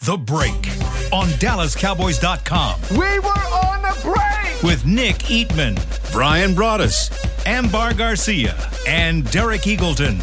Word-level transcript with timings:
The 0.00 0.16
Break 0.18 0.52
on 1.12 1.28
DallasCowboys.com 1.40 2.80
We 2.90 3.18
were 3.20 3.28
on 3.28 3.82
the 3.82 3.98
break! 4.02 4.62
with 4.62 4.84
Nick 4.84 5.16
Eatman, 5.16 5.76
Brian 6.12 6.54
Broaddus, 6.54 7.10
Ambar 7.46 7.94
Garcia, 7.94 8.54
and 8.86 9.28
Derek 9.30 9.62
Eagleton. 9.62 10.20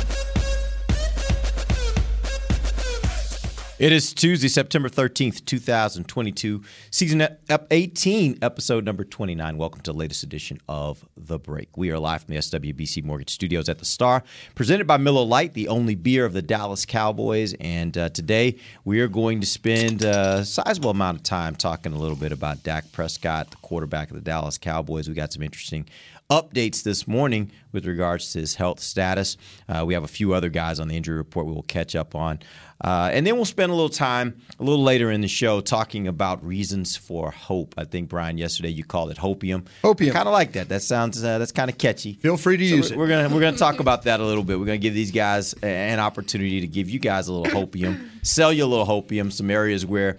It 3.82 3.92
is 3.92 4.14
Tuesday, 4.14 4.48
September 4.48 4.90
13th, 4.90 5.44
2022, 5.44 6.62
season 6.92 7.28
up 7.50 7.66
18, 7.72 8.38
episode 8.44 8.86
number 8.86 9.04
29. 9.04 9.58
Welcome 9.58 9.82
to 9.82 9.92
the 9.92 9.98
latest 9.98 10.22
edition 10.22 10.60
of 10.70 11.04
The 11.18 11.40
Break. 11.40 11.76
We 11.76 11.90
are 11.90 11.98
live 11.98 12.22
from 12.22 12.36
the 12.36 12.40
SWBC 12.42 13.04
Mortgage 13.04 13.32
Studios 13.32 13.70
at 13.70 13.80
the 13.80 13.86
Star, 13.86 14.24
presented 14.54 14.86
by 14.86 14.98
Miller 14.98 15.26
Lite, 15.26 15.56
the 15.56 15.68
only 15.68 15.96
beer 15.96 16.26
of 16.26 16.34
the 16.34 16.44
Dallas 16.44 16.86
Cowboys. 16.86 17.56
And 17.60 17.98
uh, 17.98 18.10
today 18.10 18.60
we 18.86 19.02
are 19.02 19.08
going 19.08 19.42
to 19.42 19.48
spend 19.48 20.04
a 20.04 20.46
sizable 20.46 20.92
amount 20.92 21.18
of 21.18 21.24
time 21.24 21.56
talking 21.56 21.92
a 21.92 21.98
little 21.98 22.16
bit 22.16 22.32
about 22.32 22.62
Dak 22.62 22.92
Prescott, 22.92 23.50
the 23.50 23.58
quarterback 23.58 24.12
of 24.12 24.16
the 24.16 24.22
Dallas 24.22 24.60
Cowboys. 24.60 25.10
We 25.10 25.16
got 25.16 25.34
some 25.34 25.42
interesting 25.42 25.88
updates 26.32 26.84
this 26.84 27.10
morning 27.10 27.52
with 27.74 27.86
regards 27.86 28.32
to 28.32 28.40
his 28.40 28.56
health 28.56 28.80
status. 28.80 29.36
Uh, 29.68 29.84
we 29.86 29.94
have 29.94 30.06
a 30.06 30.08
few 30.08 30.34
other 30.34 30.48
guys 30.48 30.80
on 30.80 30.88
the 30.88 30.96
injury 30.96 31.18
report 31.18 31.46
we 31.46 31.52
will 31.52 31.62
catch 31.64 31.94
up 31.94 32.16
on. 32.16 32.40
Uh, 32.84 33.10
and 33.14 33.28
then 33.28 33.36
we'll 33.36 33.46
spend 33.46 33.72
a 33.72 33.76
little 33.76 33.90
time 33.90 34.36
a 34.60 34.64
little 34.64 34.84
later 34.84 35.12
in 35.12 35.22
the 35.22 35.28
show 35.28 35.62
talking 35.62 36.08
about 36.08 36.44
reasons 36.44 36.96
for 36.96 37.30
hope. 37.30 37.76
I 37.78 37.84
think 37.84 38.10
Brian, 38.10 38.38
yesterday 38.38 38.70
you 38.70 38.84
called 38.84 39.12
it 39.12 39.18
hopium. 39.18 39.68
Hopium. 39.84 40.12
Kind 40.12 40.28
of 40.28 40.34
like 40.34 40.54
that. 40.54 40.70
That 40.70 40.82
sounds 40.82 41.24
uh, 41.24 41.38
that's 41.38 41.52
kind 41.52 41.70
of 41.70 41.78
catchy. 41.78 42.14
Feel 42.14 42.38
free 42.38 42.58
to 42.58 42.68
So 42.68 42.76
use 42.76 42.90
we're, 42.90 42.96
it. 42.96 42.98
We're 42.98 43.08
gonna 43.08 43.36
we're 43.36 43.42
gonna 43.42 43.58
talk 43.58 43.80
about 43.80 44.04
that 44.04 44.20
a 44.20 44.26
little 44.26 44.44
bit. 44.44 44.60
We're 44.60 44.66
gonna 44.66 44.80
give 44.80 44.96
these 44.96 45.12
guys 45.12 45.54
an 45.62 46.00
opportunity 46.00 46.62
to 46.62 46.68
give 46.68 46.90
you 46.90 46.98
guys 47.00 47.28
a 47.28 47.34
little 47.34 47.54
hopium, 47.54 48.10
sell 48.24 48.52
you 48.52 48.66
a 48.66 48.68
little 48.68 48.86
hopium. 48.88 49.32
Some 49.32 49.52
areas 49.52 49.86
where 49.86 50.18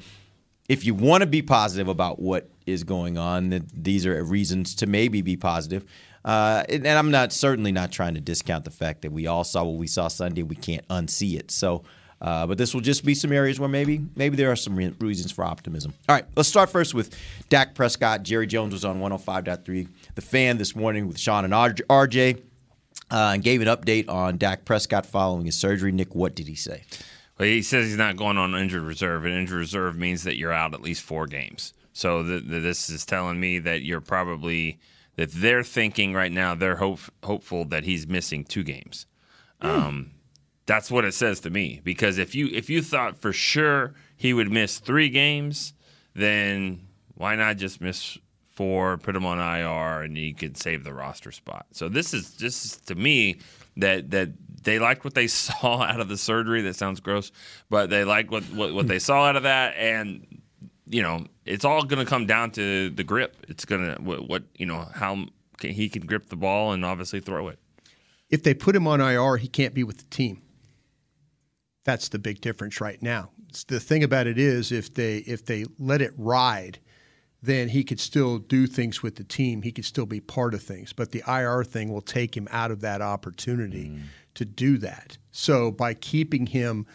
if 0.69 0.85
you 0.85 0.95
want 0.95 1.23
to 1.23 1.27
be 1.27 1.43
positive 1.43 1.89
about 1.89 2.21
what 2.21 2.49
is 2.65 2.85
going 2.85 3.19
on, 3.19 3.51
that 3.51 3.63
these 3.75 4.07
are 4.07 4.23
reasons 4.23 4.77
to 4.77 4.87
maybe 4.87 5.21
be 5.21 5.37
positive. 5.37 5.85
Uh, 6.25 6.63
and, 6.69 6.87
and 6.87 6.99
I'm 6.99 7.11
not 7.11 7.33
certainly 7.33 7.73
not 7.73 7.91
trying 7.91 8.15
to 8.15 8.21
discount 8.21 8.65
the 8.65 8.71
fact 8.71 9.03
that 9.03 9.11
we 9.11 9.27
all 9.27 9.43
saw 9.43 9.65
what 9.65 9.77
we 9.79 9.89
saw 9.89 10.07
Sunday. 10.07 10.43
We 10.45 10.55
can't 10.55 10.87
unsee 10.87 11.37
it. 11.37 11.51
So, 11.51 11.83
uh, 12.23 12.47
but 12.47 12.57
this 12.57 12.73
will 12.73 12.81
just 12.81 13.05
be 13.05 13.15
some 13.15 13.33
areas 13.33 13.61
where 13.61 13.69
maybe 13.69 14.01
maybe 14.17 14.37
there 14.37 14.51
are 14.51 14.57
some 14.57 14.77
re- 14.77 14.95
reasons 15.01 15.31
for 15.33 15.45
optimism. 15.45 15.93
All 16.09 16.15
right, 16.15 16.25
let's 16.37 16.49
start 16.49 16.71
first 16.71 16.95
with 16.95 17.15
Dak 17.51 17.75
Prescott. 17.75 18.23
Jerry 18.23 18.47
Jones 18.47 18.73
was 18.73 18.85
on 18.85 19.01
105.3, 19.01 19.89
the 20.15 20.23
fan 20.23 20.57
this 20.57 20.75
morning 20.75 21.09
with 21.09 21.19
Shan 21.19 21.45
and 21.45 21.53
RJ. 21.53 22.43
Uh, 23.11 23.33
and 23.35 23.43
gave 23.43 23.61
an 23.61 23.69
update 23.69 24.09
on 24.09 24.39
Dak 24.39 24.65
Prescott 24.65 25.05
following 25.05 25.45
his 25.45 25.55
surgery. 25.55 25.93
Nick, 25.93 26.15
what 26.15 26.35
did 26.35 26.49
he 26.49 26.55
say? 26.55 26.85
Well, 27.39 27.47
he 27.47 27.61
says 27.61 27.87
he's 27.87 27.99
not 27.99 28.17
going 28.17 28.39
on 28.39 28.55
injured 28.55 28.83
reserve, 28.85 29.27
and 29.27 29.35
injured 29.35 29.59
reserve 29.59 29.99
means 29.99 30.23
that 30.23 30.39
you're 30.39 30.53
out 30.53 30.73
at 30.73 30.81
least 30.81 31.03
four 31.03 31.27
games. 31.27 31.75
So 31.93 32.23
th- 32.23 32.49
th- 32.49 32.63
this 32.63 32.89
is 32.89 33.05
telling 33.05 33.39
me 33.39 33.59
that 33.59 33.83
you're 33.83 34.01
probably 34.01 34.79
that 35.17 35.31
they're 35.33 35.63
thinking 35.63 36.15
right 36.15 36.33
now 36.33 36.55
they're 36.55 36.77
hope- 36.77 37.13
hopeful 37.23 37.67
that 37.67 37.85
he's 37.85 38.07
missing 38.07 38.45
two 38.45 38.63
games. 38.63 39.05
Um, 39.61 40.13
that's 40.67 40.91
what 40.91 41.05
it 41.05 41.15
says 41.15 41.41
to 41.41 41.51
me 41.51 41.81
because 41.83 42.19
if 42.19 42.35
you 42.35 42.49
if 42.53 42.71
you 42.71 42.83
thought 42.83 43.21
for 43.21 43.33
sure 43.33 43.95
he 44.17 44.33
would 44.33 44.51
miss 44.51 44.79
three 44.79 45.09
games, 45.09 45.75
then 46.15 46.87
why 47.15 47.35
not 47.35 47.57
just 47.57 47.81
miss 47.81 48.19
four, 48.55 48.99
put 48.99 49.17
him 49.17 49.25
on 49.25 49.39
IR, 49.39 50.03
and 50.03 50.17
you 50.17 50.35
could 50.35 50.57
save 50.57 50.85
the 50.85 50.93
roster 50.93 51.33
spot. 51.33 51.67
So 51.73 51.89
this 51.89 52.15
is 52.15 52.37
this 52.37 52.65
is 52.65 52.77
to 52.87 52.95
me 52.95 53.39
that 53.77 54.11
that 54.11 54.31
they 54.63 54.79
liked 54.79 55.05
what 55.05 55.15
they 55.15 55.27
saw 55.29 55.83
out 55.83 56.01
of 56.01 56.09
the 56.09 56.17
surgery. 56.17 56.63
That 56.63 56.77
sounds 56.77 57.01
gross, 57.01 57.33
but 57.71 57.91
they 57.91 58.05
liked 58.05 58.31
what 58.31 58.45
what, 58.45 58.75
what 58.75 58.87
they 58.87 58.99
saw 58.99 59.25
out 59.25 59.37
of 59.37 59.43
that, 59.43 59.75
and 59.77 60.41
you 60.87 61.03
know 61.03 61.27
it's 61.45 61.65
all 61.65 61.83
going 61.83 62.05
to 62.05 62.09
come 62.09 62.27
down 62.27 62.51
to 62.53 62.91
the 62.91 63.05
grip. 63.05 63.37
It's 63.49 63.65
going 63.65 63.95
to 63.95 64.03
what, 64.03 64.29
what 64.29 64.45
you 64.55 64.67
know 64.67 64.87
how 64.95 65.27
can, 65.59 65.71
he 65.71 65.89
can 65.89 66.07
grip 66.07 66.29
the 66.29 66.37
ball 66.37 66.73
and 66.73 66.85
obviously 66.85 67.21
throw 67.21 67.49
it. 67.49 67.59
If 68.31 68.43
they 68.43 68.55
put 68.55 68.75
him 68.75 68.87
on 68.87 69.01
IR, 69.01 69.37
he 69.37 69.49
can't 69.49 69.75
be 69.75 69.85
with 69.85 69.99
the 69.99 70.05
team. 70.05 70.43
That's 71.85 72.09
the 72.09 72.19
big 72.19 72.41
difference 72.41 72.81
right 72.81 73.03
now. 73.03 73.31
It's 73.49 73.65
the 73.65 73.81
thing 73.81 74.05
about 74.05 74.27
it 74.27 74.39
is 74.39 74.73
if 74.73 74.95
they 74.95 75.19
if 75.19 75.45
they 75.45 75.65
let 75.79 76.01
it 76.01 76.13
ride, 76.17 76.79
then 77.43 77.69
he 77.69 77.83
could 77.83 78.01
still 78.01 78.39
do 78.39 78.67
things 78.67 79.03
with 79.03 79.17
the 79.17 79.25
team. 79.25 79.63
He 79.63 79.73
could 79.73 79.85
still 79.85 80.07
be 80.07 80.21
part 80.21 80.55
of 80.55 80.63
things. 80.63 80.93
But 80.93 81.11
the 81.11 81.23
IR 81.27 81.65
thing 81.65 81.93
will 81.93 82.01
take 82.01 82.37
him 82.37 82.49
out 82.51 82.71
of 82.71 82.81
that 82.83 83.03
opportunity 83.03 83.89
mm. 83.89 84.03
to 84.35 84.45
do 84.45 84.79
that. 84.79 85.19
So 85.33 85.73
by 85.73 85.95
keeping 85.95 86.47
him 86.47 86.87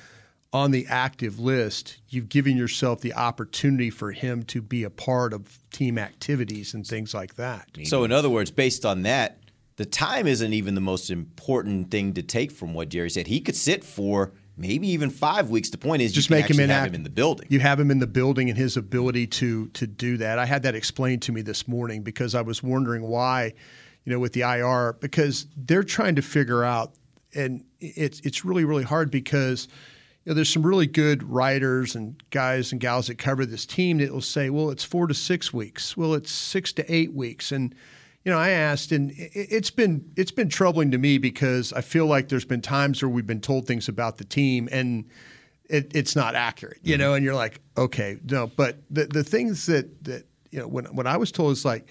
on 0.54 0.72
the 0.72 0.88
active 0.88 1.40
list, 1.40 1.98
you've 2.10 2.30
given 2.30 2.56
yourself 2.56 3.02
the 3.02 3.14
opportunity 3.14 3.90
for 3.90 4.12
him 4.12 4.44
to 4.44 4.62
be 4.62 4.84
a 4.84 4.90
part 4.90 5.34
of 5.34 5.60
team 5.72 5.98
activities 5.98 6.74
and 6.74 6.88
things 6.88 7.14
like 7.14 7.36
that. 7.36 7.68
So, 7.84 8.04
in 8.06 8.12
other 8.12 8.30
words, 8.30 8.50
based 8.50 8.86
on 8.86 9.04
that, 9.04 9.40
the 9.76 9.86
time 9.86 10.26
isn't 10.26 10.54
even 10.54 10.74
the 10.74 10.82
most 10.82 11.12
important 11.12 11.92
thing 11.92 12.14
to 12.14 12.24
take 12.24 12.52
from 12.52 12.74
what 12.74 12.90
Jerry 12.90 13.10
said. 13.10 13.28
He 13.28 13.42
could 13.42 13.56
sit 13.56 13.84
for 13.84 14.32
maybe 14.58 14.90
even 14.90 15.10
five 15.10 15.50
weeks. 15.50 15.70
The 15.70 15.78
point 15.78 16.02
is, 16.02 16.12
just 16.12 16.30
you 16.30 16.36
make 16.36 16.46
him 16.46 16.52
actually 16.52 16.64
in 16.66 16.70
have 16.72 16.88
him 16.88 16.96
in 16.96 17.04
the 17.04 17.10
building. 17.10 17.48
You 17.50 17.60
have 17.60 17.80
him 17.80 17.92
in 17.92 18.00
the 18.00 18.08
building 18.08 18.50
and 18.50 18.58
his 18.58 18.76
ability 18.76 19.28
to 19.28 19.68
to 19.70 19.88
do 19.88 20.18
that. 20.18 20.40
I 20.40 20.46
had 20.46 20.64
that 20.64 20.76
explained 20.76 21.22
to 21.24 21.32
me 21.32 21.42
this 21.42 21.68
morning 21.68 22.02
because 22.02 22.36
I 22.36 22.42
was 22.42 22.64
wondering 22.64 23.04
why, 23.04 23.54
you 24.04 24.12
know, 24.12 24.20
with 24.20 24.34
the 24.34 24.42
IR 24.42 24.94
because 24.94 25.46
they're 25.56 25.84
trying 25.84 26.16
to 26.16 26.22
figure 26.22 26.64
out, 26.64 26.94
and 27.36 27.64
it's 27.80 28.20
it's 28.22 28.44
really 28.44 28.66
really 28.66 28.84
hard 28.84 29.12
because. 29.12 29.68
You 30.26 30.32
know, 30.32 30.36
there's 30.36 30.52
some 30.52 30.68
really 30.68 30.88
good 30.88 31.24
writers 31.24 31.96
and 31.96 32.22
guys 32.32 32.74
and 32.74 32.82
gals 32.82 33.08
that 33.08 33.18
cover 33.18 33.46
this 33.46 33.66
team 33.66 34.00
that 34.00 34.12
will 34.12 34.20
say, 34.20 34.50
well, 34.50 34.72
it's 34.72 34.84
four 34.84 35.08
to 35.08 35.14
six 35.14 35.54
weeks. 35.54 35.96
Well, 35.96 36.14
it's 36.14 36.34
six 36.34 36.74
to 36.74 36.94
eight 36.94 37.14
weeks. 37.14 37.54
And 37.54 37.74
you 38.28 38.34
know, 38.34 38.40
I 38.40 38.50
asked, 38.50 38.92
and 38.92 39.12
it- 39.12 39.32
it's 39.34 39.72
been 39.72 40.04
it's 40.18 40.32
been 40.32 40.50
troubling 40.50 40.92
to 40.92 40.98
me 40.98 41.18
because 41.18 41.72
I 41.72 41.80
feel 41.80 42.08
like 42.08 42.28
there's 42.28 42.44
been 42.44 42.60
times 42.60 43.02
where 43.02 43.08
we've 43.08 43.26
been 43.26 43.40
told 43.40 43.66
things 43.66 43.88
about 43.88 44.18
the 44.18 44.26
team 44.26 44.68
and 44.70 45.06
it, 45.70 45.94
it's 45.96 46.14
not 46.14 46.36
accurate, 46.36 46.80
you 46.84 46.96
mm-hmm. 46.96 47.00
know, 47.04 47.14
and 47.14 47.24
you're 47.24 47.36
like, 47.36 47.62
okay, 47.78 48.18
no. 48.30 48.48
But 48.48 48.80
the 48.90 49.06
the 49.06 49.24
things 49.24 49.66
that 49.68 50.04
that 50.04 50.26
you 50.52 50.60
know, 50.60 50.68
when 50.68 50.88
when 50.88 51.08
I 51.08 51.16
was 51.16 51.32
told 51.32 51.54
is 51.54 51.64
like, 51.64 51.88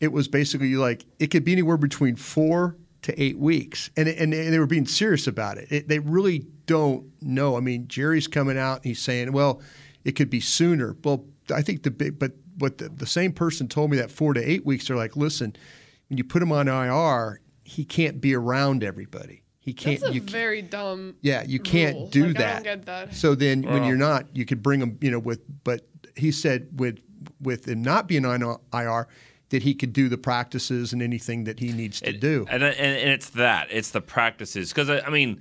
it 0.00 0.12
was 0.12 0.28
basically 0.28 0.76
like 0.76 1.06
it 1.18 1.28
could 1.28 1.44
be 1.46 1.52
anywhere 1.52 1.78
between 1.78 2.14
four 2.14 2.76
to 3.00 3.18
eight 3.18 3.38
weeks, 3.38 3.88
and 3.96 4.06
and, 4.06 4.34
and 4.34 4.52
they 4.52 4.58
were 4.58 4.66
being 4.66 4.84
serious 4.84 5.26
about 5.26 5.56
it. 5.56 5.72
it. 5.72 5.88
They 5.88 5.98
really 5.98 6.40
don't 6.66 7.06
know. 7.22 7.56
I 7.56 7.60
mean, 7.60 7.88
Jerry's 7.88 8.28
coming 8.28 8.58
out 8.58 8.76
and 8.76 8.84
he's 8.84 9.00
saying, 9.00 9.32
well, 9.32 9.62
it 10.04 10.12
could 10.12 10.28
be 10.28 10.40
sooner. 10.40 10.94
Well, 11.02 11.24
I 11.54 11.62
think 11.62 11.84
the 11.84 11.90
big, 11.90 12.18
but 12.18 12.32
what 12.60 12.78
the, 12.78 12.88
the 12.88 13.06
same 13.06 13.32
person 13.32 13.66
told 13.68 13.90
me 13.90 13.96
that 13.96 14.10
four 14.10 14.34
to 14.34 14.40
eight 14.50 14.64
weeks. 14.64 14.86
They're 14.88 14.96
like, 14.96 15.16
listen, 15.16 15.56
when 16.08 16.16
you 16.18 16.24
put 16.24 16.42
him 16.42 16.52
on 16.52 16.68
IR, 16.68 17.40
he 17.64 17.84
can't 17.84 18.20
be 18.20 18.34
around 18.34 18.84
everybody. 18.84 19.42
He 19.58 19.72
can't. 19.72 20.00
That's 20.00 20.10
a 20.10 20.14
you 20.14 20.20
can't- 20.20 20.30
very 20.30 20.62
dumb. 20.62 21.16
yeah, 21.20 21.42
you 21.46 21.58
can't 21.60 21.96
rule. 21.96 22.08
do 22.08 22.26
Like, 22.28 22.36
I 22.36 22.40
that. 22.40 22.52
don't 22.54 22.62
get 22.62 22.86
that. 22.86 23.14
So 23.14 23.34
then, 23.34 23.62
when 23.62 23.84
you're 23.84 23.96
not, 23.96 24.24
you 24.34 24.44
could 24.46 24.62
bring 24.62 24.80
him. 24.80 24.98
You 25.00 25.10
know, 25.10 25.18
with 25.18 25.40
but 25.64 25.86
he 26.16 26.32
said 26.32 26.68
with 26.78 26.98
with 27.40 27.68
him 27.68 27.82
not 27.82 28.08
being 28.08 28.24
on 28.24 28.42
IR, 28.72 29.06
that 29.50 29.62
he 29.62 29.74
could 29.74 29.92
do 29.92 30.08
the 30.08 30.16
practices 30.18 30.92
and 30.92 31.02
anything 31.02 31.44
that 31.44 31.60
he 31.60 31.72
needs 31.72 32.00
to 32.00 32.12
do. 32.12 32.46
And, 32.50 32.62
and, 32.62 32.74
and 32.74 33.10
it's 33.10 33.30
that 33.30 33.68
it's 33.70 33.90
the 33.90 34.00
practices 34.00 34.70
because 34.72 34.88
I 34.88 35.08
mean 35.10 35.40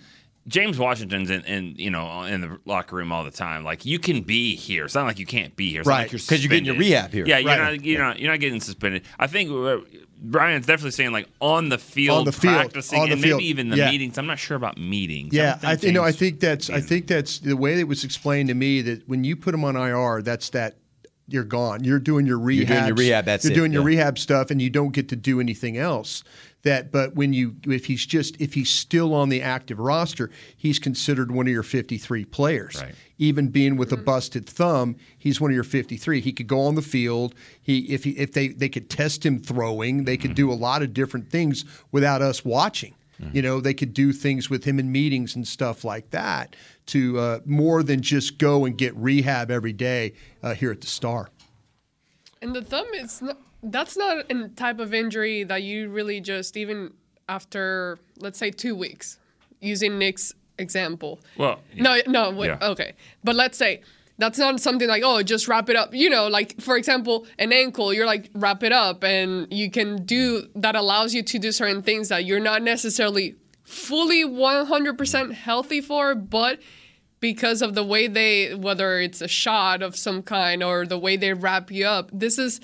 James 0.50 0.78
Washington's 0.78 1.30
in, 1.30 1.42
in 1.46 1.76
you 1.78 1.90
know 1.90 2.24
in 2.24 2.42
the 2.42 2.60
locker 2.66 2.96
room 2.98 3.12
all 3.14 3.24
the 3.24 3.32
time. 3.32 3.64
Like 3.64 3.86
you 3.86 4.00
can 4.00 4.22
be 4.24 4.56
here. 4.56 4.86
It's 4.86 4.96
not 4.96 5.06
like 5.06 5.20
you 5.20 5.26
can't 5.26 5.56
be 5.56 5.70
here. 5.70 5.82
It's 5.82 5.88
not 5.88 5.94
Right. 5.94 6.02
like 6.04 6.12
you're 6.12 6.20
'Cause 6.20 6.44
you're 6.44 6.50
getting 6.50 6.66
your 6.66 6.76
rehab 6.76 7.14
here. 7.14 7.26
Yeah, 7.26 7.38
you're 7.38 7.48
Right. 7.50 7.74
not 7.76 7.86
you're 7.86 8.00
not 8.02 8.20
you're 8.20 8.32
not 8.32 8.40
getting 8.42 8.60
suspended. 8.60 9.04
I 9.18 9.28
think 9.28 9.52
uh, 9.52 9.78
Brian's 10.22 10.66
definitely 10.66 10.92
saying 10.92 11.12
like 11.14 11.30
on 11.40 11.70
the 11.70 11.78
field, 11.78 12.20
On 12.20 12.26
the 12.26 12.32
field, 12.34 12.56
practicing, 12.56 13.00
on 13.00 13.08
the 13.10 13.14
and 13.14 13.22
field. 13.24 13.38
maybe 13.38 13.50
even 13.50 13.70
the 13.70 13.78
Yeah. 13.78 13.92
meetings. 13.92 14.18
I'm 14.18 14.28
not 14.28 14.40
sure 14.40 14.58
about 14.58 14.78
meetings. 14.78 15.34
Yeah, 15.34 15.58
don't 15.62 15.66
I 15.66 15.70
think 15.76 15.82
think 15.82 15.94
no, 15.94 16.04
I 16.04 16.12
think 16.12 16.40
that's 16.40 16.70
I 16.70 16.82
think 16.82 17.08
that's 17.08 17.40
the 17.40 17.56
way 17.56 17.80
it 17.80 17.88
was 17.88 18.04
explained 18.04 18.50
to 18.50 18.56
me 18.56 18.82
that 18.82 19.08
when 19.08 19.24
you 19.24 19.36
put 19.36 19.54
him 19.54 19.64
on 19.64 19.76
IR, 19.78 20.22
that's 20.22 20.50
that 20.50 20.76
you're 21.32 21.44
gone. 21.44 21.84
You're 21.84 22.00
doing 22.00 22.26
your 22.26 22.40
rehab. 22.40 22.68
doing 22.70 22.88
your 22.88 22.96
rehab, 22.96 23.26
that's 23.26 23.44
You're 23.46 23.52
it, 23.52 23.56
doing 23.56 23.72
your 23.72 23.84
yeah. 23.84 23.98
rehab 23.98 24.18
stuff, 24.18 24.50
and 24.50 24.60
you 24.60 24.72
don't 24.72 24.92
get 24.92 25.10
to 25.10 25.16
do 25.16 25.40
anything 25.40 25.78
else. 25.78 26.24
That, 26.64 26.92
but 26.92 27.16
when 27.16 27.32
you, 27.32 27.56
if 27.68 27.86
he's 27.86 28.06
just, 28.06 28.40
if 28.42 28.54
he's 28.54 28.70
still 28.70 29.14
on 29.14 29.30
the 29.30 29.42
active 29.42 29.80
roster, 29.80 30.30
he's 30.58 30.78
considered 30.78 31.32
one 31.32 31.48
of 31.48 31.54
your 31.54 31.64
53 31.64 32.26
players. 32.26 32.82
Right. 32.82 32.94
Even 33.18 33.48
being 33.48 33.78
with 33.78 33.94
a 33.94 33.98
busted 33.98 34.46
thumb, 34.46 34.98
he's 35.18 35.40
one 35.40 35.52
of 35.52 35.56
your 35.56 35.64
53. 35.64 36.20
He 36.20 36.34
could 36.34 36.48
go 36.48 36.62
on 36.62 36.76
the 36.76 36.82
field. 36.82 37.34
He, 37.62 37.80
if 37.94 38.04
he, 38.04 38.12
if 38.12 38.34
they, 38.34 38.50
they 38.50 38.68
could 38.68 38.90
test 38.90 39.26
him 39.26 39.40
throwing, 39.40 40.04
they 40.04 40.18
could 40.18 40.36
do 40.36 40.52
a 40.52 40.54
lot 40.54 40.82
of 40.82 40.94
different 40.94 41.30
things 41.30 41.64
without 41.94 42.22
us 42.22 42.44
watching. 42.44 42.94
You 43.34 43.42
know, 43.42 43.60
they 43.60 43.74
could 43.74 43.94
do 43.94 44.14
things 44.14 44.50
with 44.50 44.64
him 44.64 44.80
in 44.80 44.92
meetings 44.92 45.36
and 45.36 45.46
stuff 45.46 45.84
like 45.84 46.10
that 46.12 46.56
to 46.88 47.20
uh, 47.20 47.40
more 47.46 47.84
than 47.84 48.02
just 48.02 48.38
go 48.38 48.64
and 48.64 48.78
get 48.78 48.96
rehab 48.96 49.52
every 49.52 49.74
day 49.74 50.14
uh, 50.42 50.54
here 50.54 50.72
at 50.72 50.80
the 50.80 50.88
Star. 50.88 51.30
And 52.42 52.56
the 52.56 52.62
thumb 52.62 52.88
is 52.94 53.22
not, 53.22 53.38
that's 53.64 53.98
not 53.98 54.32
a 54.32 54.48
type 54.50 54.80
of 54.80 54.94
injury 54.94 55.44
that 55.44 55.64
you 55.64 55.90
really 55.90 56.22
just 56.22 56.56
even 56.58 56.94
after 57.28 57.98
let's 58.18 58.40
say 58.40 58.52
two 58.52 58.76
weeks, 58.76 59.20
using 59.60 59.98
Nick's 60.00 60.34
example. 60.58 61.20
Well, 61.38 61.60
No, 61.76 62.00
no, 62.08 62.32
wait, 62.32 62.48
Yeah. 62.48 62.58
okay. 62.72 62.94
But 63.24 63.36
let's 63.36 63.58
say 63.58 63.82
that's 64.18 64.38
not 64.38 64.60
something 64.60 64.88
like, 64.90 65.04
oh, 65.06 65.24
just 65.24 65.48
wrap 65.48 65.70
it 65.70 65.76
up. 65.78 65.94
You 65.94 66.10
know, 66.10 66.28
like 66.28 66.60
for 66.60 66.76
example, 66.76 67.26
an 67.38 67.54
ankle, 67.54 67.94
you're 67.94 68.06
like 68.06 68.30
wrap 68.34 68.64
it 68.64 68.72
up 68.72 69.04
and 69.04 69.48
you 69.52 69.70
can 69.72 70.06
do 70.06 70.48
that 70.56 70.76
allows 70.76 71.14
you 71.14 71.24
to 71.24 71.40
do 71.40 71.52
certain 71.52 71.82
things 71.82 72.10
that 72.10 72.26
you're 72.26 72.40
not 72.42 72.62
necessarily 72.62 73.36
fully 73.64 74.26
100% 74.26 75.34
healthy 75.34 75.80
for, 75.80 76.16
but 76.16 76.60
because 77.20 77.62
of 77.62 77.76
the 77.76 77.84
way 77.84 78.08
they 78.08 78.56
whether 78.56 79.00
it's 79.00 79.22
a 79.22 79.28
shot 79.28 79.82
of 79.84 79.96
some 79.96 80.22
kind 80.24 80.64
or 80.64 80.86
the 80.86 80.98
way 80.98 81.16
they 81.16 81.34
wrap 81.34 81.70
you 81.72 81.86
up, 81.86 82.10
this 82.14 82.38
is 82.40 82.60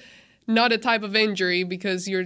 not 0.48 0.72
a 0.72 0.78
type 0.78 1.04
of 1.04 1.16
injury 1.16 1.64
because 1.64 2.08
you're 2.08 2.26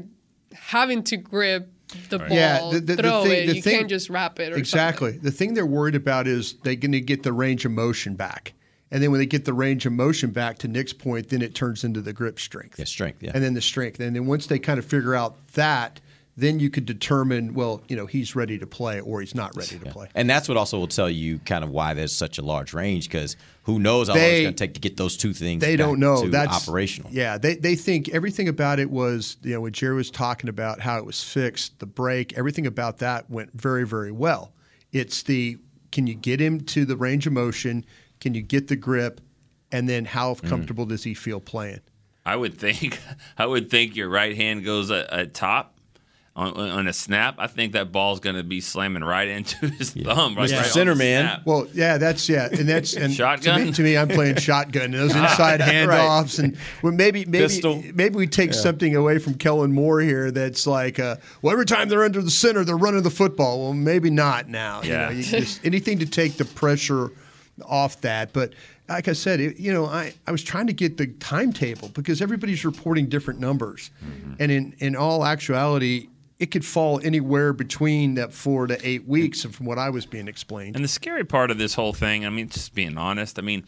having 0.54 1.04
to 1.04 1.18
grip 1.18 1.72
the 2.10 2.20
ball, 2.20 2.28
Yeah, 2.30 2.70
the- 2.72 2.80
the- 2.82 2.96
the 2.98 3.02
thing- 3.24 3.32
it. 3.32 3.48
the 3.48 3.56
you 3.56 3.62
thing- 3.62 3.78
can't 3.80 3.90
just 3.90 4.10
wrap 4.10 4.40
it 4.40 4.54
or 4.54 4.58
Exactly. 4.58 5.12
The 5.18 5.32
thing 5.32 5.54
they're 5.54 5.66
worried 5.66 5.96
about 5.96 6.28
is 6.28 6.56
they're 6.64 6.76
going 6.76 6.92
to 6.92 7.02
get 7.02 7.24
the 7.24 7.34
range 7.34 7.66
of 7.66 7.72
motion 7.72 8.16
back. 8.16 8.54
And 8.92 9.02
then 9.04 9.12
when 9.12 9.20
they 9.20 9.26
get 9.28 9.46
the 9.46 9.54
range 9.54 9.86
of 9.86 9.94
motion 9.94 10.32
back, 10.32 10.58
to 10.60 10.68
Nick's 10.68 10.94
point, 10.94 11.30
then 11.30 11.42
it 11.44 11.54
turns 11.56 11.84
into 11.84 12.02
the 12.02 12.12
grip 12.14 12.40
strength. 12.40 12.78
Yeah, 12.80 12.86
strength, 12.86 13.22
yeah. 13.22 13.32
And 13.34 13.44
then 13.44 13.54
the 13.54 13.62
strength. 13.62 14.00
And 14.00 14.16
then 14.16 14.26
once 14.26 14.48
they 14.48 14.58
kind 14.60 14.80
of 14.80 14.86
figure 14.86 15.14
out 15.16 15.48
that, 15.54 16.00
then 16.40 16.60
you 16.60 16.70
could 16.70 16.86
determine, 16.86 17.54
well, 17.54 17.82
you 17.88 17.96
know, 17.96 18.06
he's 18.06 18.36
ready 18.36 18.58
to 18.58 18.68
play 18.68 19.00
or 19.00 19.22
he's 19.22 19.36
not 19.36 19.56
ready 19.56 19.78
to 19.80 19.86
play. 19.92 20.08
And 20.16 20.30
that's 20.30 20.48
what 20.48 20.58
also 20.58 20.78
will 20.80 20.88
tell 20.88 21.10
you 21.10 21.40
kind 21.40 21.64
of 21.64 21.70
why 21.70 21.94
there's 21.94 22.16
such 22.16 22.38
a 22.38 22.42
large 22.42 22.74
range 22.74 23.08
because 23.08 23.36
who 23.64 23.80
knows 23.80 24.08
how 24.08 24.16
long 24.16 24.24
it's 24.24 24.42
going 24.42 24.54
to 24.56 24.58
take 24.68 24.74
to 24.76 24.80
get 24.80 24.98
those 24.98 25.18
two 25.18 25.34
things. 25.34 25.62
They 25.62 25.76
back 25.76 25.86
don't 25.86 26.00
know. 26.00 26.24
to 26.24 26.30
That's 26.30 26.68
operational. 26.68 27.12
Yeah, 27.12 27.38
they 27.38 27.56
they 27.56 27.76
think 27.76 28.10
everything 28.10 28.48
about 28.48 28.80
it 28.80 28.90
was 28.90 29.38
you 29.44 29.54
know 29.54 29.62
when 29.62 29.74
Jerry 29.74 29.96
was 29.96 30.10
talking 30.12 30.50
about 30.50 30.80
how 30.80 30.98
it 30.98 31.06
was 31.06 31.24
fixed, 31.24 31.80
the 31.80 31.86
break, 31.86 32.38
everything 32.38 32.66
about 32.68 32.98
that 33.00 33.30
went 33.30 33.52
very 33.54 33.86
very 33.86 34.12
well. 34.12 34.54
It's 34.92 35.24
the 35.24 35.58
can 35.92 36.08
you 36.08 36.16
get 36.16 36.40
him 36.40 36.62
to 36.62 36.86
the 36.86 36.96
range 36.98 37.28
of 37.28 37.34
motion? 37.34 37.86
Can 38.20 38.34
you 38.34 38.42
get 38.42 38.68
the 38.68 38.76
grip? 38.76 39.22
And 39.72 39.88
then 39.88 40.06
how 40.06 40.34
Mm. 40.36 40.48
comfortable 40.50 40.86
does 40.86 41.04
he 41.04 41.14
feel 41.14 41.40
playing? 41.40 41.80
I 42.26 42.36
would 42.36 42.58
think 42.58 43.00
I 43.38 43.46
would 43.46 43.70
think 43.70 43.96
your 43.96 44.10
right 44.10 44.36
hand 44.36 44.64
goes 44.66 44.90
at, 44.92 45.10
at 45.12 45.34
top 45.34 45.79
on, 46.36 46.58
on 46.58 46.88
a 46.88 46.94
snap. 46.94 47.36
I 47.38 47.48
think 47.48 47.74
that 47.74 47.92
ball's 47.92 48.20
going 48.20 48.36
to 48.36 48.44
be 48.44 48.62
slamming 48.62 49.04
right 49.04 49.28
into 49.28 49.68
his 49.78 49.92
thumb. 49.92 50.36
Right, 50.36 50.50
Mr. 50.50 50.58
right 50.58 50.78
on 50.78 50.88
the 50.88 50.94
Centerman. 50.94 51.22
snap. 51.22 51.46
Well, 51.46 51.68
yeah, 51.74 51.98
that's 51.98 52.30
yeah, 52.30 52.48
and 52.52 52.68
that's 52.68 52.96
and 52.96 53.14
Shotgun? 53.14 53.60
To 53.60 53.66
me, 53.66 53.72
to 53.74 53.82
me, 53.82 53.98
I'm 53.98 54.08
playing 54.08 54.38
shotgun. 54.38 54.84
And 54.86 54.94
those 54.94 55.16
inside 55.16 55.60
handoffs, 55.60 56.42
and 56.42 56.58
well, 56.82 56.94
maybe 56.94 57.26
maybe 57.26 57.44
Pistol. 57.46 57.84
maybe 57.94 58.16
we 58.16 58.28
take 58.28 58.54
something 58.54 58.96
away 58.96 59.20
from 59.20 59.34
Kellen 59.36 59.72
Moore 59.72 60.00
here. 60.02 60.32
That's 60.32 60.66
like, 60.66 61.00
uh, 61.00 61.18
well, 61.42 61.52
every 61.52 61.66
time 61.66 61.90
they're 61.90 62.04
under 62.04 62.22
the 62.22 62.32
center, 62.32 62.64
they're 62.64 62.78
running 62.78 63.04
the 63.04 63.10
football. 63.10 63.60
Well, 63.62 63.74
maybe 63.74 64.10
not 64.10 64.48
now. 64.48 64.82
Yeah. 64.84 65.10
you 65.10 65.16
know, 65.16 65.20
you 65.20 65.24
just, 65.24 65.66
anything 65.66 66.00
to 66.00 66.06
take 66.06 66.38
the 66.38 66.46
pressure 66.46 67.12
off 67.66 68.00
that. 68.02 68.34
But 68.34 68.54
like 68.88 69.08
I 69.08 69.14
said, 69.14 69.40
it, 69.40 69.60
you 69.60 69.72
know, 69.72 69.86
I, 69.86 70.14
I 70.26 70.32
was 70.32 70.44
trying 70.44 70.68
to 70.68 70.74
get 70.74 70.98
the 70.98 71.08
timetable 71.08 71.90
because 71.90 72.22
everybody's 72.22 72.66
reporting 72.66 73.08
different 73.08 73.40
numbers, 73.40 73.92
and 74.40 74.52
in 74.52 74.76
in 74.80 74.96
all 74.96 75.26
actuality. 75.26 76.08
It 76.40 76.52
could 76.52 76.64
fall 76.64 77.02
anywhere 77.04 77.52
between 77.52 78.16
that 78.16 78.34
four 78.34 78.66
to 78.68 78.88
eight 78.88 79.06
weeks, 79.06 79.44
and 79.44 79.54
from 79.54 79.66
what 79.66 79.78
I 79.78 79.90
was 79.90 80.06
being 80.06 80.30
explained. 80.30 80.76
And 80.78 80.86
the 80.86 80.90
scary 80.90 81.26
part 81.26 81.52
of 81.52 81.58
this 81.58 81.74
whole 81.74 81.94
thing, 81.94 82.26
I 82.26 82.30
mean, 82.30 82.48
just 82.48 82.74
being 82.74 82.98
honest, 82.98 83.38
I 83.38 83.42
mean, 83.42 83.66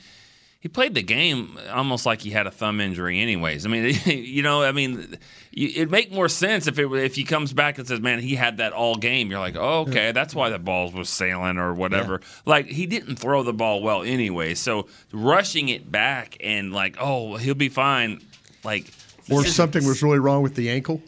he 0.61 0.69
played 0.69 0.93
the 0.93 1.01
game 1.01 1.57
almost 1.73 2.05
like 2.05 2.21
he 2.21 2.29
had 2.29 2.45
a 2.45 2.51
thumb 2.51 2.79
injury, 2.79 3.19
anyways. 3.19 3.65
I 3.65 3.69
mean, 3.69 3.99
you 4.05 4.43
know, 4.43 4.61
I 4.61 4.71
mean, 4.71 5.17
it'd 5.51 5.89
make 5.89 6.11
more 6.11 6.29
sense 6.29 6.67
if 6.67 6.77
it 6.77 6.85
if 6.93 7.15
he 7.15 7.23
comes 7.23 7.51
back 7.51 7.79
and 7.79 7.87
says, 7.87 7.99
"Man, 7.99 8.19
he 8.19 8.35
had 8.35 8.57
that 8.57 8.71
all 8.71 8.95
game." 8.95 9.31
You're 9.31 9.39
like, 9.39 9.55
oh, 9.57 9.81
"Okay, 9.81 10.11
that's 10.11 10.35
why 10.35 10.49
the 10.49 10.59
ball 10.59 10.91
was 10.91 11.09
sailing 11.09 11.57
or 11.57 11.73
whatever." 11.73 12.21
Like 12.45 12.67
he 12.67 12.85
didn't 12.85 13.15
throw 13.15 13.41
the 13.41 13.53
ball 13.53 13.81
well 13.81 14.03
anyway, 14.03 14.53
so 14.53 14.87
rushing 15.11 15.67
it 15.69 15.91
back 15.91 16.37
and 16.41 16.71
like, 16.71 16.95
"Oh, 16.99 17.37
he'll 17.37 17.55
be 17.55 17.69
fine," 17.69 18.21
like. 18.63 18.85
or 19.31 19.43
something 19.45 19.85
was 19.85 20.03
really 20.03 20.19
wrong 20.19 20.43
with 20.43 20.55
the 20.55 20.69
ankle. 20.69 21.01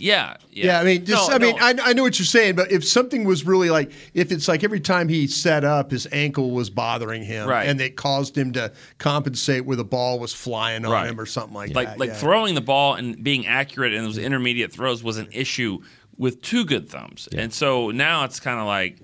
Yeah, 0.00 0.36
yeah. 0.50 0.66
Yeah, 0.66 0.80
I 0.80 0.84
mean, 0.84 1.04
just 1.04 1.28
No, 1.28 1.34
I 1.34 1.38
mean. 1.38 1.56
I, 1.60 1.74
I 1.82 1.92
know 1.92 2.02
what 2.02 2.18
you're 2.18 2.26
saying, 2.26 2.56
but 2.56 2.72
if 2.72 2.84
something 2.86 3.24
was 3.24 3.44
really 3.44 3.68
like, 3.70 3.92
if 4.14 4.32
it's 4.32 4.48
like 4.48 4.64
every 4.64 4.80
time 4.80 5.08
he 5.08 5.26
set 5.26 5.62
up, 5.62 5.90
his 5.90 6.08
ankle 6.10 6.50
was 6.52 6.70
bothering 6.70 7.22
him, 7.22 7.48
Right. 7.48 7.68
and 7.68 7.80
it 7.80 7.96
caused 7.96 8.36
him 8.36 8.52
to 8.54 8.72
compensate 8.98 9.64
where 9.66 9.76
the 9.76 9.84
ball 9.84 10.18
was 10.18 10.32
flying 10.32 10.84
on 10.86 10.90
Right. 10.92 11.08
him 11.08 11.20
or 11.20 11.26
something 11.26 11.54
like, 11.54 11.74
like 11.74 11.88
that. 11.88 11.98
like 11.98 12.08
yeah. 12.10 12.14
throwing 12.16 12.54
the 12.54 12.60
ball 12.60 12.94
and 12.94 13.22
being 13.22 13.46
accurate 13.46 13.92
in 13.92 14.02
those 14.04 14.16
intermediate 14.18 14.72
throws 14.72 15.02
was 15.02 15.18
an 15.18 15.28
issue 15.32 15.80
with 16.16 16.40
two 16.42 16.64
good 16.64 16.88
thumbs, 16.88 17.28
and 17.36 17.52
so 17.52 17.90
now 17.90 18.24
it's 18.24 18.40
kind 18.40 18.58
of 18.58 18.66
like, 18.66 18.98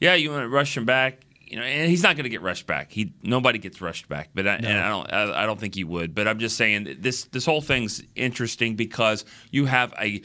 yeah, 0.00 0.14
you 0.14 0.30
want 0.30 0.42
to 0.42 0.48
rush 0.48 0.76
him 0.76 0.84
back, 0.84 1.20
you 1.52 1.58
know, 1.58 1.64
and 1.64 1.90
he's 1.90 2.02
not 2.02 2.16
going 2.16 2.24
to 2.24 2.30
get 2.30 2.42
rushed 2.42 2.66
back. 2.66 2.90
He 2.90 3.12
nobody 3.22 3.58
gets 3.58 3.80
rushed 3.80 4.08
back, 4.08 4.30
but 4.34 4.48
I, 4.48 4.54
and 4.54 4.66
I 4.66 4.88
don't 4.88 5.12
I, 5.12 5.42
I 5.42 5.46
don't 5.46 5.60
think 5.60 5.74
he 5.74 5.84
would. 5.84 6.14
But 6.14 6.26
I'm 6.26 6.38
just 6.38 6.56
saying 6.56 6.96
this 6.98 7.24
this 7.26 7.44
whole 7.44 7.60
thing's 7.60 8.02
interesting 8.16 8.74
because 8.74 9.24
you 9.50 9.66
have 9.66 9.94
a 10.00 10.22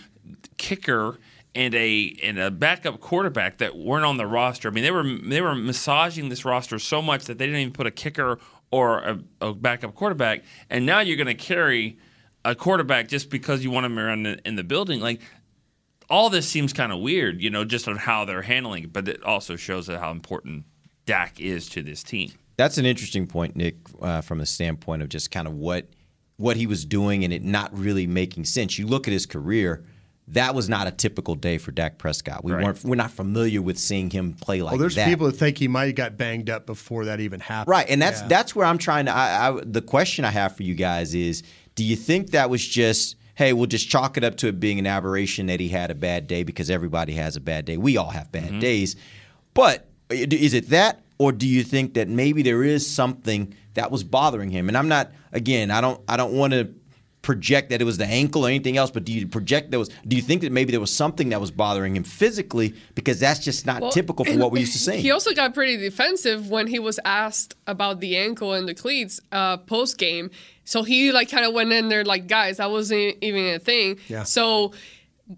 kicker. 0.58 1.20
And 1.56 1.74
a 1.74 2.16
and 2.22 2.38
a 2.38 2.52
backup 2.52 3.00
quarterback 3.00 3.58
that 3.60 3.76
weren't 3.76 4.06
on 4.06 4.18
the 4.18 4.28
roster. 4.28 4.68
I 4.68 4.72
mean, 4.72 4.84
they 4.84 4.92
were 4.92 5.04
they 5.04 5.42
were 5.42 5.56
massaging 5.56 6.30
this 6.30 6.46
roster 6.46 6.78
so 6.78 7.02
much 7.02 7.26
that 7.26 7.40
they 7.40 7.48
didn't 7.48 7.62
even 7.62 7.74
put 7.74 7.88
a 7.88 7.92
kicker 7.92 8.38
or 8.70 9.00
a, 9.00 9.20
a 9.42 9.54
backup 9.56 9.96
quarterback. 9.96 10.44
And 10.70 10.86
now 10.86 11.00
you're 11.00 11.18
going 11.18 11.26
to 11.26 11.34
carry 11.34 11.98
a 12.46 12.54
quarterback 12.54 13.08
just 13.08 13.32
because 13.32 13.64
you 13.64 13.72
want 13.72 13.88
him 13.88 13.98
around 13.98 14.24
the, 14.24 14.40
in 14.46 14.56
the 14.56 14.64
building. 14.64 15.00
Like 15.00 15.22
all 16.12 16.30
this 16.30 16.48
seems 16.48 16.74
kind 16.74 16.92
of 16.92 17.00
weird, 17.00 17.42
you 17.42 17.50
know, 17.50 17.66
just 17.66 17.88
on 17.88 17.98
how 17.98 18.24
they're 18.24 18.44
handling 18.44 18.84
it. 18.84 18.94
But 18.94 19.08
it 19.08 19.24
also 19.24 19.56
shows 19.56 19.88
how 19.88 20.12
important 20.12 20.66
Dak 21.08 21.40
is 21.40 21.68
to 21.70 21.82
this 21.82 22.04
team. 22.04 22.32
That's 22.58 22.78
an 22.78 22.86
interesting 22.86 23.26
point, 23.26 23.56
Nick, 23.56 23.78
uh, 24.02 24.22
from 24.22 24.38
the 24.38 24.46
standpoint 24.46 25.02
of 25.02 25.10
just 25.10 25.32
kind 25.32 25.48
of 25.48 25.54
what 25.56 25.88
what 26.38 26.56
he 26.56 26.68
was 26.68 26.86
doing 26.86 27.24
and 27.24 27.34
it 27.34 27.44
not 27.44 27.76
really 27.76 28.06
making 28.06 28.46
sense. 28.46 28.78
You 28.78 28.86
look 28.86 29.08
at 29.08 29.12
his 29.12 29.26
career. 29.26 29.84
That 30.32 30.54
was 30.54 30.68
not 30.68 30.88
a 30.88 30.92
typical 30.92 31.36
day 31.36 31.58
for 31.58 31.72
Dak 31.72 31.98
Prescott. 31.98 32.44
We 32.44 32.52
Right. 32.52 32.64
weren't. 32.64 32.84
We're 32.84 32.96
not 32.96 33.12
familiar 33.12 33.62
with 33.62 33.80
seeing 33.80 34.10
him 34.10 34.34
play 34.34 34.62
like 34.62 34.72
that. 34.72 34.76
well, 34.76 34.80
there's 34.82 34.96
that. 34.96 35.08
people 35.08 35.26
that 35.28 35.38
think 35.38 35.58
he 35.58 35.70
might 35.70 35.86
have 35.86 35.96
got 35.96 36.18
banged 36.18 36.50
up 36.50 36.66
before 36.66 37.06
that 37.06 37.22
even 37.22 37.40
happened. 37.40 37.70
Right, 37.72 37.90
and 37.90 38.02
that's 38.02 38.20
Yeah. 38.22 38.28
that's 38.28 38.54
where 38.56 38.66
I'm 38.68 38.78
trying 38.78 39.06
to. 39.06 39.16
I, 39.16 39.48
I, 39.50 39.62
the 39.64 39.82
question 39.82 40.26
I 40.26 40.32
have 40.32 40.56
for 40.56 40.64
you 40.64 40.76
guys 40.76 41.16
is: 41.16 41.44
Do 41.76 41.84
you 41.86 41.96
think 41.96 42.32
that 42.32 42.50
was 42.50 42.68
just, 42.68 43.16
hey, 43.36 43.54
we'll 43.54 43.68
just 43.68 43.88
chalk 43.90 44.18
it 44.18 44.24
up 44.26 44.36
to 44.38 44.48
it 44.50 44.60
being 44.60 44.80
an 44.80 44.86
aberration 44.86 45.46
that 45.48 45.60
he 45.62 45.70
had 45.70 45.92
a 45.92 45.96
bad 45.96 46.28
day 46.28 46.44
because 46.44 46.70
everybody 46.70 47.14
has 47.14 47.38
a 47.38 47.40
bad 47.42 47.64
day. 47.66 47.78
We 47.78 47.96
all 47.96 48.10
have 48.10 48.30
bad 48.32 48.60
days, 48.60 48.98
but 49.54 49.90
is 50.10 50.54
it 50.54 50.70
that, 50.70 51.02
or 51.18 51.32
do 51.32 51.48
you 51.48 51.64
think 51.64 51.96
that 51.96 52.08
maybe 52.08 52.42
there 52.42 52.64
is 52.64 52.90
something 52.90 53.54
that 53.74 53.92
was 53.92 54.04
bothering 54.04 54.50
him? 54.52 54.68
And 54.68 54.78
I'm 54.78 54.88
not. 54.88 55.12
Again, 55.34 55.72
I 55.72 55.82
don't. 55.82 56.02
I 56.08 56.18
don't 56.18 56.34
want 56.34 56.54
to 56.54 56.74
project 57.28 57.72
that 57.72 57.82
it 57.82 57.84
was 57.84 57.98
the 57.98 58.06
ankle 58.06 58.46
or 58.46 58.48
anything 58.48 58.78
else, 58.78 58.90
but 58.90 59.04
do 59.04 59.12
you 59.12 59.28
project 59.28 59.70
there 59.70 59.80
was? 59.80 59.90
Do 60.08 60.16
you 60.16 60.22
think 60.22 60.42
that 60.44 60.52
maybe 60.52 60.72
there 60.72 60.80
was 60.80 60.94
something 60.94 61.30
that 61.30 61.42
was 61.42 61.52
bothering 61.52 61.96
him 61.96 62.04
physically 62.04 62.74
because 62.96 63.20
that's 63.20 63.44
just 63.44 63.66
not 63.66 63.82
Well, 63.82 63.92
typical 63.92 64.24
for 64.24 64.38
what 64.38 64.52
we 64.52 64.62
used 64.62 64.72
to 64.74 64.80
see? 64.88 64.98
He 64.98 65.12
also 65.12 65.34
got 65.34 65.54
pretty 65.54 65.76
defensive 65.76 66.50
when 66.50 66.68
he 66.68 66.80
was 66.80 67.00
asked 67.04 67.56
about 67.68 68.00
the 68.00 68.16
ankle 68.16 68.54
and 68.54 68.68
the 68.68 68.74
cleats 68.74 69.20
uh, 69.34 69.58
post 69.58 69.98
game. 69.98 70.32
So 70.64 70.84
he 70.84 71.12
like 71.12 71.30
kind 71.30 71.46
of 71.46 71.54
went 71.54 71.72
in 71.74 71.90
there 71.90 72.06
like, 72.06 72.28
guys, 72.28 72.58
that 72.58 72.72
wasn't 72.72 73.18
even 73.22 73.56
a 73.56 73.60
thing. 73.60 74.00
Yeah. 74.08 74.24
So 74.24 74.74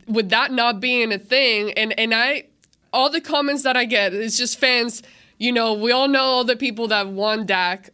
with 0.08 0.30
that 0.30 0.52
not 0.52 0.80
being 0.80 1.12
a 1.12 1.18
thing, 1.20 1.72
and 1.74 1.98
and 2.00 2.14
I, 2.14 2.46
all 2.94 3.10
the 3.10 3.22
comments 3.22 3.64
that 3.64 3.78
I 3.78 3.86
get, 3.86 4.14
it's 4.14 4.38
just 4.38 4.60
fans. 4.60 5.04
You 5.38 5.52
know, 5.52 5.74
we 5.74 5.92
all 5.92 6.08
know 6.08 6.24
all 6.24 6.44
the 6.44 6.56
people 6.56 6.88
that 6.90 7.08
want 7.08 7.48
Dak 7.48 7.92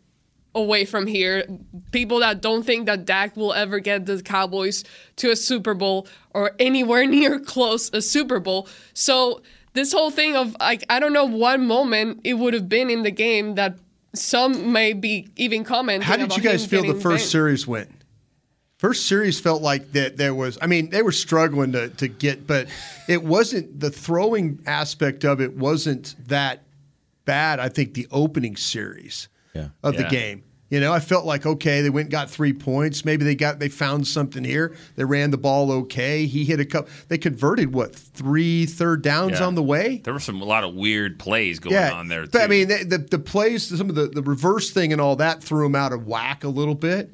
away 0.55 0.85
from 0.85 1.05
here. 1.05 1.45
People 1.91 2.19
that 2.21 2.41
don't 2.41 2.63
think 2.65 2.85
that 2.87 3.05
Dak 3.05 3.35
will 3.35 3.53
ever 3.53 3.79
get 3.79 4.05
the 4.05 4.21
Cowboys 4.21 4.83
to 5.17 5.29
a 5.29 5.35
Super 5.35 5.73
Bowl 5.73 6.07
or 6.33 6.51
anywhere 6.57 7.05
near 7.17 7.39
close 7.39 7.91
a 7.93 8.01
Super 8.01 8.39
Bowl. 8.39 8.67
So 8.93 9.41
this 9.73 9.91
whole 9.91 10.09
thing 10.09 10.35
of 10.35 10.55
like 10.59 10.83
I 10.89 10.99
don't 10.99 11.13
know 11.13 11.25
what 11.25 11.59
moment 11.59 12.21
it 12.23 12.35
would 12.35 12.53
have 12.53 12.67
been 12.67 12.89
in 12.89 13.03
the 13.03 13.11
game 13.11 13.55
that 13.55 13.77
some 14.13 14.71
may 14.71 14.93
be 14.93 15.27
even 15.35 15.63
commenting. 15.63 16.07
How 16.07 16.15
did 16.15 16.35
you 16.35 16.41
guys 16.41 16.65
feel 16.65 16.83
the 16.83 16.93
first 16.93 17.23
benched. 17.23 17.31
series 17.31 17.67
went? 17.67 17.91
First 18.77 19.05
series 19.05 19.39
felt 19.39 19.61
like 19.61 19.93
that 19.93 20.17
there 20.17 20.35
was. 20.35 20.57
I 20.61 20.67
mean, 20.67 20.89
they 20.89 21.01
were 21.01 21.13
struggling 21.13 21.71
to 21.71 21.89
to 21.89 22.07
get, 22.07 22.45
but 22.45 22.67
it 23.07 23.23
wasn't 23.23 23.79
the 23.79 23.89
throwing 23.89 24.59
aspect 24.65 25.23
of 25.23 25.39
it 25.39 25.55
wasn't 25.55 26.15
that 26.27 26.63
bad. 27.23 27.59
I 27.59 27.69
think 27.69 27.93
the 27.93 28.07
opening 28.11 28.55
series 28.57 29.29
Yeah. 29.53 29.69
of 29.81 29.95
the 29.95 30.03
game. 30.03 30.43
You 30.69 30.79
know, 30.81 30.91
I 30.91 30.99
felt 30.99 31.25
like 31.25 31.45
okay, 31.45 31.81
they 31.81 31.89
went 31.91 32.05
and 32.07 32.11
got 32.11 32.29
three 32.29 32.51
points. 32.51 33.05
Maybe 33.05 33.23
they 33.23 33.35
got 33.35 33.59
they 33.59 33.69
found 33.69 34.07
something 34.07 34.43
here. 34.43 34.75
They 34.97 35.05
ran 35.05 35.31
the 35.31 35.37
ball 35.37 35.71
okay. 35.71 36.25
He 36.25 36.43
hit 36.43 36.59
a 36.59 36.65
couple. 36.65 36.91
They 37.07 37.17
converted 37.17 37.71
what 37.73 37.95
three 37.95 38.65
third 38.65 39.01
downs 39.03 39.39
Yeah. 39.39 39.45
on 39.45 39.55
the 39.55 39.63
way. 39.63 40.01
There 40.03 40.13
were 40.13 40.19
some 40.19 40.41
a 40.41 40.45
lot 40.45 40.65
of 40.65 40.73
weird 40.73 41.17
plays 41.17 41.59
going 41.59 41.75
on 41.77 42.07
there. 42.09 42.23
Too. 42.23 42.31
But 42.33 42.41
I 42.41 42.47
mean, 42.47 42.67
the, 42.67 42.83
the, 42.83 42.97
the 42.97 43.19
plays, 43.19 43.65
some 43.77 43.89
of 43.89 43.95
the, 43.95 44.07
the 44.07 44.23
reverse 44.23 44.71
thing 44.71 44.91
and 44.91 44.99
all 44.99 45.15
that 45.17 45.41
threw 45.41 45.65
him 45.65 45.75
out 45.75 45.93
of 45.93 46.07
whack 46.07 46.43
a 46.43 46.49
little 46.49 46.75
bit. 46.75 47.13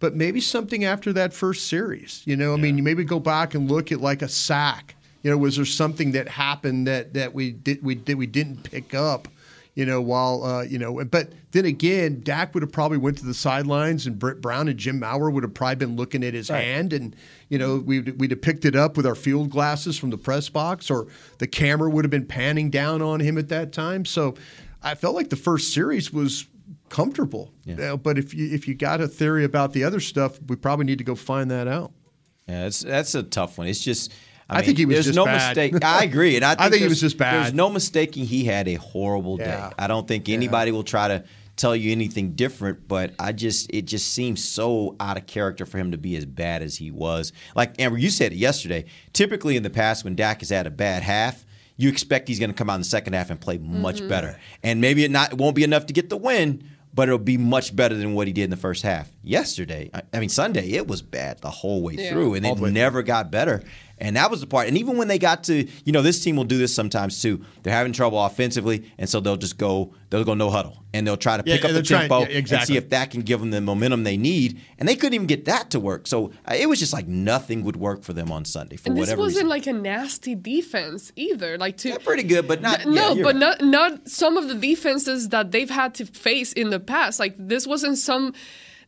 But 0.00 0.16
maybe 0.16 0.40
something 0.40 0.84
after 0.84 1.12
that 1.12 1.32
first 1.32 1.68
series. 1.68 2.22
You 2.24 2.36
know, 2.36 2.54
I 2.54 2.56
mean, 2.56 2.76
you 2.76 2.82
maybe 2.82 3.04
go 3.04 3.20
back 3.20 3.54
and 3.54 3.70
look 3.70 3.92
at 3.92 4.00
like 4.00 4.22
a 4.22 4.28
sack. 4.28 4.96
You 5.22 5.30
know, 5.30 5.36
was 5.36 5.56
there 5.56 5.66
something 5.66 6.12
that 6.12 6.28
happened 6.28 6.86
that 6.86 7.14
that 7.14 7.34
we 7.34 7.52
did 7.52 7.82
we 7.82 7.94
did 7.94 8.16
we 8.16 8.26
didn't 8.26 8.62
pick 8.64 8.94
up? 8.94 9.28
You 9.74 9.86
know, 9.86 10.00
while 10.00 10.42
uh, 10.42 10.62
you 10.62 10.78
know, 10.78 11.04
but 11.04 11.32
then 11.52 11.64
again, 11.64 12.22
Dak 12.22 12.54
would 12.54 12.62
have 12.62 12.72
probably 12.72 12.98
went 12.98 13.18
to 13.18 13.26
the 13.26 13.34
sidelines, 13.34 14.06
and 14.06 14.18
Britt 14.18 14.40
Brown 14.40 14.68
and 14.68 14.78
Jim 14.78 14.98
Maurer 14.98 15.30
would 15.30 15.42
have 15.42 15.54
probably 15.54 15.76
been 15.76 15.96
looking 15.96 16.24
at 16.24 16.34
his 16.34 16.48
hand, 16.48 16.92
and 16.92 17.14
you 17.48 17.58
know, 17.58 17.76
we'd 17.76 18.18
we'd 18.18 18.30
have 18.30 18.42
picked 18.42 18.64
it 18.64 18.74
up 18.74 18.96
with 18.96 19.06
our 19.06 19.14
field 19.14 19.50
glasses 19.50 19.98
from 19.98 20.10
the 20.10 20.18
press 20.18 20.48
box, 20.48 20.90
or 20.90 21.06
the 21.38 21.46
camera 21.46 21.90
would 21.90 22.04
have 22.04 22.10
been 22.10 22.26
panning 22.26 22.70
down 22.70 23.02
on 23.02 23.20
him 23.20 23.36
at 23.36 23.48
that 23.50 23.72
time. 23.72 24.04
So, 24.04 24.34
I 24.82 24.94
felt 24.94 25.14
like 25.14 25.28
the 25.28 25.36
first 25.36 25.72
series 25.72 26.12
was 26.12 26.46
comfortable. 26.90 27.54
You 27.64 27.76
know, 27.76 27.96
but 27.96 28.18
if 28.18 28.34
you 28.34 28.52
if 28.52 28.68
you 28.68 28.74
got 28.74 29.00
a 29.00 29.08
theory 29.08 29.44
about 29.44 29.72
the 29.72 29.84
other 29.84 30.00
stuff, 30.00 30.38
we 30.46 30.56
probably 30.56 30.84
need 30.84 30.98
to 30.98 31.04
go 31.04 31.14
find 31.14 31.50
that 31.50 31.66
out. 31.66 31.92
Yeah, 32.46 32.66
it's, 32.66 32.80
that's 32.80 33.14
a 33.14 33.22
tough 33.22 33.56
one. 33.56 33.68
It's 33.68 33.82
just. 33.82 34.12
I, 34.48 34.54
I 34.54 34.56
mean, 34.58 34.66
think 34.66 34.78
he 34.78 34.84
was 34.86 34.96
there's 34.96 35.06
just 35.06 35.16
no 35.16 35.24
bad. 35.26 35.56
mistake. 35.56 35.84
I 35.84 36.02
agree, 36.02 36.34
and 36.34 36.44
I 36.44 36.54
think, 36.56 36.60
think 36.60 36.74
he 36.74 36.78
there's- 36.80 36.90
was 36.90 37.00
just 37.00 37.16
bad. 37.16 37.44
There's 37.44 37.54
no 37.54 37.70
mistaking 37.70 38.26
he 38.26 38.44
had 38.44 38.66
a 38.66 38.74
horrible 38.74 39.38
Yeah. 39.38 39.68
day. 39.68 39.74
I 39.78 39.86
don't 39.86 40.08
think 40.08 40.28
anybody 40.28 40.72
will 40.72 40.82
try 40.82 41.06
to 41.06 41.24
tell 41.54 41.76
you 41.76 41.92
anything 41.92 42.32
different, 42.32 42.88
but 42.88 43.12
I 43.20 43.30
just 43.30 43.70
it 43.72 43.82
just 43.82 44.12
seems 44.12 44.42
so 44.42 44.96
out 44.98 45.16
of 45.16 45.26
character 45.26 45.66
for 45.66 45.78
him 45.78 45.92
to 45.92 45.98
be 45.98 46.16
as 46.16 46.24
bad 46.24 46.62
as 46.62 46.76
he 46.76 46.90
was. 46.90 47.32
Like 47.54 47.80
Amber, 47.80 47.98
you 47.98 48.10
said 48.10 48.32
it 48.32 48.36
yesterday. 48.36 48.86
Typically 49.12 49.56
in 49.56 49.62
the 49.62 49.70
past, 49.70 50.02
when 50.02 50.16
Dak 50.16 50.40
has 50.40 50.50
had 50.50 50.66
a 50.66 50.70
bad 50.70 51.02
half. 51.04 51.46
You 51.76 51.88
expect 51.88 52.28
he's 52.28 52.38
going 52.38 52.50
to 52.50 52.54
come 52.54 52.68
out 52.68 52.74
in 52.74 52.82
the 52.82 52.86
second 52.86 53.14
half 53.14 53.30
and 53.30 53.40
play 53.40 53.56
much 53.56 54.00
mm-hmm. 54.00 54.08
better, 54.08 54.38
and 54.62 54.82
maybe 54.82 55.02
it 55.02 55.10
not 55.10 55.32
it 55.32 55.38
won't 55.38 55.56
be 55.56 55.64
enough 55.64 55.86
to 55.86 55.94
get 55.94 56.10
the 56.10 56.16
win, 56.18 56.62
but 56.94 57.08
it'll 57.08 57.18
be 57.18 57.36
much 57.36 57.74
better 57.74 57.94
than 57.94 58.14
what 58.14 58.26
he 58.26 58.32
did 58.32 58.44
in 58.44 58.50
the 58.50 58.56
first 58.56 58.82
half. 58.82 59.10
Yesterday, 59.22 59.90
I, 59.92 60.02
I 60.14 60.20
mean 60.20 60.30
Sunday, 60.30 60.70
it 60.70 60.86
was 60.86 61.02
bad 61.02 61.40
the 61.42 61.50
whole 61.50 61.82
way 61.82 61.94
Yeah. 61.94 62.10
through, 62.12 62.34
and 62.34 62.46
it 62.46 62.58
never 62.58 63.02
got 63.02 63.30
better. 63.30 63.62
And 63.98 64.16
that 64.16 64.30
was 64.30 64.40
the 64.40 64.46
part. 64.46 64.66
And 64.66 64.78
even 64.78 64.96
when 64.96 65.08
they 65.08 65.18
got 65.18 65.44
to, 65.44 65.68
you 65.84 65.92
know, 65.92 66.00
this 66.00 66.24
team 66.24 66.34
will 66.36 66.44
do 66.44 66.56
this 66.56 66.74
sometimes 66.74 67.20
too. 67.20 67.44
They're 67.62 67.74
having 67.74 67.92
trouble 67.92 68.24
offensively, 68.24 68.90
and 68.96 69.06
so 69.10 69.20
they'll 69.20 69.36
just 69.36 69.58
go, 69.58 69.92
they'll 70.08 70.24
go 70.24 70.32
no 70.32 70.48
huddle, 70.48 70.82
and 70.94 71.06
they'll 71.06 71.18
try 71.18 71.36
to 71.36 71.42
Yeah, 71.44 71.56
pick 71.56 71.66
up 71.66 71.72
the 71.72 71.82
trying- 71.82 72.08
tempo 72.08 72.20
yeah, 72.20 72.38
and 72.38 72.66
see 72.66 72.78
if 72.78 72.88
that 72.90 73.10
can 73.10 73.20
give 73.20 73.40
them 73.40 73.50
the 73.50 73.60
momentum 73.60 74.04
they 74.04 74.16
need. 74.16 74.58
And 74.78 74.88
they 74.88 74.96
couldn't 74.96 75.12
even 75.12 75.26
get 75.26 75.44
that 75.44 75.68
to 75.72 75.80
work. 75.80 76.06
So 76.06 76.30
uh, 76.50 76.54
it 76.58 76.66
was 76.66 76.78
just 76.78 76.94
like 76.94 77.06
nothing 77.06 77.62
would 77.64 77.76
work 77.76 78.02
for 78.02 78.14
them 78.14 78.32
on 78.32 78.46
Sunday 78.46 78.76
for 78.76 78.88
And 78.88 78.96
this 78.96 79.14
wasn't 79.14 79.44
reason. 79.44 79.48
like 79.48 79.66
a 79.66 79.74
nasty 79.74 80.34
defense 80.34 81.12
either. 81.14 81.58
Like 81.58 81.76
to 81.78 81.90
They're 81.90 81.98
pretty 81.98 82.22
good, 82.22 82.48
but 82.48 82.62
not 82.62 82.86
no, 82.86 82.92
yeah, 82.94 83.12
you're 83.12 83.24
but 83.24 83.34
right. 83.34 83.60
not 83.60 83.60
not 83.62 84.08
some 84.08 84.38
of 84.38 84.48
the 84.48 84.54
defenses 84.54 85.28
that 85.28 85.52
they've 85.52 85.68
had 85.68 85.94
to 85.96 86.06
face 86.06 86.54
in 86.54 86.70
the 86.70 86.80
past. 86.80 87.20
Like 87.20 87.34
this 87.36 87.66
wasn't 87.66 87.98
some 87.98 88.32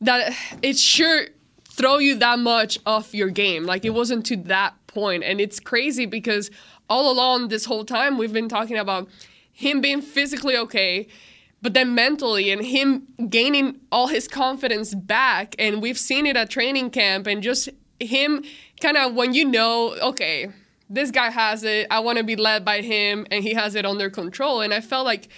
that 0.02 0.34
it 0.62 0.78
sure 0.78 1.26
throw 1.64 1.98
you 1.98 2.14
that 2.16 2.38
much 2.38 2.78
off 2.84 3.14
your 3.14 3.30
game. 3.30 3.64
Like 3.64 3.84
it 3.84 3.90
wasn't 3.90 4.26
to 4.26 4.36
that 4.36 4.74
point, 4.86 5.24
and 5.24 5.40
it's 5.40 5.58
crazy 5.58 6.06
because 6.06 6.50
all 6.90 7.10
along 7.10 7.48
this 7.48 7.64
whole 7.64 7.84
time 7.84 8.18
we've 8.18 8.32
been 8.32 8.48
talking 8.48 8.76
about 8.76 9.08
him 9.52 9.80
being 9.80 10.02
physically 10.02 10.56
okay. 10.56 11.08
But 11.62 11.74
then 11.74 11.94
mentally, 11.94 12.50
and 12.50 12.64
him 12.64 13.06
gaining 13.28 13.78
all 13.92 14.08
his 14.08 14.26
confidence 14.26 14.96
back, 14.96 15.54
and 15.60 15.80
we've 15.80 15.98
seen 15.98 16.26
it 16.26 16.36
at 16.36 16.50
training 16.50 16.90
camp, 16.90 17.28
and 17.28 17.40
just 17.40 17.68
him 18.00 18.42
kind 18.80 18.96
of 18.96 19.14
when 19.14 19.32
you 19.32 19.44
know, 19.44 19.94
okay, 20.02 20.48
this 20.90 21.12
guy 21.12 21.30
has 21.30 21.62
it. 21.62 21.86
I 21.88 22.00
want 22.00 22.18
to 22.18 22.24
be 22.24 22.34
led 22.34 22.64
by 22.64 22.80
him, 22.80 23.28
and 23.30 23.44
he 23.44 23.54
has 23.54 23.76
it 23.76 23.86
under 23.86 24.10
control. 24.10 24.60
And 24.60 24.74
I 24.74 24.80
felt 24.80 25.06
like 25.06 25.28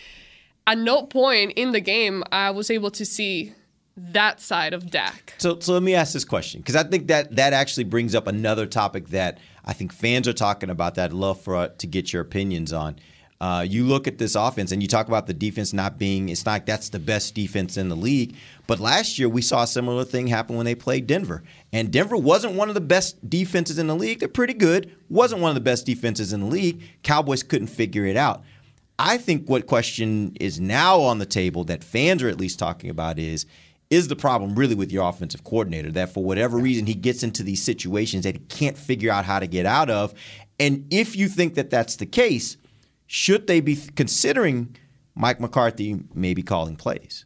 at 0.67 0.79
no 0.79 1.03
point 1.03 1.53
in 1.57 1.73
the 1.73 1.81
game 1.81 2.25
I 2.33 2.51
was 2.51 2.71
able 2.71 2.91
to 2.93 3.05
see 3.05 3.53
that 3.97 4.41
side 4.41 4.75
of 4.75 4.91
Dak. 4.91 5.35
So, 5.39 5.59
so 5.61 5.73
let 5.73 5.83
me 5.83 5.95
ask 5.95 6.13
this 6.13 6.25
question 6.25 6.61
because 6.61 6.77
I 6.77 6.83
think 6.83 7.09
that 7.09 7.37
that 7.37 7.53
actually 7.53 7.85
brings 7.85 8.15
up 8.15 8.27
another 8.27 8.67
topic 8.67 9.09
that 9.09 9.39
I 9.65 9.73
think 9.73 9.93
fans 9.93 10.27
are 10.29 10.33
talking 10.33 10.71
about 10.71 10.97
that 10.97 11.07
I'd 11.07 11.13
love 11.13 11.41
for 11.41 11.57
uh, 11.57 11.69
to 11.79 11.87
get 11.87 12.13
your 12.13 12.23
opinions 12.23 12.73
on. 12.73 12.97
Uh, 13.41 13.63
you 13.69 13.85
look 13.85 14.07
at 14.07 14.17
this 14.17 14.37
offense 14.37 14.73
and 14.73 14.81
you 14.81 14.89
talk 14.89 15.09
about 15.09 15.27
the 15.27 15.35
defense 15.35 15.73
not 15.73 15.99
being, 15.99 16.29
it's 16.29 16.47
not 16.47 16.53
like 16.53 16.67
that's 16.67 16.89
the 16.89 16.99
best 16.99 17.35
defense 17.35 17.77
in 17.77 17.89
the 17.89 17.97
league. 17.97 18.37
But 18.67 18.81
last 18.81 19.19
year 19.19 19.29
we 19.29 19.43
saw 19.43 19.65
a 19.65 19.67
similar 19.67 20.05
thing 20.05 20.29
happen 20.29 20.57
when 20.57 20.65
they 20.65 20.75
played 20.75 21.07
Denver. 21.07 21.43
And 21.73 21.93
Denver 21.93 22.17
wasn't 22.17 22.55
one 22.55 22.69
of 22.69 22.75
the 22.75 22.81
best 22.81 23.29
defenses 23.29 23.79
in 23.79 23.87
the 23.87 23.97
league. 23.97 24.21
They're 24.21 24.29
pretty 24.29 24.55
good, 24.55 24.97
wasn't 25.11 25.43
one 25.43 25.51
of 25.51 25.57
the 25.57 25.61
best 25.61 25.85
defenses 25.85 26.33
in 26.33 26.41
the 26.41 26.47
league. 26.47 26.83
Cowboys 27.03 27.43
couldn't 27.43 27.67
figure 27.67 28.07
it 28.07 28.17
out. 28.17 28.43
I 28.99 29.19
think 29.19 29.49
what 29.49 29.67
question 29.67 30.37
is 30.41 30.61
now 30.61 31.01
on 31.01 31.19
the 31.19 31.27
table 31.27 31.65
that 31.65 31.83
fans 31.83 32.23
are 32.23 32.29
at 32.29 32.39
least 32.39 32.59
talking 32.59 32.89
about 32.89 33.19
is 33.19 33.45
is 33.91 34.09
the 34.09 34.17
problem 34.17 34.55
really 34.55 34.75
with 34.75 34.91
your 34.91 35.09
offensive 35.09 35.45
coordinator 35.45 35.91
that 35.93 36.13
for 36.13 36.25
whatever 36.25 36.59
reason 36.59 36.87
he 36.87 36.95
gets 36.95 37.23
into 37.23 37.43
these 37.43 37.63
situations 37.63 38.25
that 38.25 38.35
he 38.35 38.41
can't 38.43 38.77
figure 38.77 39.13
out 39.13 39.25
how 39.25 39.39
to 39.39 39.47
get 39.47 39.67
out 39.67 39.91
of? 39.91 40.15
And 40.59 40.87
if 40.91 41.17
you 41.17 41.29
think 41.29 41.55
that 41.55 41.71
that's 41.71 41.97
the 41.97 42.07
case, 42.07 42.57
should 43.07 43.47
they 43.47 43.61
be 43.61 43.77
considering 43.97 44.77
Mike 45.15 45.41
McCarthy 45.41 46.01
maybe 46.15 46.43
calling 46.43 46.77
plays? 46.77 47.25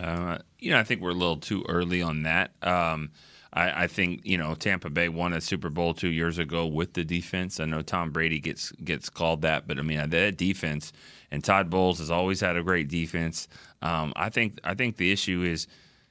Uh, 0.00 0.38
you 0.58 0.70
know, 0.70 0.78
I 0.78 0.84
think 0.84 1.00
we're 1.00 1.10
a 1.10 1.14
little 1.14 1.36
too 1.36 1.64
early 1.68 2.00
on 2.00 2.22
that. 2.22 2.52
Um, 2.62 3.10
I, 3.52 3.84
I 3.84 3.86
think 3.86 4.22
you 4.24 4.38
know 4.38 4.54
Tampa 4.54 4.90
Bay 4.90 5.08
won 5.08 5.32
a 5.32 5.40
Super 5.40 5.68
Bowl 5.68 5.94
two 5.94 6.08
years 6.08 6.38
ago 6.38 6.66
with 6.66 6.94
the 6.94 7.04
defense. 7.04 7.60
I 7.60 7.66
know 7.66 7.82
Tom 7.82 8.10
Brady 8.10 8.40
gets 8.40 8.72
gets 8.72 9.10
called 9.10 9.42
that, 9.42 9.68
but 9.68 9.78
I 9.78 9.82
mean 9.82 10.08
that 10.08 10.36
defense 10.36 10.92
and 11.32 11.42
Todd 11.42 11.70
Bowles 11.70 11.98
has 11.98 12.10
always 12.10 12.40
had 12.40 12.56
a 12.56 12.62
great 12.62 12.88
defense. 12.88 13.48
Um, 13.80 14.12
I 14.14 14.28
think 14.28 14.60
I 14.62 14.74
think 14.74 14.98
the 14.98 15.10
issue 15.10 15.42
is, 15.42 15.66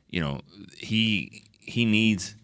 you 0.10 0.20
know, 0.20 0.42
he 0.75 1.44
he 1.60 1.86
needs 1.86 2.36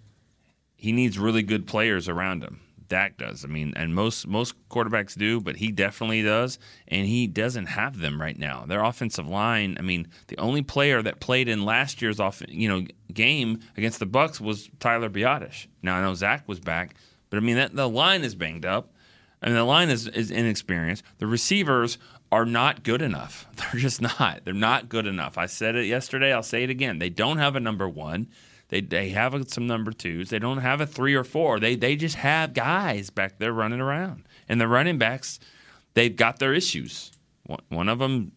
he 0.76 0.92
needs 0.92 1.18
really 1.18 1.42
good 1.42 1.66
players 1.66 2.08
around 2.08 2.44
him. 2.44 2.62
Dak 2.88 3.18
does. 3.18 3.44
I 3.44 3.48
mean, 3.48 3.74
and 3.76 3.94
most 3.94 4.28
most 4.28 4.54
quarterbacks 4.70 5.18
do, 5.18 5.42
but 5.42 5.58
he 5.58 5.72
definitely 5.72 6.22
does, 6.22 6.60
and 6.88 7.08
he 7.08 7.26
doesn't 7.26 7.66
have 7.66 7.98
them 7.98 8.22
right 8.22 8.38
now. 8.38 8.66
Their 8.66 8.84
offensive 8.84 9.28
line. 9.28 9.76
I 9.80 9.82
mean, 9.82 10.08
the 10.28 10.38
only 10.38 10.62
player 10.62 11.02
that 11.02 11.20
played 11.20 11.50
in 11.50 11.66
last 11.66 12.02
year's 12.02 12.20
off 12.20 12.44
you 12.48 12.70
know 12.70 12.86
game 13.12 13.60
against 13.76 14.00
the 14.00 14.06
Bucks 14.06 14.40
was 14.40 14.70
Tyler 14.80 15.10
Biadasz. 15.10 15.66
Now 15.82 15.98
I 15.98 16.02
know 16.02 16.14
Zach 16.14 16.48
was 16.48 16.60
back, 16.60 16.96
but 17.32 17.38
I 17.38 17.40
mean 17.40 17.56
that 17.56 17.76
the 17.76 17.90
line 17.90 18.24
is 18.24 18.36
banged 18.36 18.66
up. 18.66 18.94
I 19.42 19.48
mean 19.48 19.56
the 19.56 19.64
line 19.64 19.90
is 19.90 20.08
is 20.08 20.30
inexperienced. 20.30 21.04
The 21.18 21.28
receivers 21.28 21.98
are 22.32 22.46
not 22.46 22.84
good 22.84 23.02
enough. 23.02 23.48
They're 23.56 23.82
just 23.82 24.02
not. 24.02 24.42
They're 24.44 24.54
not 24.54 24.90
good 24.90 25.08
enough. 25.08 25.38
I 25.38 25.46
said 25.46 25.76
it 25.76 25.86
yesterday. 25.86 26.34
I'll 26.34 26.44
say 26.44 26.64
it 26.64 26.70
again. 26.70 27.00
They 27.00 27.10
don't 27.10 27.38
have 27.38 27.56
a 27.56 27.60
number 27.60 27.88
one. 27.88 28.28
They 28.70 28.82
they 28.82 29.10
have 29.10 29.50
some 29.50 29.66
number 29.66 29.92
twos. 29.92 30.30
They 30.30 30.40
don't 30.40 30.58
have 30.58 30.82
a 30.82 30.88
three 30.88 31.16
or 31.16 31.24
four. 31.24 31.60
They 31.60 31.76
they 31.76 31.96
just 31.96 32.16
have 32.16 32.54
guys 32.54 33.10
back 33.10 33.40
there 33.40 33.54
running 33.54 33.80
around. 33.80 34.28
And 34.50 34.60
the 34.60 34.68
running 34.68 34.98
backs, 34.98 35.40
they've 35.94 36.16
got 36.16 36.40
their 36.40 36.54
issues. 36.54 37.12
One, 37.46 37.62
one 37.70 37.90
of 37.90 38.00
them, 38.00 38.34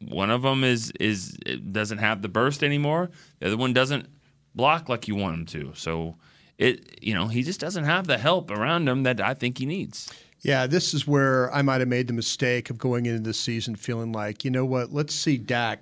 one 0.00 0.30
of 0.30 0.42
them 0.42 0.64
is 0.64 0.90
is 0.98 1.32
doesn't 1.70 1.98
have 1.98 2.22
the 2.22 2.28
burst 2.28 2.62
anymore. 2.62 3.10
The 3.40 3.48
other 3.48 3.56
one 3.58 3.74
doesn't 3.74 4.08
block 4.54 4.88
like 4.88 5.06
you 5.06 5.16
want 5.16 5.34
him 5.34 5.46
to. 5.46 5.72
So 5.74 6.16
it 6.56 6.98
you 7.02 7.12
know 7.12 7.28
he 7.28 7.42
just 7.42 7.60
doesn't 7.60 7.84
have 7.84 8.06
the 8.06 8.16
help 8.16 8.50
around 8.50 8.88
him 8.88 9.02
that 9.02 9.20
I 9.20 9.34
think 9.34 9.58
he 9.58 9.66
needs. 9.66 10.10
Yeah, 10.44 10.66
this 10.66 10.92
is 10.92 11.06
where 11.06 11.52
I 11.54 11.62
might 11.62 11.80
have 11.80 11.88
made 11.88 12.06
the 12.06 12.12
mistake 12.12 12.68
of 12.68 12.76
going 12.76 13.06
into 13.06 13.22
the 13.22 13.32
season 13.32 13.74
feeling 13.76 14.12
like, 14.12 14.44
you 14.44 14.50
know 14.50 14.66
what, 14.66 14.92
let's 14.92 15.14
see 15.14 15.38
Dak, 15.38 15.80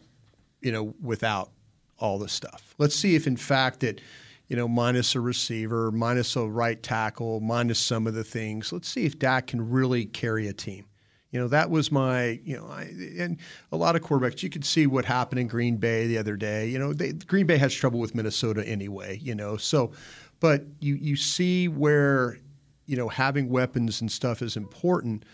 you 0.60 0.70
know, 0.70 0.94
without 1.02 1.50
all 1.98 2.16
this 2.16 2.32
stuff. 2.32 2.72
Let's 2.78 2.94
see 2.94 3.16
if, 3.16 3.26
in 3.26 3.36
fact, 3.36 3.80
that, 3.80 4.00
you 4.46 4.54
know, 4.54 4.68
minus 4.68 5.16
a 5.16 5.20
receiver, 5.20 5.90
minus 5.90 6.36
a 6.36 6.46
right 6.46 6.80
tackle, 6.80 7.40
minus 7.40 7.80
some 7.80 8.06
of 8.06 8.14
the 8.14 8.22
things, 8.22 8.72
let's 8.72 8.88
see 8.88 9.04
if 9.04 9.18
Dak 9.18 9.48
can 9.48 9.68
really 9.68 10.04
carry 10.04 10.46
a 10.46 10.52
team. 10.52 10.86
You 11.32 11.40
know, 11.40 11.48
that 11.48 11.68
was 11.68 11.90
my, 11.90 12.38
you 12.44 12.56
know, 12.56 12.68
I, 12.68 12.82
and 13.18 13.38
a 13.72 13.76
lot 13.76 13.96
of 13.96 14.02
quarterbacks, 14.02 14.44
you 14.44 14.50
could 14.50 14.64
see 14.64 14.86
what 14.86 15.04
happened 15.04 15.40
in 15.40 15.48
Green 15.48 15.76
Bay 15.76 16.06
the 16.06 16.18
other 16.18 16.36
day. 16.36 16.68
You 16.68 16.78
know, 16.78 16.92
they, 16.92 17.12
Green 17.12 17.46
Bay 17.46 17.56
has 17.56 17.74
trouble 17.74 17.98
with 17.98 18.14
Minnesota 18.14 18.64
anyway, 18.64 19.18
you 19.20 19.34
know, 19.34 19.56
so, 19.56 19.90
but 20.38 20.62
you, 20.78 20.94
you 20.94 21.16
see 21.16 21.66
where, 21.66 22.38
you 22.86 22.96
know, 22.96 23.08
having 23.08 23.48
weapons 23.48 24.00
and 24.00 24.10
stuff 24.10 24.42
is 24.42 24.56
important. 24.56 25.24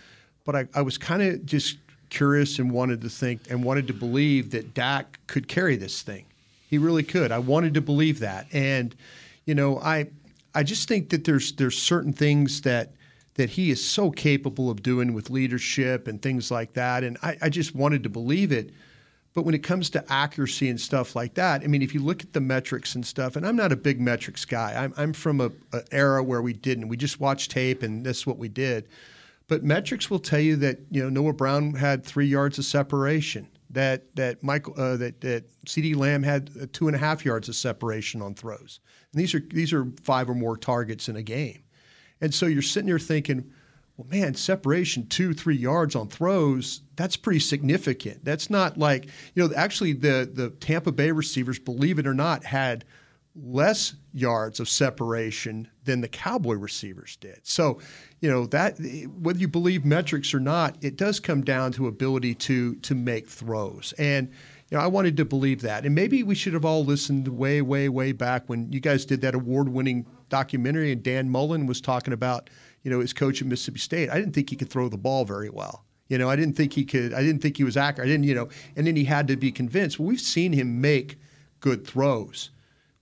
But 0.45 0.57
I, 0.57 0.69
I 0.75 0.83
was 0.83 0.99
kind 0.99 1.23
of 1.23 1.45
just 1.45 1.78
curious 2.11 2.59
and 2.59 2.71
wanted 2.71 3.00
to 3.02 3.09
think 3.09 3.50
and 3.50 3.62
wanted 3.62 3.87
to 3.88 3.93
believe 3.93 4.50
that 4.50 4.75
Dak 4.75 5.19
could 5.26 5.49
carry 5.49 5.76
this 5.76 6.02
thing. 6.02 6.25
He 6.69 6.78
really 6.78 7.02
could. 7.02 7.33
I 7.33 7.38
wanted 7.38 7.75
to 7.75 7.81
believe 7.81 8.21
that, 8.21 8.47
and 8.52 8.95
you 9.47 9.55
know, 9.55 9.78
I 9.78 10.09
I 10.55 10.62
just 10.62 10.88
think 10.88 11.11
that 11.11 11.25
there's 11.25 11.52
there's 11.52 11.78
certain 11.78 12.12
things 12.12 12.62
that 12.62 12.93
that 13.35 13.50
he 13.50 13.71
is 13.71 13.85
so 13.85 14.11
capable 14.11 14.69
of 14.69 14.83
doing 14.83 15.14
with 15.14 15.31
leadership 15.31 16.09
and 16.09 16.21
things 16.21 16.50
like 16.50 16.75
that, 16.75 17.05
and 17.05 17.17
I, 17.23 17.37
I 17.43 17.49
just 17.49 17.75
wanted 17.75 18.02
to 18.02 18.09
believe 18.09 18.52
it. 18.52 18.71
But 19.38 19.45
when 19.45 19.54
it 19.54 19.62
comes 19.62 19.88
to 19.90 20.04
accuracy 20.12 20.68
and 20.68 20.80
stuff 20.80 21.14
like 21.14 21.35
that, 21.35 21.62
I 21.62 21.68
mean, 21.68 21.80
if 21.80 21.95
you 21.95 22.02
look 22.02 22.25
at 22.25 22.33
the 22.33 22.40
metrics 22.40 22.97
and 22.97 23.07
stuff, 23.07 23.37
and 23.37 23.47
I'm 23.47 23.54
not 23.54 23.71
a 23.71 23.76
big 23.76 24.00
metrics 24.00 24.45
guy. 24.45 24.75
I'm, 24.75 24.92
I'm 24.97 25.12
from 25.12 25.40
a, 25.40 25.52
era 25.92 26.25
where 26.25 26.42
we 26.42 26.52
didn't. 26.52 26.88
We 26.88 26.97
just 26.97 27.21
watched 27.21 27.52
tape, 27.52 27.85
and 27.85 28.04
that's 28.04 28.26
what 28.26 28.37
we 28.37 28.49
did. 28.49 28.88
But 29.47 29.62
metrics 29.62 30.11
will 30.11 30.18
tell 30.18 30.40
you 30.40 30.57
that 30.57 30.80
you 30.90 31.00
know 31.00 31.09
Noah 31.09 31.35
Brown 31.35 31.73
had 31.75 32.04
three 32.04 32.26
yards 32.26 32.59
of 32.59 32.64
separation. 32.64 33.47
That 33.71 34.12
that 34.16 34.42
Michael 34.42 34.75
uh, 34.76 34.97
that 34.97 35.21
that 35.21 35.45
CeeDee 35.66 35.95
Lamb 35.95 36.25
had 36.25 36.50
uh, 36.61 36.66
two 36.73 36.88
and 36.88 36.97
a 36.97 36.99
half 36.99 37.25
yards 37.25 37.49
of 37.49 37.54
separation 37.54 38.21
on 38.21 38.35
throws. 38.35 38.80
And 39.12 39.23
these 39.23 39.37
are 39.37 39.42
these 39.50 39.73
are 39.73 39.87
five 40.02 40.28
or 40.28 40.35
more 40.35 40.57
targets 40.57 41.09
in 41.09 41.14
a 41.14 41.23
game. 41.23 41.62
And 42.21 42.35
so 42.35 42.47
you're 42.47 42.61
sitting 42.61 42.88
there 42.88 42.99
thinking, 42.99 43.52
well, 43.99 44.07
man, 44.09 44.33
separation 44.35 45.09
two, 45.09 45.35
three 45.35 45.57
yards 45.57 45.97
on 45.97 46.07
throws, 46.07 46.83
that's 46.95 47.17
pretty 47.17 47.40
significant. 47.40 48.25
That's 48.25 48.49
not 48.49 48.78
like, 48.78 49.07
you 49.35 49.43
know, 49.43 49.52
actually 49.57 49.93
the, 49.93 50.31
the 50.33 50.50
Tampa 50.50 50.93
Bay 50.93 51.11
receivers, 51.11 51.59
believe 51.59 51.99
it 51.99 52.07
or 52.07 52.14
not, 52.14 52.45
had 52.45 52.85
less 53.35 53.95
yards 54.14 54.61
of 54.61 54.69
separation 54.69 55.69
than 55.83 56.00
the 56.00 56.07
Cowboy 56.07 56.55
receivers 56.55 57.17
did. 57.17 57.40
So, 57.43 57.81
you 58.21 58.31
know, 58.31 58.47
that 58.47 58.78
whether 59.21 59.38
you 59.40 59.49
believe 59.49 59.85
metrics 59.85 60.33
or 60.33 60.40
not, 60.40 60.76
it 60.81 60.97
does 60.97 61.19
come 61.19 61.43
down 61.43 61.73
to 61.73 61.88
ability 61.88 62.37
to 62.37 62.76
to 62.76 62.95
make 62.95 63.28
throws. 63.28 63.95
And 63.99 64.28
you 64.71 64.78
know, 64.78 64.85
I 64.85 64.87
wanted 64.87 65.17
to 65.17 65.25
believe 65.25 65.62
that. 65.62 65.85
And 65.85 65.95
maybe 65.95 66.23
we 66.23 66.37
should 66.37 66.52
have 66.52 66.64
all 66.64 66.85
listened 66.85 67.26
way, 67.26 67.62
way, 67.62 67.88
way 67.88 68.12
back 68.12 68.49
when 68.49 68.71
you 68.71 68.81
guys 68.81 69.05
did 69.05 69.23
that 69.23 69.35
award-winning 69.35 70.07
documentary 70.28 70.93
and 70.93 71.02
Dan 71.02 71.28
Mullen 71.31 71.67
was 71.67 71.81
talking 71.81 72.12
about– 72.12 72.49
you 72.83 72.91
know, 72.91 73.01
his 73.01 73.13
coach 73.13 73.41
at 73.41 73.49
Mississippi 73.49 73.79
State. 73.79 74.11
I 74.11 74.19
didn't 74.19 74.33
think 74.33 74.51
he 74.51 74.57
could 74.57 74.71
throw 74.71 74.89
the 74.89 74.99
ball 74.99 75.25
very 75.25 75.51
well. 75.51 75.85
You 76.09 76.17
know, 76.17 76.31
I 76.31 76.37
didn't 76.37 76.57
think 76.57 76.73
he 76.73 76.85
could. 76.85 77.13
I 77.13 77.23
didn't 77.23 77.43
think 77.43 77.57
he 77.57 77.65
was 77.65 77.77
accurate. 77.77 78.09
I 78.09 78.11
didn't, 78.11 78.25
you 78.25 78.35
know, 78.35 78.49
and 78.77 78.87
then 78.87 78.97
he 78.97 79.05
had 79.05 79.29
to 79.29 79.37
be 79.37 79.53
convinced. 79.53 79.99
Well, 79.99 80.09
we've 80.09 80.21
seen 80.21 80.53
him 80.53 80.81
make 80.81 81.19
good 81.61 81.87
throws, 81.87 82.51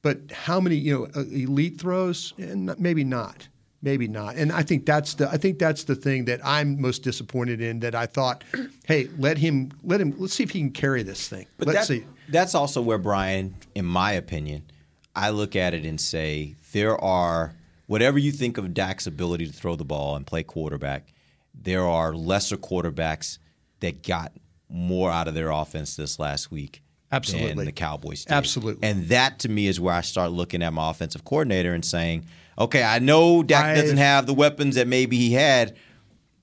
but 0.03 0.19
how 0.33 0.61
many, 0.61 0.77
you 0.77 0.93
know, 0.93 1.21
uh, 1.21 1.25
elite 1.27 1.81
throws? 1.81 2.35
And 2.39 2.79
maybe 2.79 3.05
not. 3.05 3.49
Maybe 3.83 4.09
not. 4.09 4.35
And 4.35 4.51
I 4.51 4.63
think 4.63 4.87
that's 4.87 5.15
the. 5.15 5.29
I 5.29 5.37
think 5.37 5.61
that's 5.61 5.85
the 5.85 5.95
thing 5.95 6.25
that 6.25 6.41
I'm 6.45 6.81
most 6.81 7.05
disappointed 7.05 7.61
in. 7.61 7.79
That 7.81 7.95
I 7.95 8.07
thought, 8.07 8.43
hey, 8.87 9.09
let 9.19 9.39
him, 9.39 9.71
let 9.85 10.01
him. 10.01 10.15
Let's 10.19 10.35
see 10.35 10.43
if 10.43 10.51
he 10.51 10.59
can 10.59 10.73
carry 10.73 11.05
this 11.05 11.29
thing. 11.29 11.47
But 11.59 11.69
let's 11.69 11.87
that, 11.87 11.87
see. 11.87 12.07
That's 12.29 12.57
also 12.57 12.83
where 12.83 12.99
Brian, 12.99 13.55
in 13.77 13.85
my 13.85 14.13
opinion, 14.13 14.65
I 15.15 15.31
look 15.31 15.55
at 15.55 15.75
it 15.75 15.85
and 15.85 16.01
say 16.01 16.57
there 16.73 16.99
are 17.01 17.55
whatever 17.87 18.19
you 18.19 18.33
think 18.33 18.59
of 18.59 18.75
Dak's 18.75 19.07
ability 19.07 19.47
to 19.47 19.53
throw 19.53 19.77
the 19.77 19.85
ball 19.85 20.17
and 20.17 20.27
play 20.27 20.43
quarterback, 20.43 21.13
there 21.55 21.85
are 21.87 22.15
lesser 22.15 22.57
quarterbacks 22.57 23.39
that 23.81 24.03
got 24.03 24.33
more 24.69 25.11
out 25.11 25.29
of 25.29 25.35
their 25.35 25.51
offense 25.51 25.97
this 25.97 26.19
last 26.19 26.51
week 26.51 26.83
Absolutely. 27.13 27.55
than 27.55 27.65
the 27.67 27.73
Cowboys 27.73 28.25
did. 28.25 28.33
Absolutely. 28.33 28.89
And 28.89 29.09
that 29.09 29.39
to 29.41 29.49
me 29.49 29.67
is 29.67 29.81
where 29.81 29.95
I 29.95 30.01
start 30.01 30.33
looking 30.33 30.63
at 30.63 30.73
my 30.73 30.91
offensive 30.91 31.25
coordinator 31.25 31.73
and 31.73 31.85
saying, 31.85 32.25
okay, 32.59 32.83
I 32.83 32.99
know 32.99 33.43
Dak 33.43 33.65
I- 33.65 33.75
doesn't 33.75 33.99
have 33.99 34.27
the 34.27 34.35
weapons 34.35 34.75
that 34.75 34.89
maybe 34.89 35.17
he 35.17 35.33
had, 35.33 35.77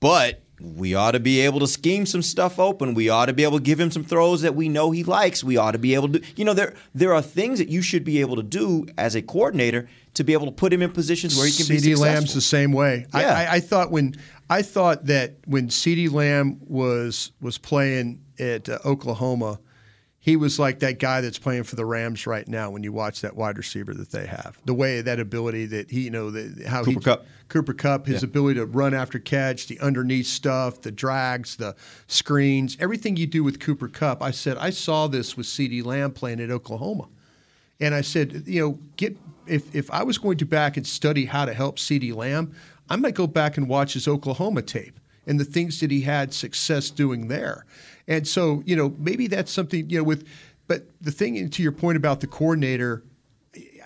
but 0.00 0.40
we 0.60 0.94
ought 0.94 1.10
to 1.12 1.20
be 1.20 1.40
able 1.40 1.60
to 1.60 1.66
scheme 1.66 2.06
some 2.06 2.22
stuff 2.22 2.58
open. 2.58 2.94
We 2.94 3.08
ought 3.08 3.26
to 3.26 3.32
be 3.32 3.42
able 3.42 3.58
to 3.58 3.62
give 3.64 3.78
him 3.78 3.90
some 3.90 4.04
throws 4.04 4.42
that 4.42 4.54
we 4.54 4.68
know 4.68 4.92
he 4.92 5.04
likes. 5.04 5.42
We 5.44 5.56
ought 5.56 5.72
to 5.72 5.78
be 5.78 5.94
able 5.94 6.08
to, 6.10 6.22
you 6.36 6.44
know, 6.44 6.54
there 6.54 6.74
there 6.94 7.12
are 7.12 7.20
things 7.20 7.58
that 7.58 7.68
you 7.68 7.82
should 7.82 8.04
be 8.04 8.20
able 8.20 8.36
to 8.36 8.42
do 8.42 8.86
as 8.96 9.14
a 9.14 9.22
coordinator 9.22 9.88
to 10.14 10.24
be 10.24 10.32
able 10.32 10.46
to 10.46 10.52
put 10.52 10.72
him 10.72 10.80
in 10.82 10.90
positions 10.92 11.36
where 11.36 11.46
he 11.46 11.52
can 11.52 11.66
be 11.66 11.78
CD 11.78 11.90
successful. 11.96 12.14
Lamb's 12.14 12.34
the 12.34 12.40
same 12.40 12.72
way. 12.72 13.06
I, 13.12 13.20
Yeah. 13.22 13.34
I, 13.38 13.54
I 13.56 13.60
thought 13.60 13.90
when 13.90 14.14
I 14.50 14.62
thought 14.62 15.06
that 15.06 15.36
when 15.46 15.68
CeeDee 15.68 16.10
Lamb 16.12 16.58
was 16.60 17.32
was 17.40 17.58
playing 17.58 18.20
at 18.38 18.68
uh, 18.68 18.78
Oklahoma, 18.84 19.58
he 20.20 20.36
was 20.36 20.58
like 20.58 20.78
that 20.78 20.98
guy 21.00 21.20
that's 21.20 21.38
playing 21.38 21.64
for 21.64 21.76
the 21.76 21.84
Rams 21.84 22.26
right 22.26 22.46
now. 22.48 22.70
When 22.70 22.82
you 22.82 22.92
watch 22.92 23.20
that 23.22 23.36
wide 23.36 23.58
receiver 23.58 23.92
that 23.94 24.10
they 24.10 24.26
have, 24.26 24.58
the 24.64 24.72
way 24.74 25.00
that 25.02 25.20
ability 25.20 25.66
that 25.66 25.90
he, 25.90 26.02
you 26.02 26.10
know, 26.10 26.30
the, 26.30 26.66
how 26.68 26.80
Cooper 26.84 26.90
he 27.00 27.04
Kupp. 27.04 27.26
Cooper 27.48 27.74
Kupp, 27.74 28.06
his 28.06 28.22
Yeah. 28.22 28.28
ability 28.28 28.60
to 28.60 28.66
run 28.66 28.94
after 28.94 29.18
catch, 29.18 29.66
the 29.66 29.78
underneath 29.80 30.26
stuff, 30.26 30.80
the 30.80 30.90
drags, 30.92 31.56
the 31.56 31.74
screens, 32.06 32.76
everything 32.80 33.16
you 33.16 33.26
do 33.26 33.44
with 33.44 33.60
Cooper 33.60 33.88
Kupp. 33.88 34.22
I 34.22 34.30
said 34.30 34.56
I 34.58 34.70
saw 34.70 35.08
this 35.08 35.36
with 35.36 35.46
CeeDee 35.46 35.84
Lamb 35.84 36.12
playing 36.12 36.40
at 36.40 36.50
Oklahoma. 36.50 37.08
And 37.80 37.94
I 37.94 38.00
said, 38.00 38.44
you 38.46 38.60
know, 38.60 38.78
get 38.96 39.16
if 39.46 39.74
if 39.74 39.90
I 39.90 40.02
was 40.02 40.18
going 40.18 40.38
to 40.38 40.46
back 40.46 40.76
and 40.76 40.86
study 40.86 41.24
how 41.24 41.44
to 41.44 41.52
help 41.52 41.78
CeeDee 41.78 42.14
Lamb, 42.14 42.54
I 42.88 42.96
might 42.96 43.14
go 43.14 43.26
back 43.26 43.56
and 43.56 43.68
watch 43.68 43.94
his 43.94 44.08
Oklahoma 44.08 44.62
tape 44.62 44.98
and 45.26 45.40
the 45.40 45.44
things 45.44 45.80
that 45.80 45.90
he 45.90 46.02
had 46.02 46.32
success 46.32 46.90
doing 46.90 47.28
there. 47.28 47.64
And 48.06 48.26
so, 48.28 48.62
you 48.66 48.76
know, 48.76 48.94
maybe 48.98 49.26
that's 49.26 49.50
something, 49.50 49.88
you 49.88 49.98
know, 49.98 50.04
with 50.04 50.26
but 50.66 50.86
the 51.00 51.10
thing 51.10 51.48
to 51.48 51.62
your 51.62 51.72
point 51.72 51.96
about 51.96 52.20
the 52.20 52.26
coordinator, 52.26 53.02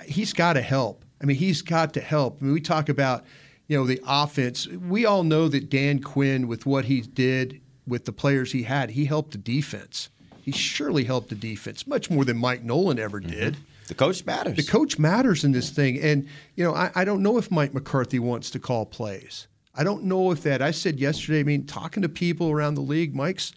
he's 0.05 0.33
got 0.33 0.55
to 0.55 0.63
help. 0.63 1.05
I 1.21 1.25
mean, 1.25 1.37
he's 1.37 1.63
got 1.63 1.95
to 1.95 2.01
help. 2.01 2.39
I 2.41 2.45
mean, 2.45 2.55
we 2.55 2.61
talk 2.61 2.89
about, 2.89 3.25
you 3.67 3.77
know, 3.77 3.85
the 3.85 4.01
offense. 4.07 4.69
We 4.69 5.05
all 5.05 5.25
know 5.25 5.49
that 5.49 5.71
Dan 5.71 6.01
Quinn, 6.01 6.47
with 6.47 6.67
what 6.67 6.85
he 6.85 7.01
did 7.01 7.61
with 7.87 8.05
the 8.05 8.13
players 8.13 8.53
he 8.53 8.63
had, 8.63 8.91
he 8.91 9.05
helped 9.05 9.33
the 9.33 9.39
defense. 9.39 10.11
He 10.43 10.53
surely 10.53 11.05
helped 11.05 11.29
the 11.31 11.35
defense 11.35 11.87
much 11.87 12.11
more 12.11 12.25
than 12.25 12.39
Mike 12.39 12.63
Nolan 12.63 12.99
ever 12.99 13.21
mm-hmm. 13.21 13.31
did. 13.31 13.57
The 13.89 13.95
coach 13.95 14.25
matters. 14.25 14.57
The 14.57 14.71
coach 14.71 14.99
matters 14.99 15.45
in 15.45 15.53
this 15.53 15.71
thing. 15.71 15.99
And, 16.01 16.29
you 16.55 16.65
know, 16.65 16.75
I, 16.75 16.91
I 16.95 17.05
don't 17.05 17.23
know 17.23 17.39
if 17.39 17.51
Mike 17.51 17.75
McCarthy 17.75 18.19
wants 18.19 18.51
to 18.51 18.59
call 18.59 18.87
plays. 18.87 19.49
I 19.75 19.85
don't 19.85 20.05
know 20.05 20.31
if 20.31 20.43
that. 20.43 20.61
I 20.63 20.71
said 20.71 21.01
yesterday, 21.01 21.41
I 21.41 21.45
mean, 21.45 21.67
talking 21.67 22.03
to 22.03 22.09
people 22.09 22.51
around 22.51 22.75
the 22.75 22.81
league, 22.81 23.15
Mike's, 23.15 23.53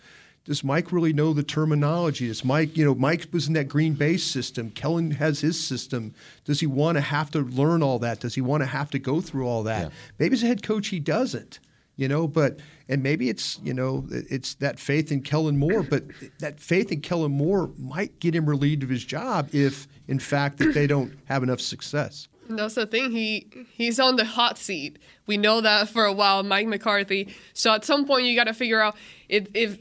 does 0.45 0.63
Mike 0.63 0.91
really 0.91 1.13
know 1.13 1.33
the 1.33 1.43
terminology? 1.43 2.27
Does 2.27 2.45
Mike, 2.45 2.77
you 2.77 2.85
know, 2.85 2.95
Mike 2.95 3.27
was 3.31 3.47
in 3.47 3.53
that 3.53 3.67
Green 3.67 3.93
Bay 3.93 4.17
system. 4.17 4.71
Kellen 4.71 5.11
has 5.11 5.41
his 5.41 5.61
system. 5.61 6.13
Does 6.45 6.59
he 6.59 6.67
want 6.67 6.95
to 6.95 7.01
have 7.01 7.29
to 7.31 7.39
learn 7.39 7.83
all 7.83 7.99
that? 7.99 8.21
Does 8.21 8.35
he 8.35 8.41
want 8.41 8.61
to 8.61 8.67
have 8.67 8.89
to 8.91 8.99
go 8.99 9.21
through 9.21 9.47
all 9.47 9.63
that? 9.63 9.83
Yeah. 9.83 9.89
Maybe 10.17 10.33
as 10.33 10.43
a 10.43 10.47
head 10.47 10.63
coach, 10.63 10.87
he 10.87 10.99
doesn't 10.99 11.59
you 12.01 12.07
know 12.07 12.27
but 12.27 12.59
and 12.89 13.03
maybe 13.03 13.29
it's 13.29 13.59
you 13.63 13.73
know 13.73 14.05
it's 14.09 14.55
that 14.55 14.79
faith 14.79 15.11
in 15.11 15.21
Kellen 15.21 15.57
Moore 15.57 15.83
but 15.83 16.03
that 16.39 16.59
faith 16.59 16.91
in 16.91 16.99
Kellen 16.99 17.31
Moore 17.31 17.69
might 17.77 18.19
get 18.19 18.35
him 18.35 18.49
relieved 18.49 18.81
of 18.81 18.89
his 18.89 19.05
job 19.05 19.49
if 19.53 19.87
in 20.07 20.17
fact 20.17 20.57
that 20.57 20.73
they 20.73 20.87
don't 20.87 21.13
have 21.25 21.43
enough 21.43 21.61
success 21.61 22.27
That's 22.49 22.75
the 22.75 22.85
thing. 22.85 23.11
He 23.11 23.47
he's 23.71 23.99
on 23.99 24.15
the 24.15 24.25
hot 24.25 24.57
seat. 24.57 24.99
We 25.27 25.37
know 25.37 25.61
that 25.61 25.89
for 25.89 26.05
a 26.05 26.11
while, 26.11 26.43
Mike 26.43 26.67
McCarthy. 26.67 27.33
So 27.53 27.73
at 27.73 27.85
some 27.85 28.05
point, 28.05 28.25
you 28.25 28.35
got 28.35 28.45
to 28.45 28.53
figure 28.53 28.81
out 28.81 28.95
if, 29.29 29.47
if 29.53 29.77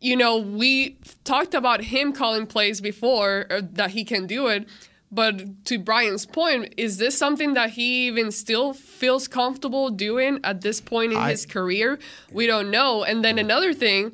you 0.00 0.16
know 0.16 0.36
we 0.36 0.98
talked 1.24 1.54
about 1.54 1.82
him 1.82 2.12
calling 2.12 2.46
plays 2.46 2.80
before 2.80 3.46
or 3.50 3.62
that 3.62 3.90
he 3.90 4.04
can 4.04 4.26
do 4.26 4.46
it. 4.46 4.68
But 5.12 5.64
to 5.64 5.78
Brian's 5.78 6.24
point, 6.24 6.74
is 6.76 6.98
this 6.98 7.18
something 7.18 7.54
that 7.54 7.70
he 7.70 8.06
even 8.06 8.30
still 8.30 8.72
feels 8.72 9.26
comfortable 9.26 9.90
doing 9.90 10.38
at 10.44 10.60
this 10.60 10.80
point 10.80 11.12
in 11.12 11.18
I- 11.18 11.30
his 11.30 11.46
career? 11.46 11.98
We 12.32 12.46
don't 12.46 12.70
know. 12.70 13.02
And 13.02 13.24
then 13.24 13.38
another 13.38 13.74
thing 13.74 14.12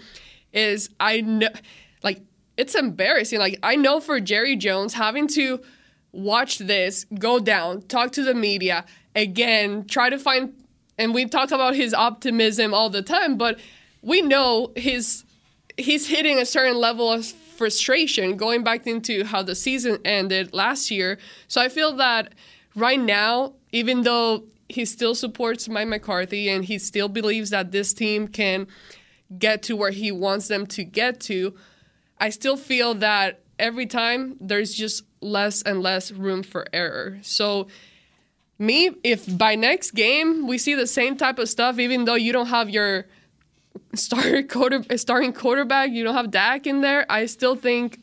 is 0.52 0.88
I 0.98 1.20
know, 1.20 1.48
like, 2.02 2.22
it's 2.56 2.74
embarrassing. 2.74 3.38
Like, 3.38 3.58
I 3.62 3.76
know 3.76 4.00
for 4.00 4.20
Jerry 4.20 4.56
Jones 4.56 4.94
having 4.94 5.26
to 5.28 5.60
watch 6.12 6.58
this 6.58 7.04
go 7.18 7.38
down, 7.38 7.82
talk 7.82 8.12
to 8.12 8.22
the 8.22 8.32
media 8.34 8.86
again, 9.14 9.84
try 9.86 10.08
to 10.08 10.18
find, 10.18 10.54
and 10.96 11.12
we 11.12 11.26
talk 11.26 11.50
about 11.50 11.74
his 11.74 11.92
optimism 11.92 12.72
all 12.72 12.88
the 12.88 13.02
time, 13.02 13.36
but 13.36 13.58
we 14.00 14.22
know 14.22 14.72
his 14.76 15.24
he's 15.76 16.08
hitting 16.08 16.38
a 16.38 16.46
certain 16.46 16.78
level 16.78 17.12
of 17.12 17.34
frustration 17.56 18.36
going 18.36 18.62
back 18.62 18.86
into 18.86 19.24
how 19.24 19.42
the 19.42 19.54
season 19.54 19.98
ended 20.04 20.52
last 20.52 20.90
year. 20.90 21.18
So 21.48 21.60
I 21.60 21.68
feel 21.68 21.96
that 21.96 22.34
right 22.74 23.00
now, 23.00 23.54
even 23.72 24.02
though 24.02 24.44
he 24.68 24.84
still 24.84 25.14
supports 25.14 25.68
Mike 25.68 25.88
McCarthy 25.88 26.48
and 26.48 26.64
he 26.64 26.78
still 26.78 27.08
believes 27.08 27.50
that 27.50 27.72
this 27.72 27.94
team 27.94 28.28
can 28.28 28.66
get 29.38 29.62
to 29.64 29.76
where 29.76 29.90
he 29.90 30.12
wants 30.12 30.48
them 30.48 30.66
to 30.66 30.84
get 30.84 31.20
to, 31.20 31.54
I 32.18 32.30
still 32.30 32.56
feel 32.56 32.94
that 32.94 33.40
every 33.58 33.86
time 33.86 34.36
there's 34.40 34.74
just 34.74 35.04
less 35.20 35.62
and 35.62 35.82
less 35.82 36.12
room 36.12 36.42
for 36.42 36.66
error. 36.72 37.18
So 37.22 37.68
me, 38.58 38.90
if 39.04 39.36
by 39.36 39.54
next 39.54 39.92
game 39.92 40.46
we 40.46 40.58
see 40.58 40.74
the 40.74 40.86
same 40.86 41.16
type 41.16 41.38
of 41.38 41.48
stuff, 41.48 41.78
even 41.78 42.04
though 42.04 42.14
you 42.14 42.32
don't 42.32 42.46
have 42.46 42.70
your 42.70 43.06
star 43.94 44.42
quarter, 44.48 44.82
starting 44.96 45.32
quarterback, 45.32 45.90
you 45.90 46.04
don't 46.04 46.14
have 46.14 46.30
Dak 46.30 46.66
in 46.66 46.80
there, 46.80 47.06
I 47.10 47.26
still 47.26 47.56
think 47.56 48.00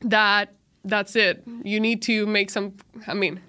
that 0.00 0.52
that's 0.84 1.16
it. 1.16 1.42
You 1.62 1.80
need 1.80 2.02
to 2.02 2.26
make 2.26 2.50
some. 2.50 2.74
I 3.06 3.14
mean, 3.14 3.40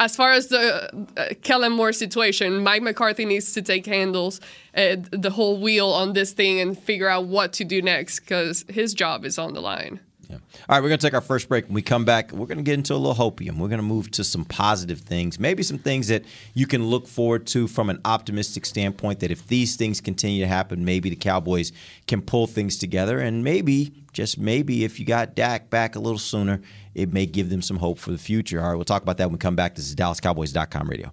as 0.00 0.16
far 0.16 0.32
as 0.32 0.48
the 0.48 1.06
uh, 1.16 1.34
Kellen 1.42 1.72
Moore 1.72 1.92
situation, 1.92 2.62
Mike 2.62 2.82
McCarthy 2.82 3.24
needs 3.24 3.52
to 3.54 3.62
take 3.62 3.86
handles 3.86 4.40
uh, 4.76 4.96
the 5.10 5.30
whole 5.30 5.60
wheel 5.60 5.88
on 5.88 6.12
this 6.12 6.32
thing 6.32 6.60
and 6.60 6.78
figure 6.78 7.08
out 7.08 7.26
what 7.26 7.52
to 7.54 7.64
do 7.64 7.80
next 7.80 8.20
because 8.20 8.64
his 8.68 8.92
job 8.94 9.24
is 9.24 9.38
on 9.38 9.54
the 9.54 9.60
line. 9.60 10.00
Yeah. 10.28 10.36
All 10.36 10.40
right, 10.76 10.82
we're 10.82 10.88
going 10.88 10.98
to 10.98 11.06
take 11.06 11.14
our 11.14 11.20
first 11.20 11.48
break. 11.48 11.66
When 11.66 11.74
we 11.74 11.82
come 11.82 12.04
back, 12.04 12.32
we're 12.32 12.46
going 12.46 12.58
to 12.58 12.64
get 12.64 12.74
into 12.74 12.94
a 12.94 12.96
little 12.96 13.14
hopium. 13.14 13.58
We're 13.58 13.68
going 13.68 13.78
to 13.78 13.82
move 13.82 14.10
to 14.12 14.24
some 14.24 14.44
positive 14.44 15.00
things, 15.00 15.38
maybe 15.38 15.62
some 15.62 15.78
things 15.78 16.08
that 16.08 16.24
you 16.54 16.66
can 16.66 16.86
look 16.86 17.06
forward 17.06 17.46
to 17.48 17.66
from 17.68 17.90
an 17.90 18.00
optimistic 18.04 18.66
standpoint. 18.66 19.20
That 19.20 19.30
if 19.30 19.46
these 19.46 19.76
things 19.76 20.00
continue 20.00 20.40
to 20.42 20.48
happen, 20.48 20.84
maybe 20.84 21.10
the 21.10 21.16
Cowboys 21.16 21.72
can 22.06 22.22
pull 22.22 22.46
things 22.46 22.78
together, 22.78 23.18
and 23.18 23.44
maybe, 23.44 23.92
just 24.12 24.38
maybe, 24.38 24.84
if 24.84 25.00
you 25.00 25.06
got 25.06 25.34
Dak 25.34 25.70
back 25.70 25.96
a 25.96 26.00
little 26.00 26.18
sooner, 26.18 26.60
it 26.94 27.12
may 27.12 27.26
give 27.26 27.50
them 27.50 27.62
some 27.62 27.78
hope 27.78 27.98
for 27.98 28.12
the 28.12 28.18
future. 28.18 28.60
All 28.60 28.68
right, 28.68 28.74
we'll 28.76 28.84
talk 28.84 29.02
about 29.02 29.18
that 29.18 29.26
when 29.26 29.32
we 29.32 29.38
come 29.38 29.56
back. 29.56 29.74
This 29.74 29.88
is 29.88 29.96
DallasCowboys.com 29.96 30.88
radio. 30.88 31.12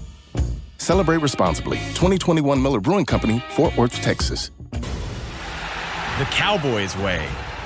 Celebrate 0.81 1.17
responsibly. 1.17 1.77
2021 1.93 2.59
Miller 2.59 2.79
Brewing 2.79 3.05
Company, 3.05 3.43
Fort 3.51 3.77
Worth, 3.77 4.01
Texas. 4.01 4.49
The 4.71 6.25
Cowboys 6.31 6.97
way, 6.97 7.23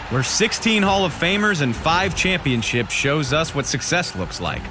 where 0.09 0.21
16 0.21 0.83
Hall 0.83 1.05
of 1.05 1.13
Famers 1.13 1.61
and 1.61 1.73
5 1.73 2.13
championships 2.13 2.93
shows 2.93 3.31
us 3.31 3.55
what 3.55 3.65
success 3.65 4.17
looks 4.17 4.41
like. 4.41 4.61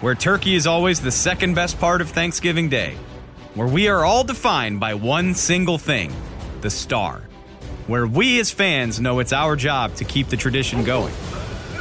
Where 0.00 0.14
turkey 0.14 0.54
is 0.54 0.64
always 0.64 1.00
the 1.00 1.10
second 1.10 1.54
best 1.54 1.76
part 1.80 2.00
of 2.00 2.10
Thanksgiving 2.10 2.68
Day. 2.68 2.94
Where 3.54 3.66
we 3.66 3.88
are 3.88 4.04
all 4.04 4.22
defined 4.22 4.78
by 4.78 4.94
one 4.94 5.34
single 5.34 5.76
thing, 5.76 6.14
the 6.60 6.70
star. 6.70 7.22
Where 7.88 8.06
we 8.06 8.38
as 8.38 8.52
fans 8.52 9.00
know 9.00 9.18
it's 9.18 9.32
our 9.32 9.56
job 9.56 9.96
to 9.96 10.04
keep 10.04 10.28
the 10.28 10.36
tradition 10.36 10.84
going. 10.84 11.12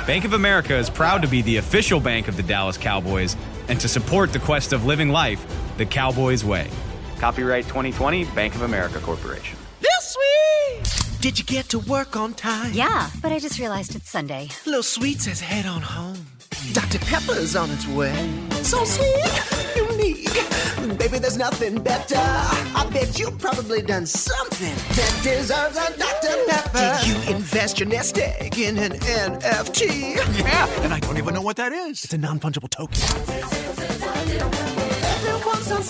Bank 0.07 0.25
of 0.25 0.33
America 0.33 0.75
is 0.75 0.89
proud 0.89 1.21
to 1.21 1.27
be 1.27 1.43
the 1.43 1.57
official 1.57 1.99
bank 1.99 2.27
of 2.27 2.37
the 2.37 2.43
Dallas 2.43 2.75
Cowboys 2.75 3.35
and 3.67 3.79
to 3.79 3.87
support 3.87 4.33
the 4.33 4.39
quest 4.39 4.73
of 4.73 4.83
living 4.83 5.09
life 5.09 5.45
the 5.82 5.86
Cowboys 5.88 6.46
way. 6.46 6.70
Copyright 7.17 7.63
2020 7.63 8.26
Bank 8.36 8.54
of 8.54 8.62
America 8.62 9.00
Corporation. 9.00 9.58
This 9.80 10.15
sweet! 10.15 11.22
Did 11.22 11.39
you 11.39 11.46
get 11.46 11.70
to 11.70 11.80
work 11.80 12.15
on 12.15 12.36
time? 12.36 12.72
Yeah, 12.72 13.10
but 13.20 13.32
I 13.32 13.39
just 13.39 13.58
realized 13.58 13.96
it's 13.96 14.08
Sunday. 14.08 14.50
Little 14.67 14.84
Sweet 14.84 15.22
says 15.22 15.41
head 15.41 15.65
on 15.65 15.82
home. 15.82 16.28
Dr. 16.74 17.00
Pepper's 17.00 17.56
on 17.56 17.72
its 17.72 17.88
way. 17.88 18.13
So 18.62 18.84
sweet, 18.86 19.26
unique. 19.76 21.00
Baby, 21.00 21.17
there's 21.17 21.38
nothing 21.38 21.82
better. 21.82 22.15
I 22.15 22.88
bet 22.94 23.17
you've 23.17 23.39
probably 23.39 23.82
done 23.82 24.06
something 24.06 24.76
that 24.76 25.20
deserves 25.24 25.78
a 25.78 25.98
Dr. 25.98 26.46
Pepper. 26.48 27.00
Did 27.02 27.08
you 27.08 27.36
invest 27.36 27.80
your 27.80 27.89
nest 27.89 28.20
egg 28.20 28.60
in 28.60 28.78
an 28.78 28.91
NFT? 28.91 30.15
Yeah, 30.38 30.84
and 30.84 30.94
I 30.94 31.00
don't 31.00 31.17
even 31.17 31.34
know 31.34 31.41
what 31.41 31.56
that 31.56 31.74
is. 31.74 32.04
It's 32.04 32.13
a 32.13 32.20
non 32.20 32.39
fungible 32.39 32.70
token. 32.70 33.70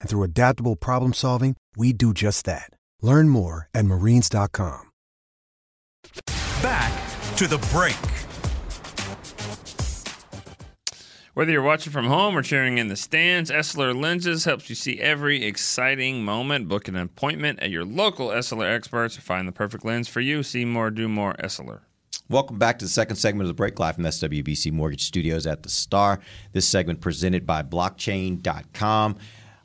And 0.00 0.08
through 0.08 0.22
adaptable 0.22 0.76
problem 0.76 1.12
solving, 1.12 1.56
we 1.76 1.92
do 1.92 2.14
just 2.14 2.44
that. 2.46 2.70
Learn 3.02 3.28
more 3.28 3.68
at 3.74 3.84
marines.com. 3.84 4.90
Back 6.62 7.36
to 7.36 7.46
the 7.46 7.58
break. 7.70 7.96
Whether 11.38 11.52
you're 11.52 11.62
watching 11.62 11.92
from 11.92 12.06
home 12.08 12.36
or 12.36 12.42
cheering 12.42 12.78
in 12.78 12.88
the 12.88 12.96
stands, 12.96 13.48
Essilor 13.48 13.94
Lenses 13.94 14.44
helps 14.44 14.68
you 14.68 14.74
see 14.74 14.98
every 14.98 15.44
exciting 15.44 16.24
moment. 16.24 16.66
Book 16.66 16.88
an 16.88 16.96
appointment 16.96 17.60
at 17.60 17.70
your 17.70 17.84
local 17.84 18.30
Essilor 18.30 18.68
experts. 18.68 19.14
To 19.14 19.20
find 19.20 19.46
the 19.46 19.52
perfect 19.52 19.84
lens 19.84 20.08
for 20.08 20.20
you. 20.20 20.42
See 20.42 20.64
more, 20.64 20.90
do 20.90 21.06
more, 21.06 21.34
Essilor. 21.34 21.82
Welcome 22.28 22.58
back 22.58 22.80
to 22.80 22.84
the 22.84 22.90
second 22.90 23.16
segment 23.16 23.42
of 23.42 23.48
the 23.48 23.54
break 23.54 23.78
live 23.78 23.94
from 23.94 24.04
SWBC 24.04 24.72
Mortgage 24.72 25.04
Studios 25.04 25.46
at 25.46 25.62
the 25.62 25.68
Star. 25.68 26.18
This 26.52 26.66
segment 26.66 27.00
presented 27.00 27.46
by 27.46 27.62
blockchain.com. 27.62 29.16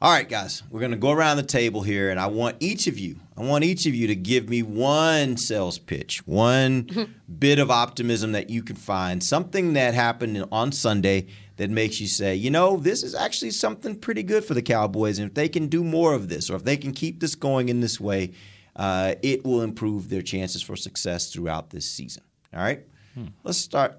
All 0.04 0.12
right, 0.12 0.28
guys, 0.28 0.64
we're 0.70 0.82
going 0.82 0.92
to 0.92 0.98
go 0.98 1.12
around 1.12 1.38
the 1.38 1.44
table 1.44 1.82
here, 1.82 2.10
and 2.10 2.20
I 2.20 2.28
want 2.28 2.58
each 2.60 2.88
of 2.88 3.00
you, 3.00 3.22
I 3.38 3.42
want 3.44 3.64
each 3.64 3.86
of 3.86 3.96
you 3.96 4.08
to 4.08 4.16
give 4.16 4.50
me 4.50 4.62
one 4.62 5.38
sales 5.38 5.80
pitch, 5.80 6.28
one 6.28 6.90
bit 7.40 7.58
of 7.58 7.72
optimism 7.72 8.34
that 8.34 8.50
you 8.50 8.64
can 8.64 8.76
find, 8.76 9.24
something 9.24 9.72
that 9.76 9.94
happened 9.94 10.44
on 10.52 10.74
Sunday 10.74 11.28
that 11.56 11.70
makes 11.70 12.02
you 12.02 12.08
say, 12.08 12.36
you 12.36 12.52
know, 12.52 12.76
this 12.76 13.02
is 13.02 13.16
actually 13.16 13.52
something 13.52 13.96
pretty 13.96 14.24
good 14.24 14.44
for 14.44 14.54
the 14.54 14.62
Cowboys, 14.62 15.20
and 15.20 15.30
if 15.30 15.36
they 15.36 15.48
can 15.48 15.68
do 15.68 15.86
more 15.86 16.14
of 16.14 16.28
this, 16.28 16.50
or 16.50 16.58
if 16.58 16.66
they 16.66 16.76
can 16.76 16.92
keep 16.92 17.22
this 17.22 17.34
going 17.34 17.70
in 17.70 17.80
this 17.80 17.98
way, 17.98 18.34
uh, 18.76 19.16
it 19.22 19.46
will 19.46 19.62
improve 19.62 20.10
their 20.10 20.22
chances 20.22 20.62
for 20.62 20.76
success 20.76 21.32
throughout 21.32 21.70
this 21.70 21.90
season. 21.90 22.24
All 22.54 22.60
right, 22.60 22.86
hmm. 23.14 23.28
let's 23.46 23.58
start. 23.58 23.98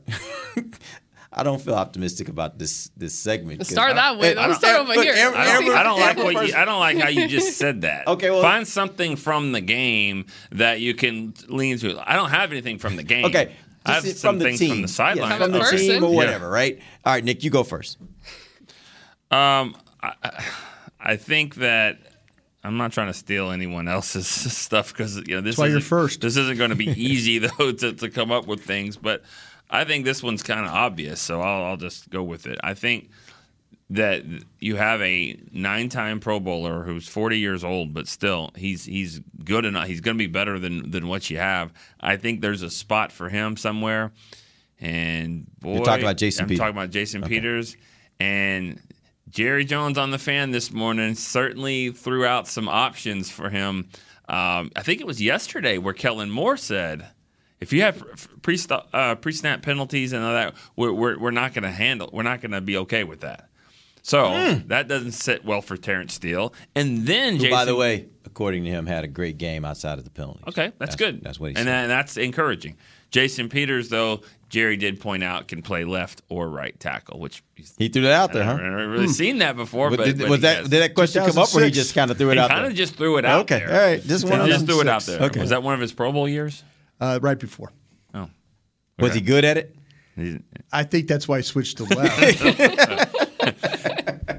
I 1.37 1.43
don't 1.43 1.61
feel 1.61 1.75
optimistic 1.75 2.29
about 2.29 2.59
this 2.59 2.91
this 2.97 3.13
segment. 3.13 3.59
Let's 3.59 3.71
start 3.71 3.97
that 3.97 4.19
way. 4.19 4.35
Let's 4.35 4.59
start 4.59 4.81
over 4.81 4.95
look, 4.95 5.05
here. 5.05 5.15
Amber, 5.15 5.37
I 5.37 5.53
don't, 5.53 5.71
I 5.71 5.83
don't 5.83 6.01
like 6.01 6.17
what 6.17 6.49
you, 6.49 6.55
I 6.55 6.65
don't 6.65 6.79
like 6.79 6.99
how 6.99 7.09
you 7.09 7.27
just 7.27 7.59
said 7.59 7.81
that. 7.83 8.07
okay, 8.07 8.31
well, 8.31 8.41
find 8.41 8.67
something 8.69 9.17
from 9.17 9.51
the 9.51 9.61
game 9.61 10.27
that 10.53 10.81
you 10.81 10.95
can 10.95 11.35
lean 11.49 11.79
to. 11.79 11.99
I 12.09 12.15
don't 12.15 12.31
have 12.31 12.53
anything 12.53 12.79
from 12.79 12.95
the 12.95 13.03
game. 13.03 13.25
Okay, 13.25 13.53
I 13.85 13.95
have 13.95 14.19
from 14.19 14.39
the 14.39 14.57
team, 14.57 14.71
from 14.71 14.83
the 14.83 14.89
sideline, 14.89 15.31
yeah, 15.31 15.39
from 15.39 15.53
the 15.53 15.59
person. 15.59 15.79
team 15.79 16.05
or 16.05 16.15
whatever. 16.15 16.47
Yeah. 16.47 16.53
Right. 16.53 16.79
All 17.05 17.13
right, 17.13 17.25
Nick, 17.25 17.43
you 17.43 17.51
go 17.51 17.65
first. 17.65 17.99
Um, 19.31 19.77
I, 20.03 20.45
I 21.01 21.17
think 21.17 21.57
that. 21.57 21.99
I'm 22.67 22.79
not 22.79 22.93
trying 22.93 23.09
to 23.09 23.13
steal 23.13 23.51
anyone 23.51 23.89
else's 23.89 24.27
stuff 24.57 24.91
because 24.91 25.17
you 25.17 25.35
know 25.35 25.43
this. 25.43 25.57
That's 25.57 25.59
why 25.59 25.67
you're 25.67 25.79
isn't- 25.79 25.89
first. 25.89 26.23
This 26.23 26.39
isn't 26.39 26.57
going 26.57 26.71
to 26.71 26.77
be 26.77 26.87
easy 26.87 27.39
though 27.59 27.73
to, 27.73 27.93
to 27.93 28.09
come 28.09 28.33
up 28.33 28.47
with 28.47 28.63
things, 28.65 28.97
but 28.97 29.23
I 29.75 29.85
think 29.85 30.05
this 30.05 30.23
one's 30.23 30.43
kind 30.43 30.65
of 30.65 30.73
obvious, 30.73 31.21
so 31.21 31.41
I'll, 31.41 31.65
I'll 31.65 31.77
just 31.77 32.09
go 32.11 32.23
with 32.23 32.47
it. 32.47 32.59
I 32.63 32.75
think 32.75 33.11
that 33.91 34.23
you 34.61 34.77
have 34.77 35.03
a 35.03 35.39
nine-time 35.53 36.21
Pro 36.21 36.41
Bowler 36.41 36.85
who's 36.85 37.09
40 37.09 37.39
years 37.39 37.65
old, 37.65 37.93
but 37.93 38.09
still 38.09 38.51
he's 38.57 38.85
he's 38.85 39.21
good 39.45 39.65
enough. 39.65 39.87
He's 39.87 40.01
going 40.01 40.17
to 40.17 40.19
be 40.19 40.27
better 40.31 40.59
than 40.59 40.91
than 40.91 41.09
what 41.09 41.29
you 41.29 41.39
have. 41.39 41.73
I 42.01 42.17
think 42.17 42.41
there's 42.41 42.63
a 42.63 42.71
spot 42.71 43.13
for 43.13 43.29
him 43.29 43.57
somewhere. 43.57 44.13
And 44.81 45.47
boy, 45.61 45.75
You're 45.77 45.85
talking 45.85 46.05
about 46.05 46.17
Jason 46.17 46.43
I'm 46.45 46.49
Peters. 46.49 46.59
talking 46.61 46.77
about 46.77 46.91
Jason 46.91 47.23
Peters 47.23 47.77
and 48.21 48.81
Jerry 49.29 49.65
Jones 49.65 49.99
on 49.99 50.11
the 50.13 50.19
fan 50.19 50.51
this 50.51 50.71
morning 50.73 51.15
certainly 51.15 51.91
threw 51.91 52.25
out 52.25 52.47
some 52.47 52.69
options 52.69 53.31
for 53.31 53.51
him. 53.51 53.89
Um, 54.29 54.71
I 54.77 54.83
think 54.83 55.01
it 55.01 55.07
was 55.07 55.21
yesterday 55.21 55.79
where 55.79 55.95
Kellen 55.95 56.31
Moore 56.31 56.57
said, 56.57 57.07
"If 57.65 57.73
you 57.73 57.83
have 57.83 58.29
pre 58.43 58.59
uh, 58.71 59.15
pre 59.17 59.33
snap 59.33 59.63
penalties 59.63 60.13
and 60.13 60.25
all 60.25 60.33
that, 60.33 60.55
we're 60.77 60.93
we're, 60.93 61.19
we're 61.19 61.31
not 61.33 61.55
going 61.55 61.65
to 61.65 61.71
handle. 61.71 62.09
We're 62.13 62.23
not 62.23 62.41
going 62.41 62.53
to 62.53 62.61
be 62.61 62.77
okay 62.79 63.03
with 63.05 63.21
that." 63.21 63.49
So 64.03 64.61
that 64.67 64.87
doesn't 64.87 65.13
sit 65.13 65.47
well 65.47 65.63
for 65.63 65.79
Terence 65.79 66.13
Steele. 66.13 66.53
And 66.77 67.07
then, 67.07 67.35
Who, 67.37 67.39
Jason, 67.39 67.51
by 67.53 67.65
the 67.65 67.75
way, 67.75 68.07
according 68.27 68.65
to 68.65 68.71
him, 68.71 68.85
had 68.85 69.03
a 69.03 69.09
great 69.09 69.39
game 69.39 69.65
outside 69.65 69.97
of 69.97 70.05
the 70.05 70.11
penalty. 70.11 70.43
Okay, 70.47 70.73
that's, 70.79 70.95
good. 70.95 71.23
That's 71.25 71.41
what 71.41 71.53
he 71.53 71.57
and 71.57 71.65
said. 71.65 71.67
that, 71.67 71.87
that's 71.87 72.17
encouraging. 72.19 72.77
Jason 73.11 73.49
Peters, 73.49 73.89
though, 73.89 74.21
Jerry 74.51 74.77
did 74.77 75.01
point 75.01 75.25
out 75.25 75.49
can 75.49 75.63
play 75.63 75.85
left 75.85 76.21
or 76.29 76.51
right 76.51 76.79
tackle, 76.79 77.19
which 77.19 77.43
He 77.79 77.89
threw 77.89 78.03
that 78.03 78.13
out 78.13 78.35
there, 78.35 78.45
huh? 78.45 78.53
I've 78.57 78.61
never 78.61 78.89
really 78.91 79.07
Hmm. 79.07 79.13
seen 79.13 79.39
that 79.39 79.57
before. 79.57 79.89
But 79.89 80.01
But, 80.01 80.05
did- 80.19 80.29
was 80.29 80.41
that 80.43 80.65
did 80.65 80.83
that 80.83 80.95
question 80.95 81.25
come 81.25 81.39
up, 81.39 81.55
or 81.55 81.65
he 81.65 81.71
just 81.71 81.95
kind 81.95 82.11
of 82.11 82.19
threw 82.19 82.29
it 82.29 82.35
he 82.35 82.41
out 82.41 82.51
kind 82.51 82.65
there? 82.65 82.71
of 82.73 82.77
just 82.77 82.97
threw 82.97 83.17
it 83.17 83.25
out 83.25 83.41
Okay, 83.51 83.61
there. 83.61 83.73
all 83.73 83.89
right. 83.91 84.03
Just 84.07 84.25
one 84.29 84.41
He 84.41 84.45
of 84.45 84.49
just 84.49 84.67
threw 84.67 84.81
it 84.83 84.87
out 84.89 85.03
there. 85.07 85.23
Okay. 85.23 85.41
Was 85.41 85.49
that 85.49 85.63
one 85.63 85.73
of 85.73 85.81
his 85.81 85.93
Pro 85.95 86.13
Bowl 86.13 86.29
years? 86.29 86.63
Uh, 87.01 87.19
right 87.23 87.39
before. 87.39 87.73
Oh, 88.15 88.29
Was 88.99 89.15
he 89.15 89.21
good 89.21 89.45
at 89.45 89.57
it? 89.57 89.77
I 90.73 90.85
think 90.85 91.09
that's 91.09 91.27
why 91.27 91.39
he 91.39 91.43
switched 91.43 91.79
to 91.79 91.85
left. 91.85 93.11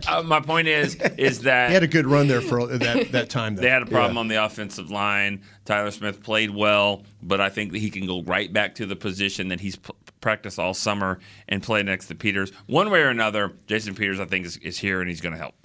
Uh, 0.08 0.22
my 0.22 0.40
point 0.40 0.68
is, 0.68 0.96
is 1.18 1.42
that 1.42 1.70
he 1.70 1.74
had 1.74 1.82
a 1.84 1.88
good 1.88 2.06
run 2.06 2.28
there 2.28 2.42
for 2.42 2.68
that 2.68 3.12
that 3.12 3.30
time. 3.30 3.56
Though. 3.56 3.64
They 3.64 3.70
had 3.70 3.82
a 3.82 3.86
problem 3.88 4.16
Yeah. 4.16 4.20
on 4.20 4.28
the 4.28 4.44
offensive 4.46 4.92
line. 4.92 5.42
Tyler 5.66 5.90
Smith 5.92 6.22
played 6.22 6.52
well, 6.52 7.04
but 7.24 7.42
I 7.42 7.50
think 7.50 7.72
that 7.72 7.80
he 7.80 7.90
can 7.90 8.06
go 8.06 8.22
right 8.24 8.52
back 8.52 8.76
to 8.76 8.86
the 8.86 8.96
position 8.96 9.48
that 9.50 9.60
he's 9.60 9.76
p- 9.78 9.94
practiced 10.22 10.60
all 10.60 10.74
summer 10.76 11.20
and 11.48 11.62
play 11.62 11.82
next 11.82 12.08
to 12.08 12.16
Peters. 12.16 12.52
One 12.68 12.92
way 12.92 13.02
or 13.02 13.10
another, 13.10 13.52
Jason 13.68 13.96
Peters, 13.96 14.20
I 14.20 14.26
think, 14.26 14.46
is, 14.46 14.58
is 14.58 14.78
here 14.78 15.02
and 15.02 15.10
he's 15.10 15.22
going 15.22 15.34
to 15.34 15.40
help. 15.40 15.56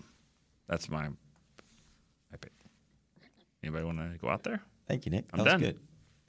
That's 0.68 0.88
my, 0.88 1.08
my 1.08 2.36
pick. 2.40 2.52
Anybody 3.62 3.84
want 3.84 3.98
to 3.98 4.18
go 4.18 4.28
out 4.30 4.42
there? 4.42 4.60
Thank 4.88 5.04
you, 5.06 5.12
Nick. 5.12 5.26
I'm 5.32 5.38
That 5.38 5.44
was 5.44 5.52
done. 5.52 5.60
good. 5.60 5.78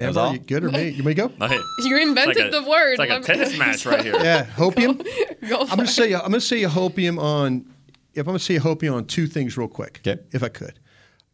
That 0.02 0.08
was 0.10 0.18
all? 0.18 0.34
you 0.34 0.40
good 0.40 0.64
or 0.64 0.70
me? 0.72 0.90
You 0.90 1.04
may 1.04 1.14
go. 1.14 1.32
Okay. 1.42 1.58
You 1.80 1.98
invented 2.02 2.38
It's 2.38 2.40
like 2.40 2.54
a- 2.54 2.64
the 2.64 2.70
word. 2.70 2.90
It's 2.92 3.00
like 3.00 3.10
a 3.10 3.14
Let 3.14 3.22
me- 3.22 3.26
tennis 3.28 3.58
match 3.58 3.86
right 3.86 4.04
here. 4.04 4.16
Yeah, 4.24 4.46
hopium. 4.46 4.98
Go 5.50 5.62
I'm 5.62 5.68
gonna 5.78 5.88
say 5.88 6.14
I'm 6.14 6.22
gonna 6.22 6.42
say 6.42 6.64
a 6.64 6.70
hopium 6.70 7.20
on 7.20 7.66
if 8.14 8.20
I'm 8.22 8.26
gonna 8.26 8.40
say 8.40 8.56
a 8.58 8.60
hopium 8.60 8.94
on 8.94 9.06
two 9.06 9.26
things 9.28 9.58
real 9.58 9.68
quick, 9.68 10.02
Okay. 10.06 10.22
if 10.32 10.44
I 10.44 10.50
could. 10.50 10.74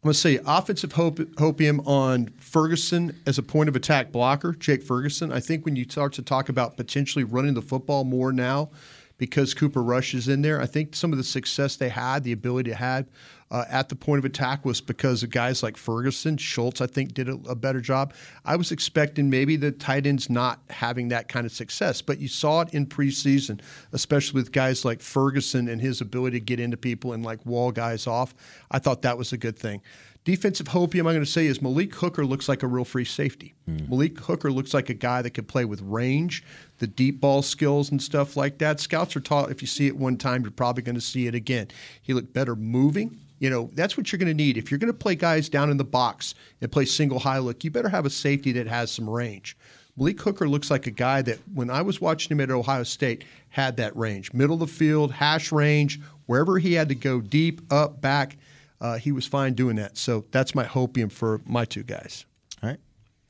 I'm 0.03 0.10
gonna 0.10 0.13
say 0.13 0.39
offensive 0.45 0.91
hop- 0.93 1.15
hopium 1.36 1.86
on 1.88 2.27
Ferguson 2.39 3.19
as 3.25 3.38
a 3.38 3.43
point 3.43 3.67
of 3.67 3.75
attack 3.75 4.12
blocker, 4.12 4.53
Jake 4.53 4.84
Ferguson. 4.84 5.32
I 5.32 5.39
think 5.39 5.65
when 5.65 5.75
you 5.75 5.84
start 5.86 6.13
to 6.13 6.21
talk 6.21 6.49
about 6.49 6.77
potentially 6.77 7.23
running 7.25 7.53
the 7.56 7.62
football 7.63 8.03
more 8.03 8.32
now, 8.32 8.69
because 9.17 9.53
Cooper 9.56 9.82
Rush 9.82 10.13
is 10.13 10.27
in 10.27 10.41
there, 10.43 10.62
I 10.62 10.67
think 10.67 10.95
some 10.95 11.12
of 11.12 11.17
the 11.17 11.23
success 11.23 11.75
they 11.75 11.89
had, 11.89 12.23
the 12.23 12.32
ability 12.32 12.69
to 12.69 12.75
have 12.75 13.08
uh, 13.49 13.65
at 13.69 13.89
the 13.89 13.95
point 13.95 14.19
of 14.19 14.25
attack 14.25 14.65
was 14.65 14.81
because 14.81 15.23
of 15.23 15.29
guys 15.29 15.63
like 15.63 15.77
Ferguson. 15.77 16.38
Schultz, 16.38 16.81
I 16.81 16.88
think, 16.88 17.13
did 17.13 17.29
a, 17.29 17.39
a 17.47 17.55
better 17.55 17.79
job. 17.79 18.13
I 18.43 18.55
was 18.55 18.71
expecting 18.71 19.29
maybe 19.29 19.55
the 19.55 19.71
tight 19.71 20.05
ends 20.05 20.29
not 20.29 20.60
having 20.69 21.10
that 21.10 21.29
kind 21.29 21.45
of 21.45 21.51
success, 21.51 22.01
but 22.01 22.19
you 22.19 22.27
saw 22.27 22.62
it 22.62 22.73
in 22.73 22.86
preseason, 22.86 23.62
especially 23.93 24.41
with 24.41 24.51
guys 24.51 24.83
like 24.83 25.01
Ferguson 25.01 25.69
and 25.69 25.81
his 25.81 26.01
ability 26.01 26.39
to 26.39 26.45
get 26.45 26.60
into 26.60 26.77
people 26.77 27.13
and 27.13 27.23
like 27.23 27.45
wall 27.45 27.71
guys 27.71 28.05
off. 28.07 28.36
I 28.69 28.79
thought 28.79 29.01
that 29.03 29.17
was 29.17 29.31
a 29.31 29.38
good 29.38 29.57
thing. 29.57 29.81
Defensive 30.25 30.67
hopium, 30.67 30.99
I'm 30.99 31.05
going 31.05 31.19
to 31.21 31.25
say, 31.25 31.45
is 31.45 31.62
Malik 31.62 31.95
Hooker 31.95 32.25
looks 32.25 32.49
like 32.49 32.62
a 32.62 32.67
real 32.67 32.83
free 32.83 33.05
safety. 33.05 33.53
Malik 33.89 34.19
Hooker 34.19 34.51
looks 34.51 34.73
like 34.73 34.89
a 34.89 34.93
guy 34.93 35.21
that 35.21 35.29
could 35.29 35.47
play 35.47 35.63
with 35.63 35.81
range, 35.81 36.43
the 36.79 36.88
deep 36.88 37.21
ball 37.21 37.41
skills 37.41 37.91
and 37.91 38.01
stuff 38.01 38.36
like 38.36 38.57
that. 38.57 38.81
Scouts 38.81 39.15
are 39.15 39.21
taught 39.21 39.51
if 39.51 39.62
you 39.62 39.67
see 39.69 39.88
it 39.88 39.95
one 39.95 40.17
time, 40.17 40.41
you're 40.41 40.51
probably 40.51 40.83
going 40.83 40.95
to 40.95 41.01
see 41.01 41.27
it 41.27 41.36
again. 41.36 41.69
He 42.01 42.13
looked 42.13 42.33
better 42.33 42.57
moving. 42.57 43.17
You 43.39 43.50
know, 43.50 43.69
that's 43.73 43.97
what 43.97 44.12
you're 44.12 44.17
going 44.17 44.28
to 44.28 44.34
need. 44.34 44.58
If 44.58 44.71
you're 44.71 44.80
going 44.80 44.91
to 44.91 44.97
play 44.97 45.15
guys 45.15 45.50
down 45.50 45.69
in 45.69 45.78
the 45.78 45.84
box 45.84 46.34
and 46.62 46.71
play 46.71 46.86
single 46.86 47.19
high 47.19 47.38
look, 47.38 47.63
you 47.63 47.71
better 47.71 47.89
have 47.89 48.06
a 48.06 48.10
safety 48.10 48.52
that 48.54 48.67
has 48.67 48.91
some 48.91 49.10
range. 49.10 49.58
Malik 49.95 50.21
Hooker 50.21 50.47
looks 50.47 50.69
like 50.69 50.86
a 50.86 50.91
guy 50.91 51.21
that, 51.23 51.39
when 51.54 51.69
I 51.69 51.82
was 51.82 52.00
watching 52.00 52.32
him 52.32 52.41
at 52.41 52.52
Ohio 52.52 52.84
State, 52.84 53.23
had 53.50 53.78
that 53.78 53.95
range. 53.97 54.32
Middle 54.34 54.56
of 54.56 54.60
the 54.60 54.67
field, 54.67 55.12
hash 55.12 55.52
range, 55.52 56.00
wherever 56.28 56.60
he 56.60 56.73
had 56.73 56.89
to 56.89 56.95
go 56.95 57.19
deep, 57.19 57.62
up, 57.73 58.00
back, 58.00 58.38
uh, 58.80 58.97
he 58.97 59.12
was 59.12 59.26
fine 59.26 59.54
doing 59.54 59.76
that. 59.78 59.97
So 59.97 60.26
that's 60.32 60.54
my 60.54 60.65
hopium 60.65 61.12
for 61.12 61.41
my 61.45 61.65
two 61.65 61.84
guys. 61.84 62.26
All 62.62 62.69
right. 62.69 62.80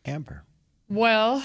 Amber. 0.05 0.43
Well, 0.89 1.43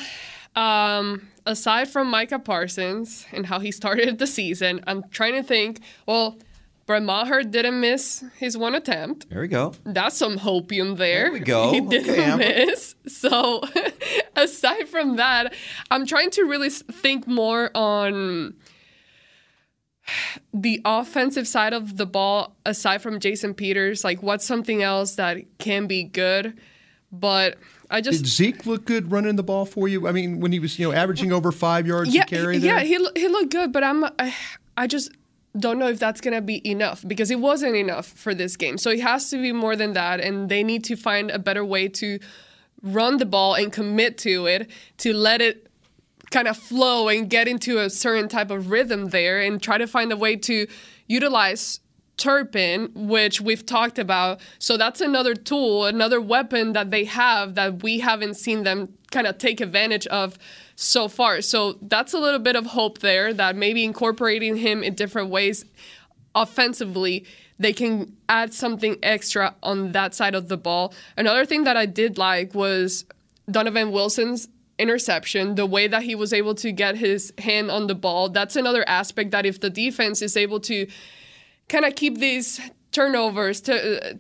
um, 0.57 1.29
aside 1.46 1.88
from 1.88 2.09
Micah 2.09 2.38
Parsons 2.38 3.27
and 3.33 3.46
how 3.46 3.61
he 3.61 3.70
started 3.70 4.18
the 4.18 4.27
season, 4.27 4.83
I'm 4.87 5.05
trying 5.11 5.35
to 5.35 5.42
think. 5.42 5.81
Well, 6.07 6.38
Brett 6.87 7.03
Maher 7.03 7.42
didn't 7.42 7.81
miss 7.81 8.25
his 8.38 8.57
one 8.57 8.75
attempt. 8.75 9.31
There 9.31 9.40
we 9.40 9.49
go. 9.49 9.73
That's 9.85 10.16
some 10.16 10.38
hopium 10.38 10.97
there. 10.97 11.25
There 11.25 11.33
we 11.33 11.40
go. 11.40 11.71
He 11.73 11.81
didn't 11.81 12.11
Okay, 12.11 12.37
miss. 12.37 12.97
So, 13.07 13.62
aside 14.37 14.88
from 14.88 15.16
that, 15.16 15.55
I'm 15.90 16.07
trying 16.07 16.31
to 16.33 16.42
really 16.42 16.71
think 16.71 17.27
more 17.27 17.71
on 17.75 18.55
the 20.55 20.81
offensive 20.85 21.47
side 21.47 21.73
of 21.73 21.97
the 21.97 22.07
ball, 22.07 22.57
aside 22.66 23.01
from 23.03 23.21
Jason 23.21 23.55
Peters. 23.55 24.05
Like, 24.05 24.23
what's 24.23 24.45
something 24.45 24.83
else 24.83 25.14
that 25.16 25.38
can 25.59 25.87
be 25.87 26.03
good? 26.03 26.59
But 27.12 27.59
I 27.90 28.01
just 28.01 28.25
Did 28.25 28.31
Zeke 28.31 28.66
look 28.66 28.87
good 28.87 29.12
running 29.12 29.37
the 29.37 29.42
ball 29.42 29.66
for 29.66 29.87
you? 29.87 30.09
I 30.09 30.12
mean, 30.12 30.40
when 30.40 30.51
he 30.51 30.59
was, 30.59 30.79
you 30.79 30.88
know, 30.88 30.95
averaging 30.95 31.31
over 31.31 31.53
five 31.53 31.87
yards 31.87 32.14
yeah, 32.14 32.23
a 32.23 32.27
carry 32.27 32.57
yeah, 32.57 32.77
there? 32.77 32.85
he 32.85 33.09
he 33.14 33.29
looked 33.29 33.51
good, 33.51 33.71
but 33.73 33.85
I'm 33.85 34.05
I, 34.18 34.35
I 34.77 34.87
just 34.87 35.11
don't 35.59 35.79
know 35.79 35.88
if 35.88 35.99
that's 35.99 36.21
gonna 36.21 36.41
be 36.41 36.67
enough 36.69 37.05
because 37.07 37.31
it 37.31 37.38
wasn't 37.38 37.77
enough 37.77 38.07
for 38.07 38.35
this 38.35 38.57
game. 38.57 38.79
So 38.79 38.91
it 38.91 39.01
has 39.01 39.29
to 39.31 39.41
be 39.41 39.53
more 39.53 39.77
than 39.77 39.93
that, 39.93 40.21
and 40.21 40.49
they 40.49 40.62
need 40.62 40.85
to 40.85 40.97
find 40.97 41.31
a 41.31 41.38
better 41.38 41.65
way 41.65 41.88
to 41.88 42.19
run 42.83 43.19
the 43.19 43.27
ball 43.27 43.55
and 43.55 43.73
commit 43.73 44.19
to 44.19 44.47
it 44.47 44.71
to 44.99 45.12
let 45.12 45.41
it 45.41 45.69
kind 46.31 46.49
of 46.49 46.57
flow 46.57 47.09
and 47.09 47.29
get 47.29 47.47
into 47.47 47.79
a 47.79 47.91
certain 47.91 48.29
type 48.29 48.51
of 48.51 48.71
rhythm 48.71 49.11
there, 49.11 49.41
and 49.41 49.62
try 49.62 49.77
to 49.79 49.87
find 49.87 50.11
a 50.11 50.17
way 50.17 50.37
to 50.37 50.67
utilize 51.07 51.81
Turpin, 52.17 52.91
which 52.95 53.41
we've 53.41 53.67
talked 53.67 53.99
about. 53.99 54.41
So 54.59 54.77
that's 54.77 55.01
another 55.01 55.35
tool, 55.35 55.87
another 55.87 56.21
weapon 56.21 56.73
that 56.73 56.91
they 56.91 57.05
have 57.05 57.55
that 57.57 57.83
we 57.83 58.01
haven't 58.01 58.35
seen 58.35 58.62
them 58.62 58.95
kind 59.11 59.27
of 59.27 59.38
take 59.38 59.61
advantage 59.61 60.07
of 60.07 60.38
so 60.76 61.08
far. 61.08 61.40
So 61.42 61.78
that's 61.82 62.12
a 62.12 62.18
little 62.18 62.40
bit 62.40 62.56
of 62.56 62.66
hope 62.66 62.98
there 63.00 63.32
that 63.35 63.56
maybe 63.56 63.85
incorporating 63.85 64.56
him 64.56 64.82
in 64.82 64.94
different 64.94 65.30
ways 65.30 65.64
offensively, 66.35 67.24
they 67.58 67.72
can 67.72 68.16
add 68.28 68.52
something 68.52 68.96
extra 69.02 69.54
on 69.62 69.92
that 69.92 70.14
side 70.14 70.35
of 70.35 70.48
the 70.48 70.56
ball. 70.56 70.92
Another 71.16 71.44
thing 71.44 71.64
that 71.64 71.76
I 71.76 71.87
did 71.87 72.18
like 72.18 72.54
was 72.54 73.04
Donovan 73.50 73.92
Wilson's 73.92 74.48
interception, 74.78 75.54
the 75.54 75.66
way 75.66 75.87
that 75.87 76.02
he 76.02 76.14
was 76.14 76.32
able 76.32 76.54
to 76.56 76.72
get 76.72 76.96
his 76.96 77.32
hand 77.38 77.70
on 77.70 77.87
the 77.87 77.94
ball. 77.94 78.28
That's 78.28 78.56
another 78.56 78.88
aspect 78.88 79.30
that 79.30 79.46
if 79.46 79.61
the 79.61 79.70
defense 79.70 80.22
is 80.22 80.37
able 80.37 80.61
to 80.61 80.87
kind 81.68 81.85
of 81.85 81.94
keep 81.94 82.18
these 82.18 82.61
turnovers 82.90 83.61
to 83.62 84.11
uh, 84.11 84.14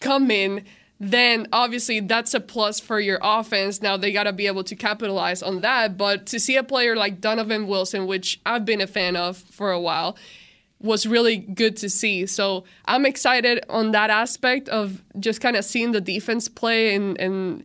come 0.00 0.30
in, 0.30 0.64
then 1.02 1.48
obviously 1.52 1.98
that's 1.98 2.32
a 2.32 2.38
plus 2.38 2.78
for 2.78 3.00
your 3.00 3.18
offense. 3.20 3.82
Now 3.82 3.96
they 3.96 4.12
got 4.12 4.24
to 4.24 4.32
be 4.32 4.46
able 4.46 4.62
to 4.62 4.76
capitalize 4.76 5.42
on 5.42 5.60
that. 5.62 5.98
But 5.98 6.26
to 6.26 6.38
see 6.38 6.54
a 6.54 6.62
player 6.62 6.94
like 6.94 7.20
Donovan 7.20 7.66
Wilson, 7.66 8.06
which 8.06 8.40
I've 8.46 8.64
been 8.64 8.80
a 8.80 8.86
fan 8.86 9.16
of 9.16 9.36
for 9.36 9.72
a 9.72 9.80
while, 9.80 10.16
was 10.80 11.04
really 11.04 11.38
good 11.38 11.76
to 11.78 11.90
see. 11.90 12.24
So 12.26 12.62
I'm 12.84 13.04
excited 13.04 13.64
on 13.68 13.90
that 13.90 14.10
aspect 14.10 14.68
of 14.68 15.02
just 15.18 15.40
kind 15.40 15.56
of 15.56 15.64
seeing 15.64 15.90
the 15.90 16.00
defense 16.00 16.48
play 16.48 16.94
and 16.94 17.18
and 17.20 17.64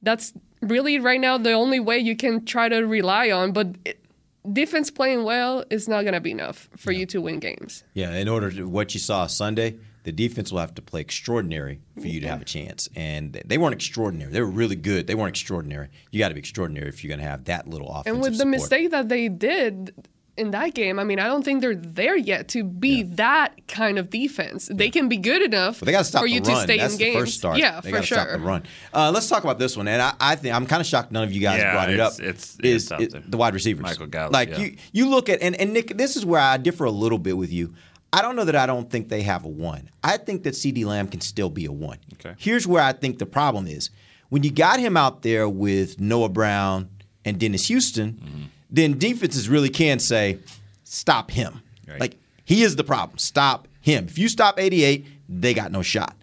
that's 0.00 0.32
really 0.62 0.98
right 0.98 1.20
now 1.20 1.36
the 1.36 1.52
only 1.52 1.78
way 1.78 1.98
you 1.98 2.16
can 2.16 2.46
try 2.46 2.70
to 2.70 2.86
rely 2.86 3.30
on. 3.30 3.52
But 3.52 3.76
it, 3.84 4.02
defense 4.50 4.90
playing 4.90 5.24
well 5.24 5.62
is 5.68 5.88
not 5.88 6.02
going 6.02 6.14
to 6.14 6.20
be 6.20 6.30
enough 6.30 6.70
for 6.74 6.90
you 6.90 7.04
to 7.04 7.20
win 7.20 7.38
games. 7.38 7.84
Yeah, 7.92 8.14
in 8.14 8.28
order 8.28 8.50
to 8.50 8.66
what 8.66 8.94
you 8.94 9.00
saw 9.00 9.26
Sunday, 9.26 9.76
the 10.06 10.12
defense 10.12 10.52
will 10.52 10.60
have 10.60 10.72
to 10.76 10.80
play 10.82 11.00
extraordinary 11.00 11.80
for 12.00 12.06
you 12.06 12.20
to 12.20 12.28
have 12.28 12.40
a 12.40 12.44
chance. 12.44 12.88
And 12.94 13.32
they 13.44 13.58
weren't 13.58 13.74
extraordinary. 13.74 14.30
They 14.30 14.40
were 14.40 14.46
really 14.46 14.76
good. 14.76 15.08
They 15.08 15.16
weren't 15.16 15.30
extraordinary. 15.30 15.88
You 16.12 16.20
got 16.20 16.28
to 16.28 16.34
be 16.34 16.38
extraordinary 16.40 16.88
if 16.88 17.02
you're 17.02 17.08
going 17.08 17.18
to 17.20 17.26
have 17.28 17.46
that 17.46 17.66
little 17.68 17.88
offensive 17.90 18.12
and 18.14 18.22
with 18.22 18.32
the 18.34 18.38
support. 18.38 18.50
mistake 18.52 18.90
that 18.92 19.08
they 19.08 19.28
did 19.28 19.92
in 20.36 20.50
that 20.50 20.74
game, 20.74 20.98
I 20.98 21.04
mean, 21.04 21.18
I 21.18 21.28
don't 21.28 21.42
think 21.42 21.62
they're 21.62 21.74
there 21.74 22.14
yet 22.14 22.48
to 22.48 22.62
be 22.62 23.02
that 23.02 23.66
kind 23.68 23.98
of 23.98 24.10
defense. 24.10 24.68
They 24.70 24.90
can 24.90 25.08
be 25.08 25.16
good 25.16 25.40
enough 25.42 25.80
But 25.80 25.86
they 25.86 25.92
got 25.92 26.00
to 26.00 26.04
stop 26.04 26.20
for 26.20 26.28
the 26.28 26.34
you 26.34 26.40
run. 26.42 26.54
to 26.56 26.60
stay 26.62 26.76
That's 26.76 26.92
in 26.92 26.98
the 26.98 27.04
games. 27.06 27.16
first 27.18 27.38
start. 27.38 27.56
Yeah, 27.58 27.80
they 27.80 27.88
for 27.88 27.96
gotta 27.96 28.06
sure. 28.06 28.18
Stop 28.18 28.28
the 28.32 28.38
run. 28.38 28.62
Uh, 28.92 29.10
let's 29.14 29.28
talk 29.30 29.44
about 29.44 29.58
this 29.58 29.76
one. 29.78 29.88
And 29.88 30.00
I, 30.02 30.12
I 30.20 30.36
think 30.36 30.54
I'm 30.54 30.66
kind 30.66 30.80
of 30.82 30.86
shocked 30.86 31.10
none 31.10 31.24
of 31.24 31.32
you 31.32 31.40
guys 31.40 31.58
Yeah, 31.60 31.72
brought 31.72 31.90
it 31.90 31.98
up. 31.98 32.12
it's- 32.20 32.58
is 32.62 32.82
it's 32.84 32.92
out 32.92 33.00
it- 33.00 33.12
there. 33.12 33.22
the 33.26 33.36
wide 33.38 33.54
receivers. 33.54 33.82
Michael 33.82 34.06
Gallup, 34.06 34.32
Like 34.34 34.50
yeah. 34.50 34.58
you, 34.58 34.76
you 34.92 35.08
look 35.08 35.28
at 35.30 35.40
and, 35.42 35.56
and 35.56 35.72
Nick. 35.72 35.96
This 35.96 36.16
is 36.16 36.24
where 36.26 36.40
I 36.40 36.58
differ 36.58 36.84
a 36.84 36.90
little 36.90 37.18
bit 37.18 37.36
with 37.38 37.50
you. 37.50 37.72
I 38.12 38.22
don't 38.22 38.36
know 38.36 38.44
that 38.44 38.56
I 38.56 38.66
don't 38.66 38.88
think 38.90 39.08
they 39.08 39.22
have 39.22 39.44
a 39.44 39.48
one. 39.48 39.90
I 40.02 40.16
think 40.16 40.44
that 40.44 40.54
CeeDee 40.54 40.84
Lamb 40.86 41.08
can 41.08 41.20
still 41.20 41.50
be 41.50 41.66
a 41.66 41.72
one. 41.72 41.98
Okay. 42.14 42.34
Here's 42.38 42.66
where 42.66 42.82
I 42.82 42.92
think 42.92 43.18
the 43.18 43.26
problem 43.26 43.66
is. 43.66 43.90
When 44.28 44.42
you 44.42 44.50
got 44.50 44.80
him 44.80 44.96
out 44.96 45.22
there 45.22 45.48
with 45.48 46.00
Noah 46.00 46.28
Brown 46.28 46.88
and 47.24 47.38
Dennis 47.38 47.68
Houston, 47.68 48.12
Mm-hmm. 48.14 48.42
then 48.70 48.98
defenses 48.98 49.48
really 49.48 49.68
can 49.68 49.98
say, 49.98 50.38
stop 50.84 51.30
him. 51.30 51.60
Right. 51.86 52.00
Like 52.00 52.18
he 52.44 52.62
is 52.62 52.76
the 52.76 52.84
problem. 52.84 53.18
Stop 53.18 53.68
him. 53.80 54.06
If 54.06 54.18
you 54.18 54.28
stop 54.28 54.58
88, 54.58 55.06
they 55.28 55.54
got 55.54 55.70
no 55.72 55.82
shot. 55.82 56.16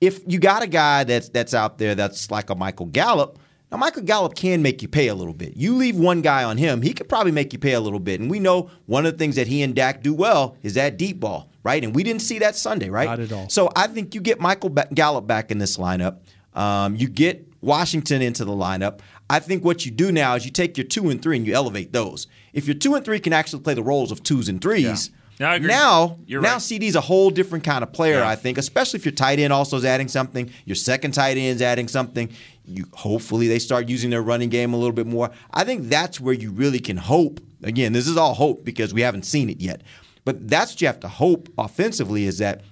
If 0.00 0.20
you 0.26 0.38
got 0.40 0.62
a 0.62 0.66
guy 0.66 1.04
that's 1.04 1.28
that's 1.28 1.54
out 1.54 1.78
there 1.78 1.94
that's 1.94 2.30
like 2.30 2.50
a 2.50 2.54
Michael 2.54 2.86
Gallup, 2.86 3.38
now 3.72 3.78
Michael 3.78 4.02
Gallup 4.02 4.34
can 4.36 4.62
make 4.62 4.82
you 4.82 4.88
pay 4.88 5.08
a 5.08 5.14
little 5.14 5.32
bit. 5.34 5.56
You 5.56 5.74
leave 5.76 5.96
one 5.96 6.20
guy 6.22 6.44
on 6.44 6.58
him, 6.58 6.82
he 6.82 6.92
could 6.92 7.08
probably 7.08 7.32
make 7.32 7.52
you 7.52 7.58
pay 7.58 7.72
a 7.72 7.80
little 7.80 7.98
bit. 7.98 8.20
And 8.20 8.30
we 8.30 8.38
know 8.38 8.70
one 8.86 9.06
of 9.06 9.12
the 9.12 9.18
things 9.18 9.34
that 9.36 9.46
he 9.48 9.62
and 9.62 9.74
Dak 9.74 10.02
do 10.02 10.14
well 10.14 10.56
is 10.62 10.74
that 10.74 10.96
deep 10.98 11.18
ball. 11.18 11.48
right? 11.64 11.82
And 11.82 11.94
we 11.94 12.02
didn't 12.02 12.22
see 12.22 12.38
that 12.40 12.54
Sunday, 12.56 12.90
right? 12.90 13.08
Not 13.08 13.20
at 13.20 13.32
all. 13.32 13.48
So 13.48 13.70
I 13.74 13.86
think 13.86 14.14
you 14.14 14.20
get 14.20 14.40
Michael 14.40 14.70
Gallup 14.70 15.26
back 15.26 15.50
in 15.50 15.58
this 15.58 15.76
lineup. 15.76 16.18
Um, 16.54 16.96
you 16.96 17.08
get 17.08 17.46
Washington 17.62 18.20
into 18.20 18.44
the 18.44 18.52
lineup. 18.52 18.98
I 19.30 19.38
think 19.38 19.64
what 19.64 19.86
you 19.86 19.90
do 19.90 20.12
now 20.12 20.34
is 20.34 20.44
you 20.44 20.50
take 20.50 20.76
your 20.76 20.86
two 20.86 21.08
and 21.08 21.22
three 21.22 21.36
and 21.36 21.46
you 21.46 21.54
elevate 21.54 21.92
those. 21.92 22.26
If 22.52 22.66
your 22.66 22.74
two 22.74 22.94
and 22.94 23.04
three 23.04 23.20
can 23.20 23.32
actually 23.32 23.62
play 23.62 23.74
the 23.74 23.82
roles 23.82 24.12
of 24.12 24.22
twos 24.22 24.48
and 24.48 24.60
threes, 24.60 25.10
Yeah, 25.38 25.56
now 25.58 26.18
You're 26.26 26.42
now 26.42 26.54
right. 26.54 26.62
CD's 26.62 26.94
a 26.94 27.00
whole 27.00 27.30
different 27.30 27.64
kind 27.64 27.82
of 27.82 27.92
player. 27.92 28.18
Yeah. 28.18 28.28
I 28.28 28.36
think, 28.36 28.58
especially 28.58 28.98
if 28.98 29.06
your 29.06 29.12
tight 29.12 29.38
end 29.38 29.52
also 29.52 29.76
is 29.78 29.84
adding 29.84 30.08
something. 30.08 30.50
Your 30.66 30.74
second 30.76 31.12
tight 31.12 31.38
end's 31.38 31.62
adding 31.62 31.88
something. 31.88 32.28
You 32.64 32.86
hopefully 32.92 33.48
they 33.48 33.58
start 33.58 33.88
using 33.88 34.10
their 34.10 34.22
running 34.22 34.48
game 34.48 34.72
a 34.72 34.76
little 34.76 34.92
bit 34.92 35.06
more. 35.06 35.30
I 35.52 35.64
think 35.64 35.88
that's 35.88 36.20
where 36.20 36.34
you 36.34 36.50
really 36.52 36.78
can 36.78 36.96
hope. 36.96 37.40
Again, 37.62 37.92
this 37.92 38.06
is 38.06 38.16
all 38.16 38.34
hope 38.34 38.64
because 38.64 38.94
we 38.94 39.00
haven't 39.00 39.24
seen 39.24 39.50
it 39.50 39.60
yet. 39.60 39.82
But 40.24 40.48
that's 40.48 40.72
what 40.72 40.80
you 40.80 40.86
have 40.86 41.00
to 41.00 41.08
hope 41.08 41.48
offensively 41.58 42.24
is 42.26 42.38
that 42.38 42.62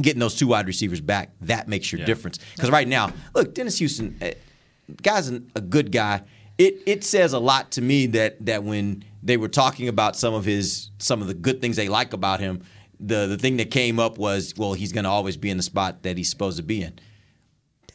getting 0.00 0.18
those 0.20 0.34
two 0.36 0.48
wide 0.48 0.66
receivers 0.66 1.00
back 1.00 1.30
that 1.42 1.68
makes 1.68 1.92
your 1.92 2.00
Yeah. 2.00 2.06
difference. 2.06 2.38
Because 2.54 2.70
right 2.70 2.88
now, 2.88 3.12
look, 3.34 3.54
Dennis 3.54 3.78
Houston, 3.78 4.16
eh, 4.20 4.34
guy's 5.02 5.28
a 5.28 5.60
good 5.60 5.92
guy. 5.92 6.22
It 6.58 6.78
it 6.86 7.04
says 7.04 7.32
a 7.32 7.38
lot 7.38 7.70
to 7.72 7.80
me 7.82 8.06
that 8.08 8.44
that 8.46 8.64
when 8.64 9.04
they 9.22 9.36
were 9.36 9.48
talking 9.48 9.88
about 9.88 10.16
some 10.16 10.34
of 10.34 10.44
his 10.44 10.90
some 10.98 11.22
of 11.22 11.28
the 11.28 11.34
good 11.34 11.60
things 11.60 11.76
they 11.76 11.88
like 11.88 12.12
about 12.12 12.40
him, 12.40 12.62
the 12.98 13.26
the 13.26 13.38
thing 13.38 13.56
that 13.58 13.70
came 13.70 13.98
up 14.00 14.18
was 14.18 14.54
well 14.56 14.72
he's 14.74 14.92
going 14.92 15.04
to 15.04 15.10
always 15.10 15.36
be 15.36 15.50
in 15.50 15.56
the 15.56 15.62
spot 15.62 16.02
that 16.02 16.16
he's 16.18 16.28
supposed 16.28 16.56
to 16.56 16.62
be 16.62 16.82
in. 16.82 16.98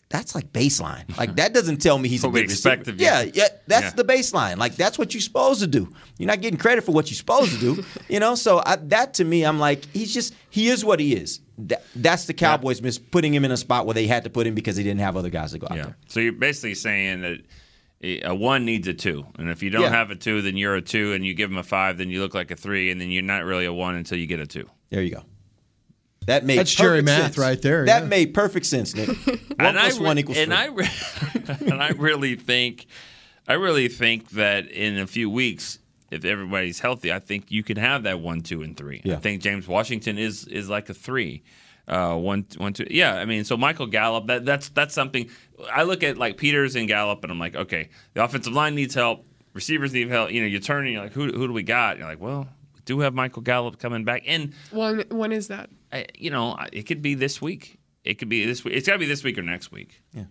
That's 0.10 0.36
like 0.36 0.54
baseline. 0.54 1.18
Like 1.18 1.36
that 1.38 1.54
doesn't 1.54 1.82
tell 1.82 1.98
me 1.98 2.08
he's 2.10 2.24
a 2.24 2.30
good 2.30 2.50
receiver. 2.50 2.92
Yeah, 2.96 3.24
yeah, 3.34 3.48
that's 3.68 3.86
Yeah. 3.86 3.90
the 3.92 4.04
baseline. 4.04 4.58
Like 4.58 4.76
that's 4.76 4.98
what 5.00 5.14
you're 5.14 5.22
supposed 5.22 5.62
to 5.62 5.68
do. 5.68 5.92
You're 6.18 6.28
not 6.28 6.42
getting 6.42 6.60
credit 6.60 6.84
for 6.84 6.92
what 6.92 7.10
you're 7.10 7.16
supposed 7.18 7.54
to 7.54 7.60
do. 7.60 7.84
You 8.08 8.20
know, 8.20 8.36
so 8.36 8.62
I, 8.66 8.76
that 8.76 9.16
to 9.16 9.26
me, 9.26 9.44
I'm 9.44 9.60
like, 9.60 9.86
he's 9.92 10.14
just 10.14 10.34
he 10.50 10.68
is 10.70 10.86
what 10.86 11.00
he 11.00 11.16
is. 11.16 11.42
That, 11.58 11.84
that's 11.96 12.26
the 12.26 12.34
Cowboys 12.34 12.82
miss 12.82 12.98
putting 13.00 13.34
him 13.34 13.44
in 13.46 13.52
a 13.52 13.58
spot 13.58 13.86
where 13.88 13.94
they 13.96 14.06
had 14.08 14.24
to 14.26 14.30
put 14.30 14.46
him 14.46 14.54
because 14.54 14.76
they 14.76 14.84
didn't 14.84 15.00
have 15.02 15.18
other 15.18 15.30
guys 15.32 15.54
to 15.54 15.60
go 15.60 15.68
out 15.70 15.76
Yeah. 15.78 15.84
there. 15.86 15.98
So 16.08 16.20
you're 16.20 16.34
basically 16.34 16.76
saying 16.76 17.22
that 17.22 17.40
a 18.24 18.36
one 18.36 18.64
needs 18.66 18.88
a 18.88 18.94
two, 18.94 19.26
and 19.40 19.50
if 19.50 19.64
you 19.64 19.70
don't 19.72 19.82
Yeah. 19.84 19.90
have 19.90 20.12
a 20.12 20.16
two, 20.16 20.42
then 20.44 20.56
you're 20.56 20.76
a 20.76 20.82
two, 20.82 21.14
and 21.14 21.26
you 21.26 21.34
give 21.34 21.50
him 21.50 21.58
a 21.58 21.64
five, 21.64 21.98
then 21.98 22.10
you 22.10 22.22
look 22.22 22.36
like 22.36 22.52
a 22.52 22.56
three, 22.56 22.92
and 22.92 23.02
then 23.02 23.10
you're 23.10 23.24
not 23.24 23.44
really 23.44 23.66
a 23.66 23.74
one 23.74 23.96
until 23.96 24.18
you 24.20 24.28
get 24.28 24.40
a 24.40 24.46
two. 24.46 24.70
There 24.92 25.02
you 25.02 25.12
go. 25.16 25.24
That 26.26 26.46
made 26.46 26.58
That's 26.58 26.74
Jerry 26.74 27.02
perfect 27.02 27.06
math 27.06 27.22
sense. 27.22 27.38
right 27.38 27.62
there, 27.62 27.86
That 27.86 28.04
yeah. 28.04 28.10
made 28.10 28.34
perfect 28.34 28.66
sense, 28.66 28.96
Nick. 28.96 29.08
one 29.26 29.40
and 29.60 29.78
plus 29.78 29.96
I 29.96 30.00
re- 30.00 30.06
one 30.06 30.18
equals 30.20 30.38
and 30.38 30.48
three. 30.52 30.58
I 30.58 30.66
re- 30.68 31.68
and 31.72 31.84
I 31.84 31.90
really 31.90 32.36
think, 32.36 32.88
I 33.48 33.54
really 33.54 33.88
think 33.88 34.30
that 34.32 34.68
in 34.68 34.98
a 34.98 35.06
few 35.08 35.30
weeks, 35.30 35.80
if 36.12 36.24
everybody's 36.26 36.80
healthy, 36.80 37.12
I 37.12 37.20
think 37.20 37.52
you 37.52 37.62
can 37.64 37.78
have 37.78 38.04
that 38.04 38.20
one, 38.20 38.42
two, 38.42 38.62
and 38.62 38.76
three. 38.78 39.02
I 39.06 39.16
think 39.16 39.42
James 39.42 39.68
Washington 39.68 40.18
is 40.18 40.46
is 40.46 40.70
like 40.70 40.90
a 40.90 40.94
three. 40.94 41.44
Uh, 41.88 42.16
one, 42.16 42.46
one, 42.58 42.74
two. 42.74 42.88
Yeah, 42.90 43.16
I 43.16 43.26
mean, 43.26 43.44
so 43.44 43.58
Michael 43.58 43.86
Gallup. 43.88 44.28
That 44.28 44.46
that's 44.46 44.70
that's 44.70 44.94
something. 44.94 45.30
I 45.72 45.84
look 45.84 46.04
at 46.04 46.18
like 46.18 46.38
Peters 46.38 46.76
and 46.76 46.88
Gallup, 46.88 47.24
and 47.24 47.32
I'm 47.32 47.40
like, 47.40 47.56
okay, 47.56 47.90
the 48.14 48.24
offensive 48.24 48.54
line 48.54 48.74
needs 48.76 48.96
help. 48.96 49.26
Receivers 49.54 49.94
need 49.94 50.10
help. 50.10 50.32
You 50.32 50.42
know, 50.42 50.48
you're 50.48 50.62
turning. 50.62 50.94
You're 50.94 51.04
like, 51.04 51.14
who 51.14 51.26
who 51.26 51.48
do 51.48 51.54
we 51.54 51.64
got? 51.64 51.98
You're 51.98 52.08
like, 52.08 52.20
well, 52.22 52.42
we 52.42 52.48
do 52.86 53.00
have 53.02 53.14
Michael 53.14 53.42
Gallup 53.42 53.80
coming 53.80 54.04
back, 54.04 54.24
and 54.26 54.54
When 54.72 55.02
when 55.10 55.32
is 55.32 55.48
that? 55.50 55.70
I, 55.92 56.06
you 56.18 56.30
know, 56.30 56.58
it 56.72 56.84
could 56.84 57.02
be 57.02 57.16
this 57.16 57.42
week. 57.42 57.78
It 58.04 58.16
could 58.20 58.30
be 58.30 58.46
this 58.46 58.64
week. 58.64 58.76
It's 58.76 58.88
got 58.88 58.94
to 58.94 59.00
be 59.00 59.06
this 59.08 59.24
week 59.24 59.38
or 59.38 59.42
next 59.42 59.72
week. 59.72 60.02
Yeah, 60.14 60.24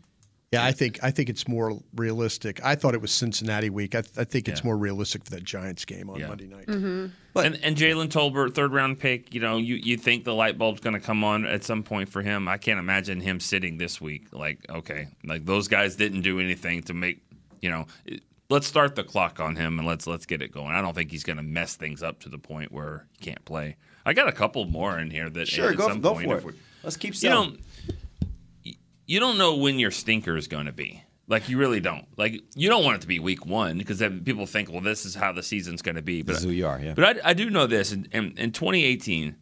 Yeah, 0.53 0.65
I 0.65 0.71
think 0.73 1.01
I 1.03 1.11
think 1.11 1.29
it's 1.29 1.49
more 1.49 1.81
realistic. 1.97 2.65
I 2.65 2.77
thought 2.77 2.95
it 2.95 3.01
was 3.01 3.11
Cincinnati 3.11 3.69
week. 3.71 3.95
I, 3.97 4.03
I 4.17 4.25
think 4.25 4.49
it's 4.49 4.61
Yeah. 4.61 4.67
more 4.67 4.77
realistic 4.77 5.25
for 5.25 5.31
that 5.33 5.43
Giants 5.43 5.85
game 5.85 6.09
on 6.09 6.21
Yeah. 6.21 6.29
Monday 6.29 6.47
night. 6.47 6.67
Mm-hmm. 6.67 7.39
and 7.39 7.55
and 7.65 7.77
Jalen 7.77 8.09
Tolbert, 8.11 8.55
third 8.55 8.73
round 8.73 9.01
pick. 9.01 9.35
You 9.35 9.41
know, 9.41 9.57
you 9.57 9.75
you 9.75 9.97
think 9.97 10.23
the 10.25 10.35
light 10.35 10.57
bulb's 10.57 10.81
going 10.81 10.95
to 10.95 11.01
come 11.01 11.25
on 11.25 11.45
at 11.47 11.65
some 11.65 11.83
point 11.83 12.09
for 12.09 12.23
him? 12.23 12.47
I 12.47 12.59
can't 12.59 12.79
imagine 12.79 13.21
him 13.21 13.41
sitting 13.41 13.79
this 13.79 14.01
week. 14.01 14.29
Like, 14.33 14.59
okay, 14.71 15.09
like 15.25 15.45
those 15.45 15.67
guys 15.67 15.97
didn't 15.97 16.23
do 16.23 16.39
anything 16.39 16.83
to 16.85 16.95
make. 16.95 17.19
You 17.61 17.71
know, 17.71 17.87
it- 18.07 18.23
let's 18.55 18.67
start 18.69 18.95
the 18.95 19.03
clock 19.05 19.41
on 19.41 19.57
him 19.57 19.79
and 19.79 19.87
let's 19.89 20.07
let's 20.07 20.25
get 20.27 20.41
it 20.41 20.53
going. 20.53 20.75
I 20.75 20.81
don't 20.81 20.95
think 20.95 21.11
he's 21.11 21.25
going 21.25 21.37
to 21.39 21.43
mess 21.43 21.75
things 21.77 22.03
up 22.03 22.21
to 22.21 22.29
the 22.29 22.39
point 22.39 22.71
where 22.73 23.07
he 23.19 23.25
can't 23.25 23.45
play. 23.45 23.77
I 24.07 24.13
got 24.13 24.29
a 24.29 24.33
couple 24.33 24.65
more 24.67 24.99
in 24.99 25.11
here 25.11 25.29
that 25.31 25.49
Sure, 25.49 25.71
at 25.71 25.77
go- 25.77 25.89
some 25.89 26.01
go 26.01 26.15
point, 26.15 26.29
for 26.29 26.39
if 26.39 26.45
it. 26.47 26.55
Let's 26.83 26.97
keep 26.97 27.15
You 27.15 27.19
selling. 27.21 27.53
know, 27.53 28.73
you 29.07 29.21
don't 29.21 29.39
know 29.39 29.57
when 29.57 29.79
your 29.79 29.91
stinker 29.91 30.37
is 30.37 30.47
going 30.49 30.67
to 30.67 30.73
be. 30.73 31.03
Like 31.27 31.49
you 31.49 31.57
really 31.59 31.81
don't. 31.81 32.07
Like 32.19 32.43
you 32.55 32.69
don't 32.69 32.85
want 32.85 32.97
it 32.97 33.01
to 33.03 33.07
be 33.07 33.19
week 33.19 33.47
one 33.47 33.79
because 33.79 33.99
then 33.99 34.21
people 34.25 34.47
think, 34.47 34.71
well, 34.71 34.83
this 34.83 35.05
is 35.07 35.15
how 35.15 35.33
the 35.33 35.43
season's 35.43 35.81
going 35.83 35.97
to 35.97 36.03
be. 36.03 36.23
But 36.23 36.33
This 36.35 36.39
is 36.41 36.45
who 36.45 36.51
you 36.51 36.67
are, 36.67 36.79
yeah. 36.79 36.93
But 36.95 37.19
I, 37.25 37.31
I 37.31 37.35
do 37.35 37.49
know 37.51 37.67
this. 37.67 37.93
In, 37.93 38.07
in, 38.13 38.35
in 38.37 38.53
2018, 38.53 39.35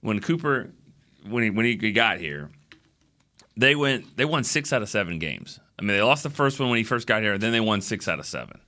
when 0.00 0.20
Cooper, 0.20 0.70
when 1.28 1.42
he 1.42 1.50
when 1.50 1.66
he 1.66 1.74
got 1.92 2.18
here, 2.20 2.50
they 3.56 3.74
went 3.74 4.16
they 4.16 4.24
won 4.24 4.44
six 4.44 4.72
out 4.72 4.82
of 4.82 4.88
seven 4.88 5.18
games. 5.18 5.58
I 5.78 5.82
mean, 5.82 5.96
they 5.96 6.02
lost 6.02 6.22
the 6.22 6.30
first 6.30 6.60
one 6.60 6.68
when 6.70 6.78
he 6.78 6.84
first 6.84 7.06
got 7.06 7.22
here. 7.22 7.36
Then 7.38 7.52
they 7.52 7.60
won 7.60 7.80
six 7.80 8.06
out 8.08 8.18
of 8.18 8.26
seven. 8.26 8.60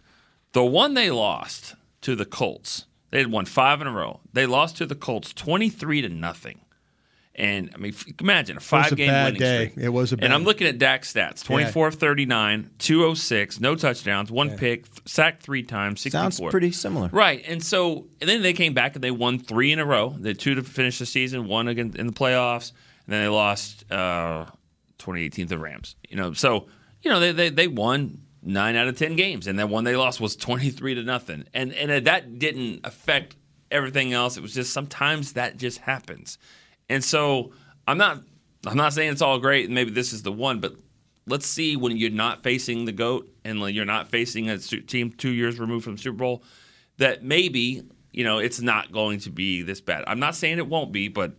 The 0.53 0.65
one 0.65 0.95
they 0.95 1.11
lost 1.11 1.75
to 2.03 2.17
the 2.17 2.25
Colts, 2.25 2.87
they 3.11 3.19
had 3.19 3.31
won 3.31 3.45
five 3.45 3.81
in 3.81 3.87
a 3.87 3.93
row. 3.93 4.21
They 4.33 4.47
lost 4.47 4.77
to 4.79 4.87
the 4.87 4.95
Colts 4.95 5.33
23 5.33 6.03
to 6.03 6.09
nothing. 6.09 6.61
And 7.39 7.71
I 7.75 7.77
mean, 7.77 7.93
f- 7.93 8.07
imagine 8.19 8.57
a 8.57 8.61
five 8.61 8.93
a 8.93 8.95
game 8.95 9.09
bad 9.09 9.25
winning 9.27 9.41
day. 9.41 9.69
streak. 9.69 9.85
It 9.85 9.91
was 9.91 10.11
a 10.13 10.17
bad 10.17 10.25
And 10.25 10.33
I'm 10.33 10.45
looking 10.45 10.67
at 10.67 10.79
Dak's 10.79 11.13
stats 11.13 11.45
24 11.45 11.89
of 11.89 11.95
39, 11.97 12.71
206, 12.79 13.61
no 13.61 13.75
touchdowns, 13.75 14.31
one 14.33 14.57
pick, 14.57 14.87
sacked 15.05 15.43
three 15.43 15.63
times, 15.63 16.01
64. 16.01 16.31
Sounds 16.31 16.51
pretty 16.51 16.73
similar. 16.73 17.11
Right. 17.13 17.45
And 17.47 17.63
so 17.63 18.07
and 18.23 18.31
then 18.31 18.41
they 18.41 18.55
came 18.55 18.73
back 18.73 18.95
and 18.95 19.05
they 19.05 19.11
won 19.11 19.39
three 19.39 19.71
in 19.71 19.79
a 19.79 19.85
row. 19.85 20.17
They 20.19 20.31
had 20.31 20.39
two 20.39 20.55
to 20.55 20.63
finish 20.63 20.99
the 20.99 21.05
season, 21.05 21.47
one 21.47 21.69
again 21.69 21.93
in 21.99 22.07
the 22.07 22.13
playoffs, 22.15 22.73
and 23.05 23.13
then 23.13 23.23
they 23.23 23.29
lost 23.29 23.85
uh, 23.93 24.47
2018 24.97 25.47
to 25.47 25.49
the 25.51 25.59
Rams. 25.59 25.95
You 26.09 26.17
know, 26.17 26.33
so 26.33 26.69
you 27.03 27.11
know 27.11 27.21
they, 27.21 27.33
they 27.33 27.49
they 27.51 27.69
won 27.69 28.23
nine 28.43 28.77
out 28.77 28.89
of 28.89 28.97
ten 28.97 29.17
games, 29.17 29.47
and 29.47 29.59
that 29.59 29.69
one 29.69 29.85
they 29.85 29.97
lost 29.97 30.21
was 30.21 30.37
23 30.37 30.95
to 30.95 31.03
nothing. 31.03 31.45
And 31.53 31.73
and 31.75 32.07
that 32.07 32.39
didn't 32.39 32.81
affect 32.85 33.37
everything 33.71 34.13
else. 34.13 34.37
It 34.37 34.41
was 34.41 34.55
just 34.55 34.73
sometimes 34.73 35.33
that 35.33 35.57
just 35.57 35.79
happens. 35.79 36.39
And 36.89 37.03
so 37.03 37.53
I'm 37.87 37.99
not 37.99 38.23
I'm 38.67 38.77
not 38.77 38.93
saying 38.93 39.13
it's 39.13 39.23
all 39.23 39.39
great, 39.39 39.67
and 39.67 39.75
maybe 39.75 39.91
this 39.91 40.13
is 40.13 40.23
the 40.23 40.33
one, 40.33 40.61
but 40.61 40.75
let's 41.27 41.47
see 41.47 41.77
when 41.77 41.97
you're 41.97 42.11
not 42.11 42.43
facing 42.43 42.85
the 42.85 42.93
goat 42.93 43.29
and 43.45 43.61
you're 43.75 43.85
not 43.85 44.09
facing 44.09 44.49
a 44.49 44.59
team 44.59 45.11
two 45.11 45.33
years 45.33 45.59
removed 45.59 45.85
from 45.85 45.99
Super 45.99 46.17
Bowl, 46.17 46.43
that 46.99 47.23
maybe 47.23 47.83
you 48.13 48.25
know 48.25 48.39
it's 48.39 48.61
not 48.61 48.93
going 48.93 49.21
to 49.21 49.31
be 49.31 49.63
this 49.63 49.81
bad. 49.81 50.05
I'm 50.07 50.21
not 50.21 50.35
saying 50.35 50.59
it 50.59 50.69
won't 50.69 50.93
be, 50.93 51.09
but 51.09 51.33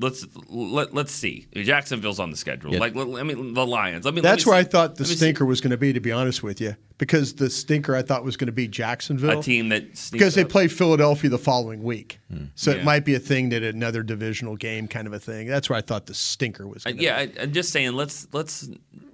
let's 0.00 0.26
let, 0.48 0.94
let's 0.94 1.12
see. 1.12 1.46
Jacksonville's 1.54 2.20
on 2.20 2.30
the 2.30 2.36
schedule. 2.36 2.72
Yeah. 2.72 2.78
Like 2.80 2.94
let, 2.94 3.08
I 3.20 3.22
mean 3.24 3.54
the 3.54 3.66
Lions. 3.66 4.06
I 4.06 4.10
mean 4.10 4.22
That's 4.22 4.46
let 4.46 4.50
me 4.50 4.50
where 4.52 4.60
I 4.60 4.64
thought 4.64 4.96
the 4.96 5.02
let 5.02 5.08
me 5.10 5.14
see. 5.14 5.16
stinker 5.16 5.44
was 5.44 5.60
going 5.60 5.70
to 5.72 5.76
be, 5.76 5.92
to 5.92 6.00
be 6.00 6.12
honest 6.12 6.42
with 6.42 6.60
you, 6.60 6.76
because 6.98 7.34
the 7.34 7.50
stinker 7.50 7.96
I 7.96 8.02
thought 8.02 8.24
was 8.24 8.36
going 8.36 8.46
to 8.46 8.52
be 8.52 8.68
Jacksonville. 8.68 9.40
a 9.40 9.42
team 9.42 9.68
that 9.70 9.84
because 10.12 10.34
they 10.34 10.42
up. 10.42 10.48
play 10.48 10.68
Philadelphia 10.68 11.28
the 11.30 11.38
following 11.38 11.82
week. 11.82 12.20
So 12.54 12.70
Yeah. 12.70 12.78
it 12.78 12.84
might 12.84 13.04
be 13.04 13.14
a 13.14 13.18
thing 13.18 13.48
that 13.50 13.62
another 13.62 14.02
divisional 14.02 14.56
game 14.56 14.86
kind 14.88 15.06
of 15.06 15.12
a 15.12 15.18
thing. 15.18 15.46
That's 15.48 15.68
where 15.70 15.78
I 15.78 15.82
thought 15.82 16.06
the 16.06 16.14
stinker 16.14 16.66
was. 16.66 16.84
Uh, 16.86 16.90
Gonna 16.90 17.02
yeah, 17.02 17.16
I, 17.16 17.32
I'm 17.40 17.52
just 17.52 17.70
saying. 17.72 17.92
Let's 17.94 18.28
let's. 18.32 18.68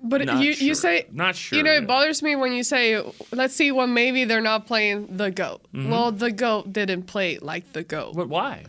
But 0.07 0.27
not 0.27 0.43
you 0.45 0.53
sure. 0.53 0.67
you 0.67 0.75
say 0.75 1.07
not 1.13 1.35
sure. 1.35 1.57
You 1.57 1.63
know, 1.65 1.73
yet. 1.73 1.85
it 1.85 1.87
bothers 1.87 2.23
me 2.23 2.37
when 2.37 2.53
you 2.53 2.63
say, 2.63 3.03
"Let's 3.33 3.55
see, 3.57 3.73
well, 3.73 3.87
maybe 3.87 4.25
they're 4.25 4.43
not 4.43 4.67
playing 4.67 5.17
the 5.17 5.31
goat." 5.31 5.63
Mhm. 5.75 5.89
Well, 5.89 6.13
the 6.13 6.31
goat 6.31 6.75
didn't 6.75 7.05
play 7.05 7.39
like 7.39 7.73
the 7.73 7.83
goat. 7.85 8.15
But 8.15 8.29
why? 8.29 8.65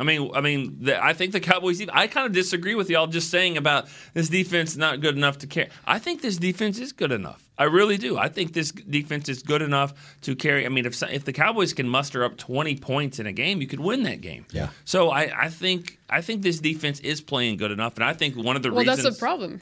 I 0.00 0.02
mean, 0.02 0.30
I 0.34 0.40
mean, 0.40 0.78
the, 0.80 1.04
I 1.04 1.12
think 1.12 1.32
the 1.32 1.40
Cowboys. 1.40 1.86
I 1.92 2.06
kind 2.06 2.26
of 2.26 2.32
disagree 2.32 2.74
with 2.74 2.88
y'all 2.88 3.06
just 3.06 3.30
saying 3.30 3.58
about 3.58 3.86
this 4.14 4.30
defense 4.30 4.74
not 4.74 5.02
good 5.02 5.14
enough 5.14 5.36
to 5.38 5.46
carry. 5.46 5.68
I 5.86 5.98
think 5.98 6.22
this 6.22 6.38
defense 6.38 6.78
is 6.78 6.92
good 6.92 7.12
enough. 7.12 7.46
I 7.58 7.64
really 7.64 7.98
do. 7.98 8.16
I 8.16 8.30
think 8.30 8.54
this 8.54 8.72
defense 8.72 9.28
is 9.28 9.42
good 9.42 9.60
enough 9.60 9.92
to 10.22 10.34
carry. 10.34 10.64
I 10.64 10.70
mean, 10.70 10.86
if 10.86 11.02
if 11.02 11.26
the 11.26 11.34
Cowboys 11.34 11.74
can 11.74 11.86
muster 11.86 12.24
up 12.24 12.38
twenty 12.38 12.76
points 12.76 13.18
in 13.18 13.26
a 13.26 13.32
game, 13.32 13.60
you 13.60 13.66
could 13.66 13.80
win 13.80 14.04
that 14.04 14.22
game. 14.22 14.46
Yeah. 14.52 14.70
So 14.86 15.10
I, 15.10 15.30
I 15.38 15.48
think 15.50 15.98
I 16.08 16.22
think 16.22 16.40
this 16.40 16.60
defense 16.60 17.00
is 17.00 17.20
playing 17.20 17.58
good 17.58 17.70
enough, 17.70 17.96
and 17.96 18.04
I 18.04 18.14
think 18.14 18.36
one 18.36 18.56
of 18.56 18.62
the 18.62 18.70
well, 18.70 18.80
reasons. 18.80 18.96
Well, 18.96 19.04
that's 19.04 19.16
the 19.16 19.20
problem. 19.20 19.60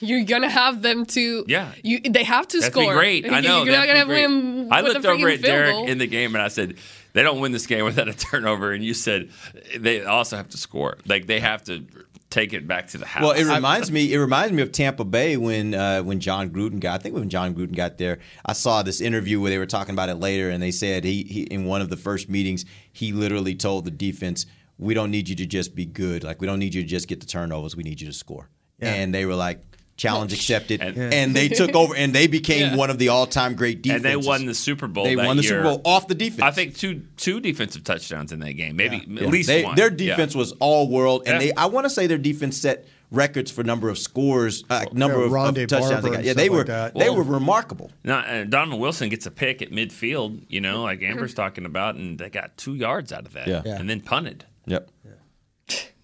You're 0.00 0.24
gonna 0.24 0.50
have 0.50 0.82
them 0.82 1.06
to. 1.06 1.44
Yeah. 1.46 1.72
You 1.82 2.00
they 2.00 2.24
have 2.24 2.48
to 2.48 2.58
That'd 2.60 2.72
score. 2.72 2.92
be 2.94 2.98
great. 2.98 3.32
I 3.32 3.40
know. 3.40 3.64
You're 3.64 3.74
not 3.74 3.86
gonna 3.86 4.04
be 4.06 4.08
great. 4.08 4.26
win. 4.26 4.68
I 4.72 4.80
looked 4.80 5.04
over 5.04 5.28
at 5.28 5.42
Derek 5.42 5.72
goal. 5.72 5.86
in 5.86 5.98
the 5.98 6.06
game 6.06 6.34
and 6.34 6.42
I 6.42 6.48
said, 6.48 6.76
they 7.12 7.22
don't 7.22 7.40
win 7.40 7.52
this 7.52 7.66
game 7.66 7.84
without 7.84 8.08
a 8.08 8.14
turnover. 8.30 8.72
And 8.72 8.84
you 8.84 8.94
said 8.94 9.30
they 9.76 10.04
also 10.04 10.36
have 10.36 10.48
to 10.50 10.56
score. 10.58 10.98
Like 11.06 11.26
they 11.26 11.40
have 11.40 11.64
to 11.64 11.84
take 12.30 12.52
it 12.52 12.66
back 12.66 12.86
to 12.88 12.98
the 12.98 13.06
house. 13.06 13.22
Well, 13.22 13.32
it 13.32 13.44
reminds 13.44 13.90
me. 13.90 14.12
It 14.12 14.18
reminds 14.18 14.52
me 14.52 14.62
of 14.62 14.70
Tampa 14.72 15.04
Bay 15.04 15.36
when 15.36 15.74
uh, 15.74 16.02
when 16.02 16.20
Jon 16.20 16.50
Gruden 16.50 16.80
got. 16.80 16.94
I 16.98 17.02
think 17.02 17.14
when 17.14 17.28
Jon 17.28 17.54
Gruden 17.54 17.74
got 17.74 17.98
there, 17.98 18.20
I 18.46 18.52
saw 18.52 18.82
this 18.82 19.00
interview 19.00 19.40
where 19.40 19.50
they 19.50 19.58
were 19.58 19.66
talking 19.66 19.94
about 19.94 20.08
it 20.08 20.14
later, 20.16 20.48
and 20.50 20.62
they 20.62 20.70
said 20.70 21.04
he, 21.04 21.24
he 21.24 21.42
in 21.42 21.64
one 21.64 21.82
of 21.82 21.90
the 21.90 21.96
first 21.96 22.28
meetings 22.28 22.64
he 22.92 23.12
literally 23.12 23.54
told 23.56 23.84
the 23.84 23.90
defense, 23.90 24.46
"We 24.78 24.94
don't 24.94 25.10
need 25.10 25.28
you 25.28 25.34
to 25.36 25.46
just 25.46 25.74
be 25.74 25.84
good. 25.84 26.22
Like 26.22 26.40
we 26.40 26.46
don't 26.46 26.60
need 26.60 26.72
you 26.74 26.82
to 26.82 26.88
just 26.88 27.08
get 27.08 27.20
the 27.20 27.26
turnovers. 27.26 27.76
We 27.76 27.82
need 27.82 28.00
you 28.00 28.06
to 28.06 28.12
score." 28.14 28.48
Yeah. 28.78 28.94
And 28.94 29.12
they 29.12 29.26
were 29.26 29.34
like, 29.34 29.60
challenge 30.00 30.32
accepted, 30.32 30.80
And- 30.80 31.12
and, 31.12 31.36
they 31.36 31.48
took 31.48 31.74
over 31.76 31.94
and 31.94 32.14
they 32.14 32.26
became 32.26 32.70
Yeah. 32.70 32.76
one 32.76 32.88
of 32.88 32.98
the 32.98 33.08
all-time 33.08 33.54
great 33.54 33.86
and 33.86 34.02
they 34.02 34.16
won 34.16 34.46
the 34.46 34.54
Super 34.54 34.86
Bowl. 34.88 35.04
They 35.04 35.14
that 35.14 35.26
won 35.26 35.36
the 35.36 35.42
year. 35.42 35.50
Super 35.50 35.62
Bowl 35.62 35.82
off 35.84 36.08
the 36.08 36.14
defense. 36.14 36.42
I 36.42 36.50
think 36.52 36.74
two 36.76 37.02
two 37.18 37.38
defensive 37.38 37.84
touchdowns 37.84 38.32
in 38.32 38.40
that 38.40 38.54
game, 38.54 38.76
maybe 38.76 39.04
Yeah. 39.06 39.24
at 39.24 39.28
least 39.28 39.48
They- 39.48 39.62
one. 39.62 39.76
Their 39.76 39.90
Yeah. 39.90 39.96
defense 40.16 40.34
was 40.34 40.52
all 40.52 40.88
world, 40.88 41.24
and 41.26 41.34
Yeah. 41.34 41.38
they 41.48 41.52
I 41.52 41.66
want 41.66 41.84
to 41.84 41.90
say 41.90 42.06
their 42.06 42.16
defense 42.18 42.56
set 42.56 42.86
records 43.10 43.50
for 43.50 43.62
number 43.62 43.90
of 43.90 43.98
scores, 43.98 44.64
uh, 44.70 44.84
number 44.92 45.18
yeah, 45.18 45.24
of, 45.48 45.56
of 45.58 45.66
touchdowns. 45.66 46.02
They 46.04 46.10
got. 46.10 46.24
Yeah, 46.24 46.32
they 46.32 46.48
were 46.48 46.64
that. 46.64 46.94
they 46.94 47.10
Well- 47.10 47.16
were 47.16 47.22
remarkable. 47.24 47.90
No, 48.02 48.14
uh, 48.14 48.44
Donovan 48.44 48.78
Wilson 48.80 49.10
gets 49.10 49.26
a 49.26 49.30
pick 49.30 49.60
at 49.60 49.70
midfield, 49.70 50.40
you 50.48 50.60
know, 50.62 50.82
like 50.82 51.02
Amber's 51.02 51.34
talking 51.34 51.66
about, 51.66 51.96
and 51.96 52.18
they 52.18 52.30
got 52.30 52.56
two 52.56 52.74
yards 52.74 53.12
out 53.12 53.26
of 53.26 53.32
that, 53.34 53.46
Yeah. 53.48 53.62
Yeah. 53.66 53.78
and 53.78 53.90
then 53.90 54.00
punted. 54.00 54.44
Yep. 54.66 54.88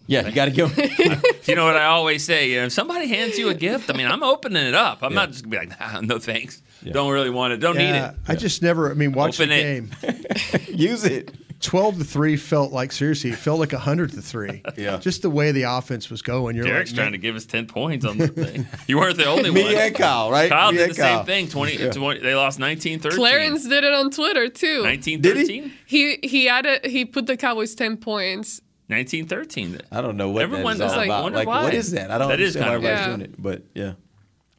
Yeah, 0.09 0.27
you 0.27 0.33
got 0.33 0.45
to 0.47 0.51
go. 0.53 0.67
You 1.47 1.55
know 1.55 1.65
what 1.65 1.77
I 1.77 1.87
always 1.87 2.25
say? 2.25 2.51
You 2.51 2.61
know, 2.61 2.67
if 2.67 2.73
somebody 2.73 3.09
hands 3.09 3.39
you 3.39 3.49
a 3.49 3.55
gift, 3.55 3.91
I 3.91 3.93
mean, 3.97 4.07
I'm 4.07 4.23
opening 4.23 4.65
it 4.67 4.75
up. 4.75 4.99
I'm 5.03 5.15
not 5.15 5.31
just 5.31 5.45
gonna 5.45 5.51
be 5.61 5.67
like, 5.69 5.81
nah, 5.81 6.01
no 6.01 6.19
thanks. 6.19 6.63
Don't 6.85 7.13
really 7.13 7.31
want 7.31 7.53
it. 7.53 7.57
Don't 7.59 7.77
need 7.77 7.91
it. 7.95 8.15
I 8.29 8.35
just 8.37 8.63
never. 8.63 8.91
I 8.91 8.95
mean, 8.95 9.13
watch 9.13 9.41
Open 9.41 9.49
the 9.51 9.57
it. 9.57 10.61
game. 10.69 10.69
Use 10.77 11.05
it. 11.05 11.35
Twelve 11.59 11.97
to 11.99 12.05
three 12.05 12.37
felt 12.37 12.71
like 12.71 12.93
seriously. 12.93 13.31
It 13.31 13.37
felt 13.39 13.59
like 13.59 13.73
hundred 13.73 14.13
to 14.13 14.21
three. 14.23 14.63
Yeah. 14.77 14.99
Just 14.99 15.23
the 15.23 15.31
way 15.31 15.53
the 15.53 15.63
offense 15.63 16.11
was 16.11 16.21
going. 16.21 16.55
You're 16.55 16.67
Derek's 16.67 16.91
like, 16.91 16.97
trying 16.99 17.13
to 17.13 17.19
give 17.19 17.35
us 17.35 17.47
ten 17.47 17.67
points 17.67 18.05
on 18.05 18.19
the 18.19 18.29
thing. 18.29 18.67
You 18.87 18.99
weren't 18.99 19.17
the 19.17 19.25
only 19.25 19.51
Me 19.51 19.63
one. 19.65 19.73
Me 19.73 19.79
and 19.81 19.95
Kyle, 19.95 20.31
right? 20.31 20.51
Kyle 20.51 20.71
Me 20.71 20.79
did 20.79 20.91
the 20.91 20.95
Kyle. 20.95 21.19
same 21.19 21.27
thing. 21.27 21.49
20, 21.49 21.77
Yeah. 21.79 21.91
20 21.93 22.21
They 22.21 22.35
lost 22.35 22.59
19-13. 22.61 23.15
Clarence 23.15 23.67
did 23.67 23.83
it 23.85 23.93
on 23.95 24.11
Twitter 24.11 24.49
too. 24.49 24.83
19-13? 24.85 25.73
He 25.87 26.19
he 26.23 26.49
added 26.49 26.85
he 26.85 27.05
put 27.07 27.27
the 27.27 27.37
Cowboys 27.39 27.75
ten 27.75 27.97
points. 27.97 28.61
19-13. 28.91 29.81
I 29.91 30.01
don't 30.01 30.17
know 30.17 30.31
what 30.31 30.43
Everyone 30.43 30.79
that 30.79 30.87
is 30.87 30.93
all 30.93 30.99
like, 30.99 31.07
about. 31.09 31.33
Like, 31.33 31.47
why. 31.49 31.65
what 31.65 31.75
is 31.75 31.91
that? 31.93 32.11
I 32.11 32.19
don't 32.19 32.29
That 32.29 32.41
is 32.41 32.57
understand 32.57 32.83
why 32.83 32.89
everybody's 32.91 33.07
weird. 33.07 33.19
doing 33.19 33.31
it, 33.31 33.43
but 33.43 33.63
yeah, 33.75 33.93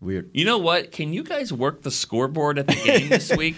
weird. 0.01 0.29
You 0.33 0.45
know 0.45 0.57
what? 0.57 0.91
Can 0.91 1.13
you 1.13 1.23
guys 1.23 1.53
work 1.53 1.81
the 1.81 1.91
scoreboard 1.91 2.59
at 2.59 2.67
the 2.67 2.75
game 2.75 3.09
this 3.09 3.35
week? 3.37 3.55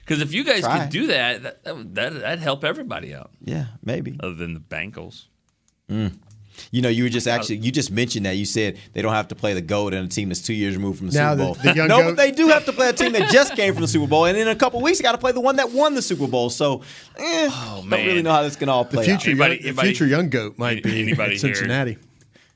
Because 0.00 0.20
if 0.22 0.32
you 0.32 0.42
guys 0.42 0.62
Try. 0.62 0.80
could 0.80 0.90
do 0.90 1.06
that, 1.08 1.42
that 1.42 1.64
that, 1.94 1.94
that'd 2.20 2.40
help 2.40 2.64
everybody 2.64 3.14
out. 3.14 3.30
Yeah, 3.44 3.66
maybe. 3.84 4.16
Other 4.20 4.34
than 4.34 4.54
the 4.54 4.60
Bengals. 4.60 5.26
Mm. 5.88 6.18
You 6.72 6.82
know, 6.82 6.88
you 6.88 7.04
were 7.04 7.08
just 7.08 7.26
actually 7.26 7.56
you 7.56 7.70
just 7.72 7.90
mentioned 7.90 8.26
that 8.26 8.36
you 8.36 8.44
said 8.44 8.78
they 8.92 9.00
don't 9.02 9.12
have 9.14 9.28
to 9.28 9.34
play 9.34 9.54
the 9.54 9.60
goat 9.62 9.94
and 9.94 10.04
a 10.06 10.08
team 10.08 10.28
that's 10.28 10.42
two 10.42 10.52
years 10.54 10.76
removed 10.76 10.98
from 10.98 11.08
the 11.08 11.14
Now 11.18 11.32
Super 11.32 11.44
Bowl. 11.44 11.54
the 11.54 11.74
young 11.74 11.88
no, 11.88 11.98
goat- 12.02 12.08
but 12.10 12.16
they 12.16 12.30
do 12.32 12.48
have 12.48 12.64
to 12.66 12.72
play 12.72 12.88
a 12.88 12.92
team 12.92 13.12
that 13.12 13.30
just 13.30 13.54
came 13.56 13.72
from 13.72 13.82
the 13.82 13.88
Super 13.88 14.06
Bowl, 14.06 14.26
and 14.26 14.36
in 14.36 14.46
a 14.48 14.54
couple 14.54 14.80
weeks, 14.82 14.98
they 14.98 15.02
got 15.02 15.12
to 15.12 15.18
play 15.18 15.32
the 15.32 15.40
one 15.40 15.56
that 15.56 15.70
won 15.72 15.94
the 15.94 16.02
Super 16.02 16.26
Bowl. 16.26 16.50
So, 16.50 16.82
eh, 17.16 17.48
don't 17.48 17.90
really 17.90 18.22
know 18.22 18.32
how 18.32 18.42
this 18.42 18.56
can 18.56 18.68
all 18.68 18.84
the 18.84 18.90
play 18.90 19.04
future, 19.06 19.16
out. 19.20 19.26
Anybody- 19.28 19.54
young, 19.54 19.62
the 19.62 19.68
anybody- 19.68 19.88
future 19.88 20.06
young 20.06 20.28
goat 20.28 20.58
might 20.58 20.82
be 20.82 21.00
anybody 21.02 21.34
at 21.36 21.40
here? 21.40 21.54
Cincinnati. 21.54 21.96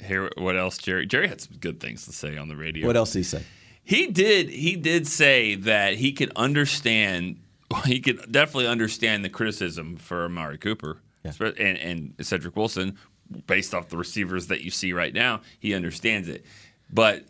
Hear 0.02 0.28
what 0.36 0.56
else, 0.56 0.76
Jerry? 0.76 1.06
Jerry 1.06 1.28
had 1.28 1.40
some 1.40 1.56
good 1.58 1.80
things 1.80 2.04
to 2.04 2.12
say 2.12 2.36
on 2.36 2.48
the 2.48 2.56
radio. 2.56 2.86
What 2.86 2.96
else 2.96 3.12
did 3.12 3.20
he 3.20 3.24
say? 3.24 3.42
He 3.82 4.06
did. 4.08 4.50
He 4.50 4.76
did 4.76 5.06
say 5.06 5.54
that 5.54 5.94
he 5.94 6.12
could 6.12 6.32
understand. 6.36 7.36
He 7.86 7.98
could 8.00 8.30
definitely 8.30 8.68
understand 8.68 9.24
the 9.24 9.28
criticism 9.30 9.96
for 9.96 10.26
Amari 10.26 10.58
Cooper 10.58 10.98
and, 11.24 11.56
and 11.78 12.14
Cedric 12.20 12.54
Wilson, 12.54 12.96
based 13.46 13.74
off 13.74 13.88
the 13.88 13.96
receivers 13.96 14.48
that 14.48 14.62
you 14.62 14.70
see 14.70 14.92
right 14.92 15.12
now. 15.12 15.40
He 15.58 15.74
understands 15.74 16.28
it, 16.28 16.44
but 16.92 17.24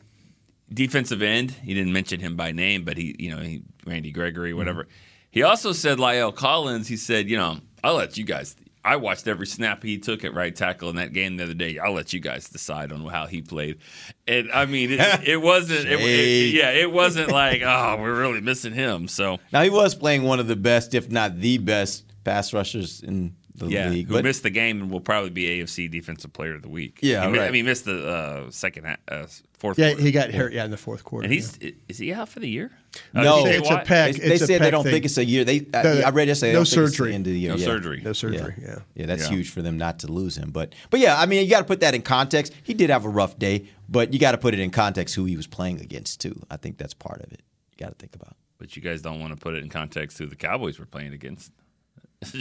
defensive 0.72 1.22
end. 1.22 1.53
He 1.53 1.74
didn't 1.74 1.92
mention 1.92 2.20
him 2.20 2.36
by 2.36 2.53
name, 2.53 2.84
but 2.84 2.97
he, 2.97 3.14
you 3.18 3.34
know, 3.34 3.42
he, 3.42 3.62
Randy 3.86 4.11
Gregory, 4.11 4.51
mm-hmm. 4.51 4.59
whatever. 4.59 4.88
He 5.30 5.42
also 5.42 5.72
said 5.72 5.99
La'el 5.99 6.34
Collins. 6.34 6.88
He 6.88 6.97
said, 6.97 7.28
you 7.28 7.36
know, 7.36 7.59
I'll 7.82 7.95
let 7.95 8.16
you 8.16 8.24
guys. 8.24 8.57
I 8.84 8.97
watched 8.97 9.26
every 9.26 9.47
snap 9.47 9.82
he 9.82 9.99
took 9.99 10.24
at 10.24 10.34
right 10.34 10.55
tackle 10.55 10.90
in 10.90 10.97
that 10.97 11.14
game 11.14 11.38
the 11.38 11.45
other 11.45 11.55
day. 11.55 11.78
I'll 11.78 11.95
let 11.95 12.12
you 12.12 12.20
guys 12.20 12.51
decide 12.51 12.92
on 12.92 13.05
how 13.07 13.26
he 13.26 13.40
played. 13.40 13.78
And 14.28 14.53
I 14.53 14.66
mean, 14.66 14.92
it, 14.92 15.01
it 15.26 15.36
wasn't. 15.38 15.86
It, 15.86 16.01
it, 16.01 16.55
yeah, 16.55 16.70
it 16.70 16.92
wasn't 16.92 17.30
like, 17.30 17.62
oh, 17.64 17.97
we're 17.99 18.18
really 18.18 18.42
missing 18.42 18.74
him. 18.74 19.09
So 19.09 19.38
Now 19.53 19.62
he 19.62 19.70
was 19.70 19.95
playing 19.95 20.22
one 20.22 20.38
of 20.38 20.49
the 20.49 20.57
best, 20.57 20.95
if 20.95 21.11
not 21.11 21.40
the 21.40 21.59
best, 21.59 22.05
pass 22.24 22.53
rushers 22.53 23.03
in 23.03 23.34
the 23.57 23.66
yeah, 23.68 23.88
league. 23.88 24.09
who 24.09 24.14
But 24.14 24.24
missed 24.24 24.42
the 24.42 24.50
game 24.50 24.80
and 24.82 24.90
will 24.90 25.00
probably 25.00 25.30
be 25.30 25.44
AFC 25.62 25.90
Defensive 25.90 26.32
Player 26.32 26.55
of 26.57 26.62
the 26.62 26.68
Week. 26.68 26.98
Yeah, 27.02 27.24
he, 27.26 27.30
mi- 27.32 27.38
I 27.38 27.42
right. 27.42 27.52
mean, 27.52 27.64
missed 27.66 27.84
the 27.84 28.09
uh, 28.09 28.50
second, 28.50 28.86
ha- 28.86 28.96
uh, 29.07 29.26
fourth. 29.59 29.78
Yeah, 29.78 29.90
quarter. 29.90 30.02
he 30.02 30.11
got 30.11 30.30
hurt. 30.32 30.52
Yeah, 30.52 30.64
in 30.64 30.70
the 30.72 30.76
fourth 30.76 31.05
quarter. 31.05 31.24
and 31.24 31.32
he's 31.32 31.57
is 31.88 31.98
he 31.98 32.12
out 32.12 32.28
for 32.28 32.40
the 32.40 32.48
year? 32.48 32.72
Uh, 33.14 33.22
no, 33.22 33.44
TJ 33.44 33.59
it's 33.61 33.70
a 33.70 33.74
Watt? 33.74 33.84
pec. 33.86 34.18
They, 34.18 34.28
they 34.30 34.38
said 34.38 34.61
they 34.61 34.70
don't 34.70 34.82
thing. 34.82 34.92
think 34.92 35.05
it's 35.05 35.18
a 35.18 35.24
year. 35.24 35.44
They 35.44 35.66
I, 35.72 35.82
No, 35.82 36.00
I 36.07 36.11
read 36.11 36.26
yesterday. 36.28 36.52
they 36.52 36.59
no 36.59 36.61
don't 36.61 36.66
think 36.68 36.80
the 36.82 36.88
surgery. 36.88 37.14
end 37.14 37.26
of 37.26 37.32
the 37.32 37.38
year. 37.38 37.50
No 37.50 37.57
yeah. 37.57 37.64
surgery. 37.64 38.00
No 38.05 38.12
surgery, 38.12 38.55
yeah. 38.61 38.78
yeah, 38.94 39.07
that's 39.07 39.24
Yeah. 39.30 39.36
huge 39.36 39.50
for 39.50 39.62
them 39.62 39.78
not 39.78 40.00
to 40.00 40.09
lose 40.11 40.36
him. 40.36 40.50
But 40.50 40.74
but 40.90 40.98
yeah, 41.00 41.20
I 41.20 41.26
mean, 41.26 41.44
you 41.44 41.50
got 41.50 41.61
to 41.61 41.64
put 41.66 41.80
that 41.80 41.94
in 41.94 42.02
context. 42.02 42.52
He 42.64 42.74
did 42.74 42.90
have 42.90 43.05
a 43.05 43.09
rough 43.09 43.38
day, 43.38 43.68
but 43.88 44.12
you 44.12 44.18
got 44.18 44.32
to 44.32 44.38
put 44.38 44.52
it 44.55 44.61
in 44.61 44.70
context 44.70 45.14
who 45.14 45.24
he 45.26 45.36
was 45.36 45.46
playing 45.46 45.80
against 45.80 46.20
too. 46.20 46.40
I 46.50 46.57
think 46.57 46.76
that's 46.78 46.94
part 46.94 47.20
of 47.22 47.32
it. 47.32 47.42
You 47.70 47.84
got 47.86 47.90
to 47.90 47.94
think 47.96 48.16
about. 48.16 48.36
But 48.59 48.74
you 48.76 48.82
guys 48.82 49.02
don't 49.02 49.20
want 49.20 49.32
to 49.32 49.36
put 49.38 49.55
it 49.55 49.62
in 49.62 49.68
context 49.68 50.18
who 50.18 50.26
the 50.26 50.36
Cowboys 50.36 50.78
were 50.78 50.86
playing 50.86 51.12
against. 51.12 51.52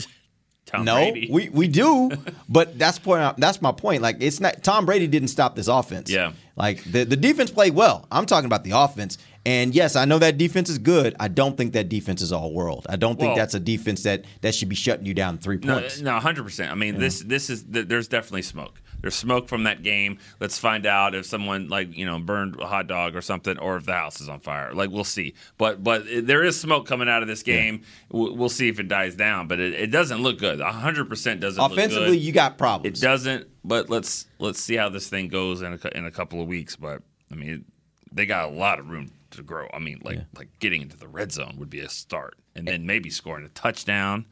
Tom 0.65 0.85
no, 0.85 0.95
Brady. 0.95 1.27
we 1.29 1.49
we 1.49 1.67
do, 1.67 2.09
but 2.49 2.77
that's 2.79 2.97
point. 2.99 3.35
That's 3.37 3.61
my 3.61 3.71
point. 3.71 4.01
Like 4.01 4.17
it's 4.19 4.39
not 4.39 4.63
Tom 4.63 4.85
Brady 4.85 5.07
didn't 5.07 5.27
stop 5.27 5.55
this 5.55 5.67
offense. 5.67 6.09
Yeah. 6.09 6.31
like 6.55 6.83
the 6.83 7.03
the 7.03 7.17
defense 7.17 7.51
played 7.51 7.73
well. 7.75 8.07
I'm 8.11 8.25
talking 8.25 8.45
about 8.45 8.63
the 8.63 8.71
offense. 8.71 9.17
And 9.45 9.75
yes, 9.75 9.97
I 9.97 10.05
know 10.05 10.19
that 10.19 10.37
defense 10.37 10.69
is 10.69 10.77
good. 10.77 11.17
I 11.19 11.27
don't 11.27 11.57
think 11.57 11.73
that 11.73 11.89
defense 11.89 12.21
is 12.21 12.31
all 12.31 12.53
world. 12.53 12.85
I 12.89 12.95
don't 12.95 13.19
think 13.19 13.29
Well- 13.31 13.35
that's 13.35 13.53
a 13.53 13.59
defense 13.59 14.03
that 14.03 14.23
that 14.41 14.55
should 14.55 14.69
be 14.69 14.75
shutting 14.75 15.05
you 15.05 15.13
down 15.13 15.37
three 15.37 15.57
points. 15.57 15.99
no, 15.99 16.17
hundred 16.19 16.43
percent. 16.43 16.71
I 16.71 16.75
mean, 16.75 16.97
this 16.97 17.19
this 17.21 17.49
is 17.49 17.65
there's 17.65 18.07
definitely 18.07 18.43
smoke. 18.43 18.81
There's 19.03 19.15
smoke 19.15 19.49
from 19.49 19.63
that 19.63 19.83
game. 19.83 20.17
Let's 20.39 20.57
find 20.57 20.85
out 20.85 21.13
if 21.13 21.25
someone 21.25 21.67
like 21.67 21.95
you 21.95 22.05
know 22.05 22.19
burned 22.19 22.57
a 22.61 22.65
hot 22.65 22.87
dog 22.87 23.17
or 23.17 23.21
something, 23.21 23.59
or 23.59 23.75
if 23.75 23.85
the 23.85 23.91
house 23.91 24.21
is 24.21 24.29
on 24.29 24.39
fire. 24.39 24.73
Like 24.73 24.91
we'll 24.91 25.03
see. 25.03 25.33
But 25.57 25.83
but 25.83 26.05
there 26.07 26.41
is 26.41 26.57
smoke 26.57 26.87
coming 26.87 27.09
out 27.09 27.21
of 27.21 27.27
this 27.27 27.43
game. 27.43 27.81
We'll, 28.09 28.33
we'll 28.33 28.47
see 28.47 28.69
if 28.69 28.79
it 28.79 28.87
dies 28.87 29.17
down. 29.17 29.49
But 29.49 29.59
it, 29.59 29.73
it 29.73 29.87
doesn't 29.87 30.23
look 30.23 30.39
good. 30.39 30.61
hundred 30.61 31.09
percent 31.09 31.41
doesn't. 31.41 31.61
look 31.61 31.73
Offensively, 31.73 32.17
you 32.17 32.31
got 32.31 32.57
problems. 32.57 32.97
It 32.97 33.01
doesn't. 33.01 33.47
But 33.65 33.89
let's 33.89 34.25
let's 34.39 34.61
see 34.61 34.75
how 34.75 34.87
this 34.87 35.09
thing 35.09 35.27
goes 35.27 35.61
in 35.61 35.73
a, 35.73 35.97
in 35.97 36.05
a 36.05 36.11
couple 36.11 36.41
of 36.41 36.47
weeks. 36.47 36.77
But 36.77 37.01
I 37.29 37.35
mean, 37.35 37.49
it, 37.49 37.61
they 38.09 38.25
got 38.25 38.45
a 38.45 38.55
lot 38.55 38.79
of 38.79 38.89
room 38.89 39.11
to 39.31 39.43
grow. 39.43 39.67
I 39.73 39.79
mean, 39.79 39.99
like 40.05 40.19
like 40.37 40.47
getting 40.59 40.81
into 40.81 40.95
the 40.95 41.09
red 41.09 41.33
zone 41.33 41.55
would 41.57 41.69
be 41.69 41.81
a 41.81 41.89
start, 41.89 42.35
and 42.55 42.65
then 42.65 42.85
maybe 42.85 43.09
scoring 43.09 43.43
a 43.43 43.49
touchdown, 43.49 44.27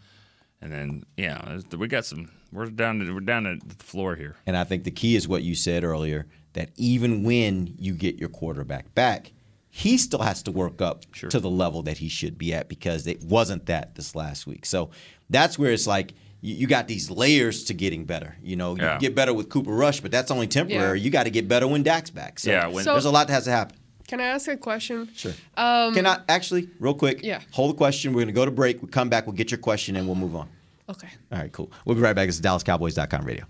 and 0.61 0.71
then 0.71 1.03
yeah, 1.17 1.59
we 1.77 1.89
got 1.89 2.05
some. 2.05 2.31
We're 2.51 2.65
down. 2.67 2.99
To, 2.99 3.13
we're 3.13 3.19
down 3.21 3.45
at 3.47 3.59
the 3.67 3.83
floor 3.83 4.15
here. 4.15 4.35
And 4.45 4.57
I 4.57 4.63
think 4.63 4.83
the 4.83 4.91
key 4.91 5.15
is 5.15 5.27
what 5.27 5.43
you 5.43 5.55
said 5.55 5.83
earlier 5.83 6.27
that 6.53 6.69
even 6.75 7.23
when 7.23 7.73
you 7.79 7.93
get 7.93 8.17
your 8.17 8.29
quarterback 8.29 8.93
back, 8.93 9.31
he 9.69 9.97
still 9.97 10.21
has 10.21 10.43
to 10.43 10.51
work 10.51 10.81
up 10.81 11.05
to 11.29 11.39
the 11.39 11.49
level 11.49 11.81
that 11.83 11.97
he 11.97 12.09
should 12.09 12.37
be 12.37 12.53
at 12.53 12.67
because 12.67 13.07
it 13.07 13.23
wasn't 13.23 13.65
that 13.67 13.95
this 13.95 14.15
last 14.15 14.45
week. 14.45 14.65
So 14.65 14.89
that's 15.29 15.57
where 15.57 15.71
it's 15.71 15.87
like 15.87 16.13
you, 16.41 16.55
you 16.55 16.67
got 16.67 16.89
these 16.89 17.09
layers 17.09 17.63
to 17.65 17.73
getting 17.73 18.03
better. 18.03 18.35
You 18.43 18.57
know, 18.57 18.75
you 18.75 18.81
Yeah. 18.81 18.97
get 18.97 19.15
better 19.15 19.33
with 19.33 19.47
Cooper 19.47 19.71
Rush, 19.71 20.01
but 20.01 20.11
that's 20.11 20.29
only 20.29 20.47
temporary. 20.47 20.99
Yeah. 20.99 21.05
You 21.05 21.09
got 21.09 21.23
to 21.23 21.29
get 21.29 21.47
better 21.47 21.67
when 21.69 21.83
Dak's 21.83 22.09
back. 22.09 22.39
So, 22.39 22.51
Yeah, 22.51 22.67
when- 22.67 22.83
So- 22.83 22.91
there's 22.93 23.05
a 23.05 23.11
lot 23.11 23.27
that 23.27 23.33
has 23.33 23.45
to 23.45 23.51
happen. 23.51 23.77
Can 24.09 24.19
I 24.19 24.25
ask 24.25 24.49
a 24.49 24.57
question? 24.57 25.07
Sure. 25.15 25.31
Um, 25.55 25.93
Can 25.93 26.05
I 26.05 26.19
actually, 26.27 26.67
real 26.81 26.93
quick, 26.95 27.21
Yeah. 27.23 27.39
hold 27.51 27.69
the 27.73 27.77
question. 27.77 28.11
We're 28.11 28.19
going 28.25 28.27
to 28.27 28.33
go 28.33 28.43
to 28.43 28.51
break. 28.51 28.81
We 28.81 28.89
come 28.89 29.07
back. 29.07 29.25
We'll 29.25 29.37
get 29.37 29.51
your 29.51 29.57
question 29.59 29.95
and 29.95 30.05
we'll 30.05 30.15
move 30.17 30.35
on. 30.35 30.49
Okay. 30.89 31.07
All 31.31 31.39
right, 31.39 31.51
cool. 31.51 31.71
We'll 31.85 31.95
be 31.95 32.01
right 32.01 32.15
back. 32.15 32.27
It's 32.27 32.39
DallasCowboys.com 32.41 33.25
radio. 33.25 33.45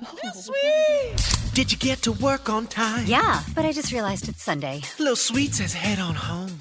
Oh, 0.00 0.14
Little 0.22 0.40
Sweet! 0.40 1.54
Did 1.54 1.72
you 1.72 1.78
get 1.78 2.02
to 2.02 2.12
work 2.12 2.48
on 2.48 2.68
time? 2.68 3.04
Yeah, 3.06 3.42
but 3.54 3.64
I 3.64 3.72
just 3.72 3.90
realized 3.92 4.28
it's 4.28 4.42
Sunday. 4.42 4.82
Little 4.98 5.16
Sweet 5.16 5.54
says 5.54 5.72
head 5.74 5.98
on 5.98 6.14
home. 6.14 6.56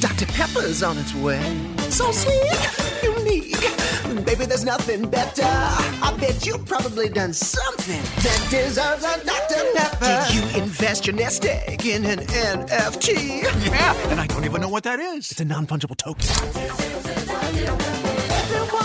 Dr. 0.00 0.26
Pepper's 0.26 0.82
on 0.82 0.98
its 0.98 1.14
way. 1.14 1.40
So 1.90 2.10
sweet, 2.12 3.02
unique. 3.02 3.56
Baby, 4.26 4.44
there's 4.46 4.64
nothing 4.64 5.08
better. 5.08 5.42
I 5.44 6.14
bet 6.18 6.44
you've 6.46 6.66
probably 6.66 7.08
done 7.08 7.32
something 7.32 8.00
that 8.22 8.46
deserves 8.50 9.04
a 9.04 9.24
Dr. 9.24 9.64
Pepper. 9.74 10.26
Did 10.30 10.34
you 10.34 10.62
invest 10.62 11.06
your 11.06 11.16
nest 11.16 11.44
egg 11.44 11.86
in 11.86 12.04
an 12.04 12.18
NFT? 12.20 13.42
Yeah, 13.66 13.94
and 14.10 14.20
I 14.20 14.26
don't 14.26 14.44
even 14.44 14.60
know 14.60 14.68
what 14.68 14.84
that 14.84 15.00
is. 15.00 15.30
It's 15.30 15.40
a 15.40 15.44
non 15.44 15.66
fungible 15.66 15.96
token. 15.96 16.26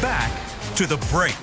Back 0.00 0.30
to 0.76 0.86
the 0.86 0.96
break. 1.12 1.36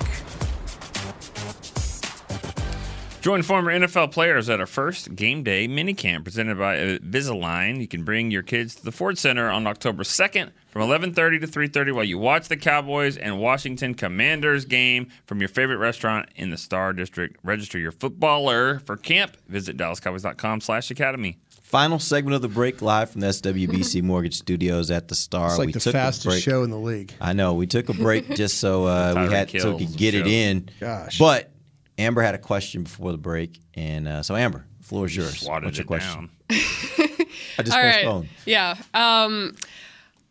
Join 3.20 3.42
former 3.42 3.72
NFL 3.72 4.12
players 4.12 4.48
at 4.48 4.60
our 4.60 4.66
first 4.66 5.14
game 5.14 5.42
day 5.42 5.66
minicamp 5.68 6.24
presented 6.24 6.56
by 6.56 6.76
Invisalign. 6.76 7.80
You 7.80 7.88
can 7.88 8.04
bring 8.04 8.30
your 8.30 8.42
kids 8.42 8.76
to 8.76 8.84
the 8.84 8.92
Ford 8.92 9.18
Center 9.18 9.50
on 9.50 9.66
October 9.66 10.04
2nd 10.04 10.50
from 10.70 10.82
11:30 10.82 11.40
to 11.40 11.46
3:30 11.46 11.92
while 11.92 12.04
you 12.04 12.16
watch 12.16 12.48
the 12.48 12.56
Cowboys 12.56 13.16
and 13.16 13.40
Washington 13.40 13.94
Commanders 13.94 14.64
game 14.64 15.08
from 15.26 15.40
your 15.40 15.48
favorite 15.48 15.78
restaurant 15.78 16.28
in 16.36 16.50
the 16.50 16.56
Star 16.56 16.92
District. 16.92 17.36
Register 17.42 17.78
your 17.78 17.92
footballer 17.92 18.78
for 18.80 18.96
camp. 18.96 19.36
Visit 19.48 19.76
dallascowboys.com/academy. 19.76 21.38
Final 21.68 21.98
segment 21.98 22.34
of 22.34 22.40
the 22.40 22.48
break 22.48 22.80
live 22.80 23.10
from 23.10 23.20
the 23.20 23.26
SWBC 23.26 24.02
Mortgage 24.02 24.38
Studios 24.38 24.90
at 24.90 25.08
the 25.08 25.14
Star. 25.14 25.48
It's 25.48 25.58
like 25.58 25.66
we 25.66 25.72
the 25.72 25.80
took 25.80 25.92
fastest 25.92 26.24
break. 26.24 26.42
show 26.42 26.62
in 26.62 26.70
the 26.70 26.78
league. 26.78 27.12
I 27.20 27.34
know. 27.34 27.52
We 27.52 27.66
took 27.66 27.90
a 27.90 27.92
break 27.92 28.26
just 28.36 28.56
so 28.56 28.86
uh, 28.86 29.26
we 29.28 29.34
had 29.34 29.50
so 29.50 29.76
we 29.76 29.84
could 29.84 29.94
get 29.94 30.14
it 30.14 30.26
in. 30.26 30.70
Gosh. 30.80 31.18
But 31.18 31.50
Amber 31.98 32.22
had 32.22 32.34
a 32.34 32.38
question 32.38 32.84
before 32.84 33.12
the 33.12 33.18
break, 33.18 33.60
and 33.74 34.08
uh, 34.08 34.22
so 34.22 34.34
Amber, 34.34 34.64
the 34.78 34.84
floor 34.84 35.04
is 35.04 35.14
yours. 35.14 35.40
Swatted 35.40 35.66
What's 35.66 35.76
your 35.76 35.84
it 35.84 35.88
question? 35.88 36.30
down. 36.48 36.58
I 37.58 37.62
just 37.62 37.76
All 37.76 37.82
right. 37.82 37.96
postponed. 37.96 38.28
Yeah. 38.46 38.76
Um, 38.94 39.54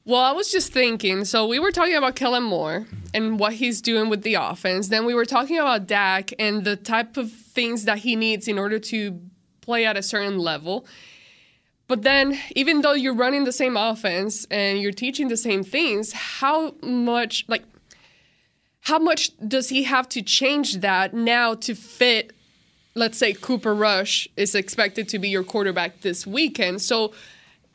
well, 0.05 0.21
I 0.21 0.31
was 0.31 0.51
just 0.51 0.73
thinking. 0.73 1.23
So 1.23 1.45
we 1.45 1.59
were 1.59 1.71
talking 1.71 1.93
about 1.93 2.15
Kellen 2.15 2.45
Moore 2.45 2.87
and 3.13 3.39
what 3.39 3.53
he's 3.53 3.79
doing 3.83 4.09
with 4.09 4.23
the 4.23 4.33
offense. 4.33 4.87
Then 4.87 5.05
we 5.05 5.13
were 5.13 5.25
talking 5.25 5.59
about 5.59 5.85
Dak 5.85 6.31
and 6.39 6.63
the 6.63 6.75
type 6.75 7.15
of 7.15 7.31
things 7.31 7.85
that 7.85 7.99
he 7.99 8.15
needs 8.15 8.47
in 8.47 8.57
order 8.57 8.79
to 8.79 9.21
play 9.61 9.85
at 9.85 9.95
a 9.95 10.01
certain 10.01 10.39
level. 10.39 10.87
But 11.87 12.03
then, 12.03 12.37
even 12.55 12.81
though 12.81 12.93
you're 12.93 13.15
running 13.15 13.45
the 13.45 13.53
same 13.53 13.77
offense 13.77 14.45
and 14.51 14.81
you're 14.81 14.91
teaching 14.91 15.29
the 15.29 15.37
same 15.37 15.63
things, 15.63 16.11
how 16.11 16.73
much 16.81 17.45
like 17.47 17.63
how 18.81 18.99
much 18.99 19.31
does 19.45 19.69
he 19.69 19.83
have 19.83 20.07
to 20.09 20.21
change 20.21 20.77
that 20.77 21.13
now 21.13 21.55
to 21.55 21.75
fit 21.75 22.33
let's 22.97 23.17
say 23.17 23.31
Cooper 23.31 23.75
Rush 23.75 24.27
is 24.35 24.55
expected 24.55 25.07
to 25.09 25.19
be 25.19 25.29
your 25.29 25.43
quarterback 25.43 26.01
this 26.01 26.25
weekend. 26.25 26.81
So 26.81 27.13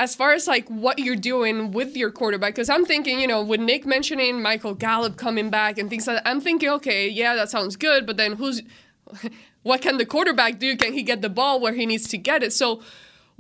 as 0.01 0.17
far 0.17 0.33
as 0.33 0.49
like 0.49 0.67
what 0.67 0.99
you're 0.99 1.15
doing 1.15 1.71
with 1.71 1.97
your 1.97 2.11
quarterback, 2.11 2.57
because 2.57 2.69
I'm 2.69 2.85
thinking, 2.85 3.21
you 3.21 3.29
know, 3.29 3.41
with 3.41 3.61
Nick 3.61 3.87
mentioning 3.87 4.43
Michael 4.43 4.75
Gallup 4.75 5.17
coming 5.17 5.49
back 5.49 5.79
and 5.79 5.89
things 5.89 6.09
like 6.09 6.17
that, 6.17 6.29
I'm 6.29 6.41
thinking, 6.41 6.69
okay, 6.71 7.09
yeah, 7.09 7.37
that 7.37 7.51
sounds 7.51 7.77
good, 7.77 8.05
but 8.05 8.17
then 8.17 8.33
who's 8.33 8.63
what 9.63 9.81
can 9.81 9.97
the 9.97 10.07
quarterback 10.07 10.59
do? 10.59 10.77
Can 10.77 10.93
he 10.93 11.05
get 11.05 11.23
the 11.23 11.29
ball 11.29 11.61
where 11.61 11.73
he 11.73 11.87
needs 11.87 12.09
to 12.09 12.19
get 12.19 12.43
it? 12.43 12.53
So 12.53 12.83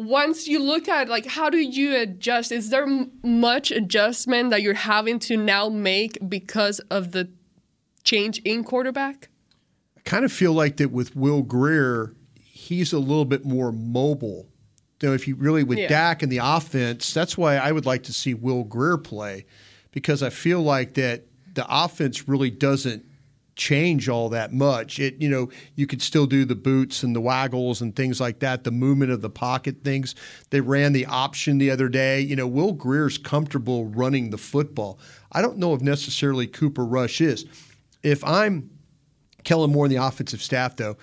once 0.06 0.46
you 0.48 0.58
look 0.62 0.88
at 0.88 1.08
like 1.08 1.26
how 1.26 1.48
do 1.50 1.58
you 1.58 1.96
adjust 1.96 2.50
is 2.52 2.70
there 2.70 2.84
m- 2.84 3.10
much 3.22 3.70
adjustment 3.70 4.50
that 4.50 4.62
you're 4.62 4.74
having 4.74 5.18
to 5.18 5.36
now 5.36 5.68
make 5.68 6.18
because 6.28 6.78
of 6.90 7.12
the 7.12 7.28
change 8.04 8.38
in 8.44 8.64
quarterback 8.64 9.28
I 9.96 10.00
kind 10.00 10.24
of 10.24 10.32
feel 10.32 10.52
like 10.52 10.78
that 10.78 10.90
with 10.90 11.14
Will 11.14 11.42
Grier, 11.42 12.12
he's 12.40 12.92
a 12.92 12.98
little 12.98 13.24
bit 13.24 13.44
more 13.44 13.70
mobile. 13.70 14.48
You 15.00 15.08
know, 15.08 15.14
if 15.14 15.28
you 15.28 15.36
really 15.36 15.62
with 15.62 15.78
Yeah. 15.78 15.86
Dak 15.88 16.22
and 16.24 16.32
the 16.32 16.40
offense, 16.42 17.14
that's 17.14 17.38
why 17.38 17.56
I 17.56 17.70
would 17.70 17.86
like 17.86 18.02
to 18.04 18.12
see 18.12 18.34
Will 18.34 18.64
Grier 18.64 18.98
play 18.98 19.46
because 19.92 20.20
I 20.24 20.30
feel 20.30 20.60
like 20.60 20.94
that 20.94 21.22
the 21.54 21.64
offense 21.68 22.26
really 22.28 22.50
doesn't 22.50 23.04
change 23.54 24.08
all 24.08 24.28
that 24.30 24.52
much. 24.52 24.98
It 24.98 25.20
you 25.20 25.28
know, 25.28 25.50
you 25.74 25.86
could 25.86 26.02
still 26.02 26.26
do 26.26 26.44
the 26.44 26.54
boots 26.54 27.02
and 27.02 27.14
the 27.14 27.20
waggles 27.20 27.80
and 27.80 27.94
things 27.94 28.20
like 28.20 28.38
that, 28.40 28.64
the 28.64 28.70
movement 28.70 29.12
of 29.12 29.20
the 29.20 29.30
pocket 29.30 29.84
things. 29.84 30.14
They 30.50 30.60
ran 30.60 30.92
the 30.92 31.06
option 31.06 31.58
the 31.58 31.70
other 31.70 31.88
day. 31.88 32.20
You 32.20 32.36
know, 32.36 32.46
Will 32.46 32.72
Grier's 32.72 33.18
comfortable 33.18 33.86
running 33.86 34.30
the 34.30 34.38
football. 34.38 34.98
I 35.32 35.42
don't 35.42 35.58
know 35.58 35.74
if 35.74 35.80
necessarily 35.80 36.46
Cooper 36.46 36.84
Rush 36.84 37.20
is. 37.20 37.44
If 38.02 38.24
I'm 38.24 38.70
Kellen 39.44 39.72
Moore 39.72 39.86
and 39.86 39.92
the 39.92 40.04
offensive 40.04 40.42
staff, 40.42 40.76
though, 40.76 40.96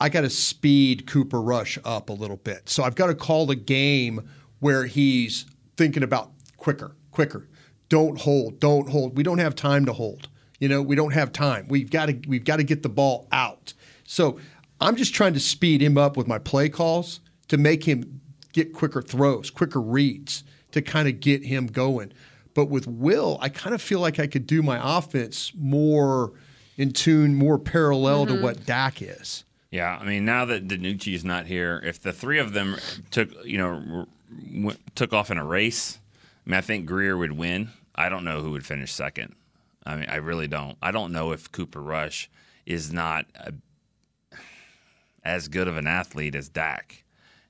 I 0.00 0.08
got 0.08 0.20
to 0.20 0.30
speed 0.30 1.06
Cooper 1.06 1.40
Rush 1.40 1.78
up 1.84 2.08
a 2.08 2.12
little 2.12 2.36
bit. 2.36 2.68
So 2.68 2.84
I've 2.84 2.94
got 2.94 3.08
to 3.08 3.14
call 3.14 3.46
the 3.46 3.56
game 3.56 4.28
where 4.60 4.86
he's 4.86 5.46
thinking 5.76 6.02
about 6.02 6.30
quicker, 6.56 6.96
quicker. 7.10 7.48
Don't 7.88 8.20
hold, 8.20 8.60
don't 8.60 8.88
hold. 8.88 9.16
We 9.16 9.22
don't 9.22 9.38
have 9.38 9.54
time 9.54 9.86
to 9.86 9.92
hold. 9.92 10.28
You 10.58 10.68
know, 10.68 10.82
we 10.82 10.96
don't 10.96 11.12
have 11.12 11.32
time. 11.32 11.66
We've 11.68 11.90
got 11.90 12.06
to 12.06 12.20
we've 12.26 12.44
got 12.44 12.56
to 12.56 12.64
get 12.64 12.82
the 12.82 12.88
ball 12.88 13.28
out. 13.32 13.74
So 14.04 14.38
I'm 14.80 14.96
just 14.96 15.14
trying 15.14 15.34
to 15.34 15.40
speed 15.40 15.80
him 15.80 15.98
up 15.98 16.16
with 16.16 16.26
my 16.26 16.38
play 16.38 16.68
calls 16.68 17.20
to 17.48 17.56
make 17.56 17.84
him 17.84 18.20
get 18.52 18.72
quicker 18.72 19.02
throws, 19.02 19.50
quicker 19.50 19.80
reads 19.80 20.44
to 20.72 20.82
kind 20.82 21.08
of 21.08 21.20
get 21.20 21.44
him 21.44 21.66
going. 21.66 22.12
But 22.54 22.66
with 22.66 22.86
Will, 22.86 23.38
I 23.40 23.48
kind 23.48 23.74
of 23.74 23.80
feel 23.80 24.00
like 24.00 24.18
I 24.18 24.26
could 24.26 24.46
do 24.46 24.62
my 24.62 24.98
offense 24.98 25.52
more 25.56 26.32
in 26.76 26.92
tune, 26.92 27.34
more 27.34 27.58
parallel 27.58 28.26
to 28.26 28.32
mm-hmm. 28.32 28.42
what 28.42 28.66
Dak 28.66 29.02
is. 29.02 29.44
Yeah, 29.70 29.98
I 30.00 30.04
mean, 30.04 30.24
now 30.24 30.46
that 30.46 30.66
DiNucci 30.66 31.14
is 31.14 31.24
not 31.24 31.46
here, 31.46 31.80
if 31.84 32.00
the 32.00 32.12
three 32.12 32.38
of 32.38 32.54
them 32.54 32.76
took, 33.10 33.28
you 33.44 33.58
know, 33.58 34.06
w- 34.54 34.76
took 34.94 35.12
off 35.12 35.30
in 35.30 35.36
a 35.36 35.44
race, 35.44 35.98
I 36.46 36.50
mean, 36.50 36.58
I 36.58 36.62
think 36.62 36.86
Grier 36.86 37.16
would 37.16 37.32
win. 37.32 37.70
I 37.94 38.08
don't 38.08 38.24
know 38.24 38.40
who 38.40 38.52
would 38.52 38.64
finish 38.64 38.92
second. 38.92 39.34
I 39.88 39.96
mean, 39.96 40.08
I 40.10 40.16
really 40.16 40.48
don't. 40.48 40.76
I 40.82 40.90
don't 40.90 41.12
know 41.12 41.32
if 41.32 41.50
Cooper 41.50 41.80
Rush 41.80 42.30
is 42.66 42.92
not 42.92 43.24
a, 43.34 43.54
as 45.24 45.48
good 45.48 45.66
of 45.66 45.78
an 45.78 45.86
athlete 45.86 46.34
as 46.34 46.50
Dak. 46.50 47.04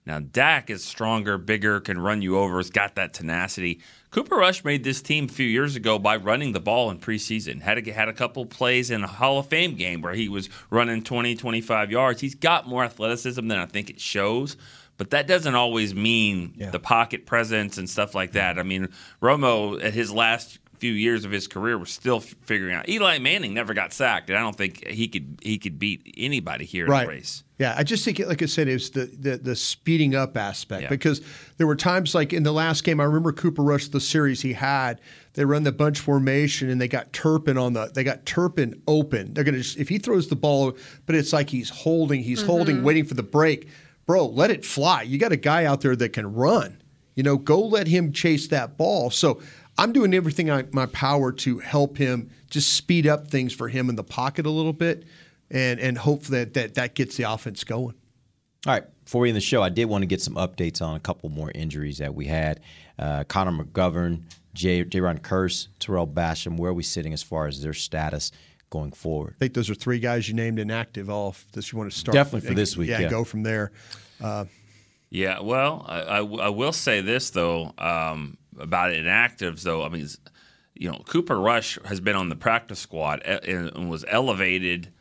Now, 0.07 0.21
Dak 0.21 0.71
is 0.71 0.85
stronger, 0.85 1.37
bigger, 1.37 1.81
can 1.81 1.99
run 1.99 2.23
you 2.23 2.39
over, 2.39 2.59
has 2.59 2.71
got 2.71 2.95
that 2.95 3.13
tenacity. 3.13 3.81
Cooper 4.11 4.37
Rush 4.37 4.65
made 4.65 4.85
this 4.85 5.03
team 5.03 5.25
a 5.25 5.29
few 5.29 5.47
years 5.47 5.75
ago 5.75 5.99
by 5.99 6.17
running 6.17 6.53
the 6.53 6.61
ball 6.61 6.91
in 6.91 6.99
preseason. 6.99 7.61
Had 7.61 7.87
a, 7.87 7.93
had 7.93 8.09
a 8.09 8.15
couple 8.15 8.47
plays 8.47 8.91
in 8.91 9.03
a 9.03 9.09
Hall 9.09 9.41
of 9.41 9.49
Fame 9.49 9.75
game 9.75 10.01
where 10.01 10.15
he 10.15 10.29
was 10.29 10.49
running 10.71 11.03
20, 11.03 11.35
25 11.35 11.91
yards. 11.91 12.21
He's 12.21 12.37
got 12.37 12.69
more 12.69 12.85
athleticism 12.85 13.49
than 13.49 13.59
I 13.59 13.67
think 13.67 13.91
it 13.91 14.01
shows. 14.01 14.57
But 14.97 15.11
that 15.11 15.27
doesn't 15.27 15.55
always 15.55 15.95
mean 15.95 16.55
the 16.71 16.81
pocket 16.81 17.27
presence 17.27 17.79
and 17.79 17.91
stuff 17.91 18.15
like 18.15 18.33
that. 18.33 18.59
I 18.59 18.63
mean, 18.63 18.89
Romo 19.21 19.83
at 19.83 19.93
his 19.93 20.11
last 20.11 20.59
few 20.81 20.93
years 20.93 21.25
of 21.25 21.31
his 21.31 21.47
career, 21.47 21.79
we're 21.79 21.85
still 21.85 22.21
figuring 22.21 22.75
out. 22.75 22.89
Eli 22.89 23.19
Manning 23.19 23.55
never 23.55 23.75
got 23.75 23.93
sacked, 23.93 24.31
and 24.31 24.39
I 24.39 24.43
don't 24.43 24.57
think 24.57 24.87
he 24.87 25.09
could 25.09 25.39
he 25.43 25.59
could 25.59 25.79
beat 25.79 26.15
anybody 26.17 26.65
here 26.65 26.87
in 26.87 26.91
the 26.91 27.07
race. 27.07 27.45
Yeah, 27.59 27.75
I 27.77 27.83
just 27.83 28.05
think, 28.05 28.21
like 28.21 28.41
I 28.41 28.47
said, 28.47 28.69
it 28.69 28.75
was 28.75 28.91
the 28.91 29.07
the, 29.07 29.37
the 29.37 29.57
speeding 29.57 30.15
up 30.15 30.37
aspect 30.37 30.83
Yeah. 30.83 30.89
because 30.89 31.21
there 31.57 31.67
were 31.67 31.77
times 31.77 32.15
like 32.15 32.33
in 32.33 32.45
the 32.45 32.53
last 32.53 32.85
game, 32.85 33.01
I 33.01 33.05
remember 33.05 33.33
Cooper 33.33 33.63
Rush, 33.63 33.89
the 33.89 34.01
series 34.01 34.41
he 34.41 34.53
had, 34.53 35.01
they 35.35 35.45
run 35.45 35.65
the 35.65 35.73
bunch 35.73 35.99
formation 35.99 36.71
and 36.71 36.81
they 36.81 36.89
got 36.89 37.13
Turpin 37.13 37.59
on 37.59 37.73
the 37.73 37.91
they 37.95 38.05
got 38.05 38.25
Turpin 38.27 38.81
open. 38.87 39.35
They're 39.35 39.45
gonna 39.45 39.59
just 39.59 39.77
if 39.77 39.89
he 39.89 39.99
throws 39.99 40.29
the 40.29 40.37
ball, 40.37 40.77
but 41.07 41.15
it's 41.15 41.33
like 41.33 41.51
he's 41.51 41.71
holding, 41.71 42.23
he's 42.23 42.41
mm-hmm. 42.41 42.51
holding, 42.51 42.83
waiting 42.83 43.05
for 43.05 43.15
the 43.15 43.23
break. 43.23 43.69
Bro, 44.07 44.27
let 44.29 44.51
it 44.51 44.65
fly. 44.65 45.03
You 45.03 45.19
got 45.19 45.33
a 45.33 45.37
guy 45.37 45.65
out 45.65 45.81
there 45.81 45.95
that 45.97 46.13
can 46.15 46.33
run. 46.33 46.81
You 47.19 47.25
know, 47.25 47.37
go 47.37 47.61
let 47.61 47.89
him 47.89 48.13
chase 48.13 48.47
that 48.49 48.79
ball. 48.79 49.11
So 49.11 49.43
I'm 49.79 49.93
doing 49.93 50.13
everything 50.13 50.49
in 50.49 50.69
my 50.73 50.87
power 50.87 51.33
to 51.33 51.59
help 51.61 51.97
him 51.97 52.31
just 52.51 52.73
speed 52.75 53.07
up 53.07 53.29
things 53.29 53.53
for 53.53 53.69
him 53.69 53.89
in 53.89 53.97
the 53.97 54.05
pocket 54.05 54.45
a 54.45 54.51
little 54.51 54.73
bit, 54.73 55.05
and 55.51 55.79
and 55.81 55.97
hope 55.97 56.25
that 56.25 56.55
that, 56.55 56.75
that 56.75 56.95
gets 56.95 57.17
the 57.17 57.31
offense 57.31 57.65
going. 57.65 57.95
All 58.67 58.73
right, 58.73 58.85
before 59.05 59.21
we 59.21 59.29
end 59.29 59.37
the 59.37 59.41
show, 59.41 59.63
I 59.63 59.69
did 59.69 59.85
want 59.85 60.03
to 60.03 60.07
get 60.07 60.21
some 60.21 60.35
updates 60.35 60.83
on 60.83 60.97
a 60.97 61.01
couple 61.01 61.29
more 61.29 61.53
injuries 61.55 61.99
that 61.99 62.15
we 62.15 62.27
had. 62.27 62.61
Uh, 62.99 63.23
Connor 63.25 63.65
McGovern, 63.65 64.23
J. 64.53 64.83
Ron 64.83 65.19
Curse, 65.19 65.69
Tarell 65.79 66.09
Basham. 66.09 66.57
Where 66.57 66.73
are 66.73 66.75
we 66.75 66.83
sitting 66.83 67.13
as 67.13 67.23
far 67.23 67.47
as 67.47 67.63
their 67.63 67.73
status 67.73 68.33
going 68.71 68.91
forward? 68.91 69.35
I 69.37 69.39
think 69.39 69.55
those 69.55 69.71
are 69.71 69.75
three 69.75 70.01
guys 70.01 70.29
you 70.29 70.35
named 70.35 70.59
inactive. 70.59 71.09
All 71.09 71.37
that 71.53 71.71
you 71.71 71.79
want 71.79 71.93
to 71.93 71.97
start 71.97 72.15
Definitely 72.15 72.49
for 72.49 72.55
this 72.55 72.77
week, 72.77 72.91
Yeah, 72.91 73.01
yeah. 73.01 73.11
go 73.11 73.23
from 73.23 73.45
there. 73.45 73.71
Uh, 74.21 74.47
Yeah, 75.11 75.41
well, 75.41 75.87
I, 75.89 76.01
I, 76.01 76.19
I 76.19 76.49
will 76.49 76.73
say 76.73 77.01
this 77.01 77.31
though 77.31 77.73
um, 77.79 78.37
about 78.59 78.93
inactives 78.93 79.63
though. 79.63 79.83
I 79.83 79.89
mean, 79.89 80.07
you 80.75 80.91
know, 80.91 81.03
Cooper 81.07 81.39
Rush 81.39 81.79
has 81.85 82.01
been 82.01 82.17
on 82.17 82.29
the 82.29 82.37
practice 82.37 82.79
squad 82.79 83.21
e- 83.21 83.51
and 83.51 83.71
and 83.75 83.91
was 83.91 84.05
elevated 84.09 84.93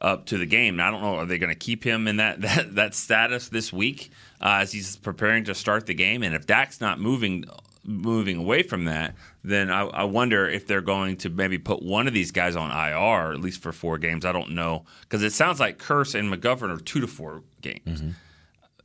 up 0.00 0.26
to 0.26 0.36
the 0.38 0.46
game. 0.46 0.76
Now, 0.76 0.88
I 0.88 0.90
don't 0.90 1.02
know, 1.02 1.14
are 1.16 1.26
they 1.26 1.38
going 1.38 1.52
to 1.52 1.58
keep 1.58 1.84
him 1.84 2.08
in 2.08 2.16
that 2.16 2.40
that, 2.42 2.74
that 2.74 2.94
status 2.94 3.48
this 3.48 3.72
week 3.72 4.10
uh, 4.40 4.58
as 4.60 4.72
he's 4.72 4.96
preparing 4.96 5.44
to 5.44 5.54
start 5.54 5.86
the 5.86 5.94
game? 5.94 6.22
And 6.22 6.34
if 6.34 6.46
Dak's 6.46 6.80
not 6.80 7.00
moving 7.00 7.44
moving 7.84 8.36
away 8.36 8.62
from 8.62 8.84
that, 8.84 9.14
then 9.42 9.68
I, 9.68 9.82
I 9.82 10.04
wonder 10.04 10.48
if 10.48 10.68
they're 10.68 10.80
going 10.80 11.16
to 11.18 11.28
maybe 11.30 11.58
put 11.58 11.82
one 11.82 12.06
of 12.06 12.14
these 12.14 12.30
guys 12.30 12.54
on 12.54 12.70
IR 12.70 13.32
at 13.32 13.40
least 13.40 13.60
for 13.60 13.72
four 13.72 13.98
games. 13.98 14.24
I 14.24 14.30
don't 14.30 14.52
know 14.52 14.84
because 15.00 15.22
it 15.24 15.32
sounds 15.32 15.58
like 15.58 15.78
Kearse 15.78 16.14
and 16.14 16.32
McGovern 16.32 16.70
are 16.70 16.80
two 16.80 17.00
to 17.00 17.08
four 17.08 17.42
games 17.60 18.00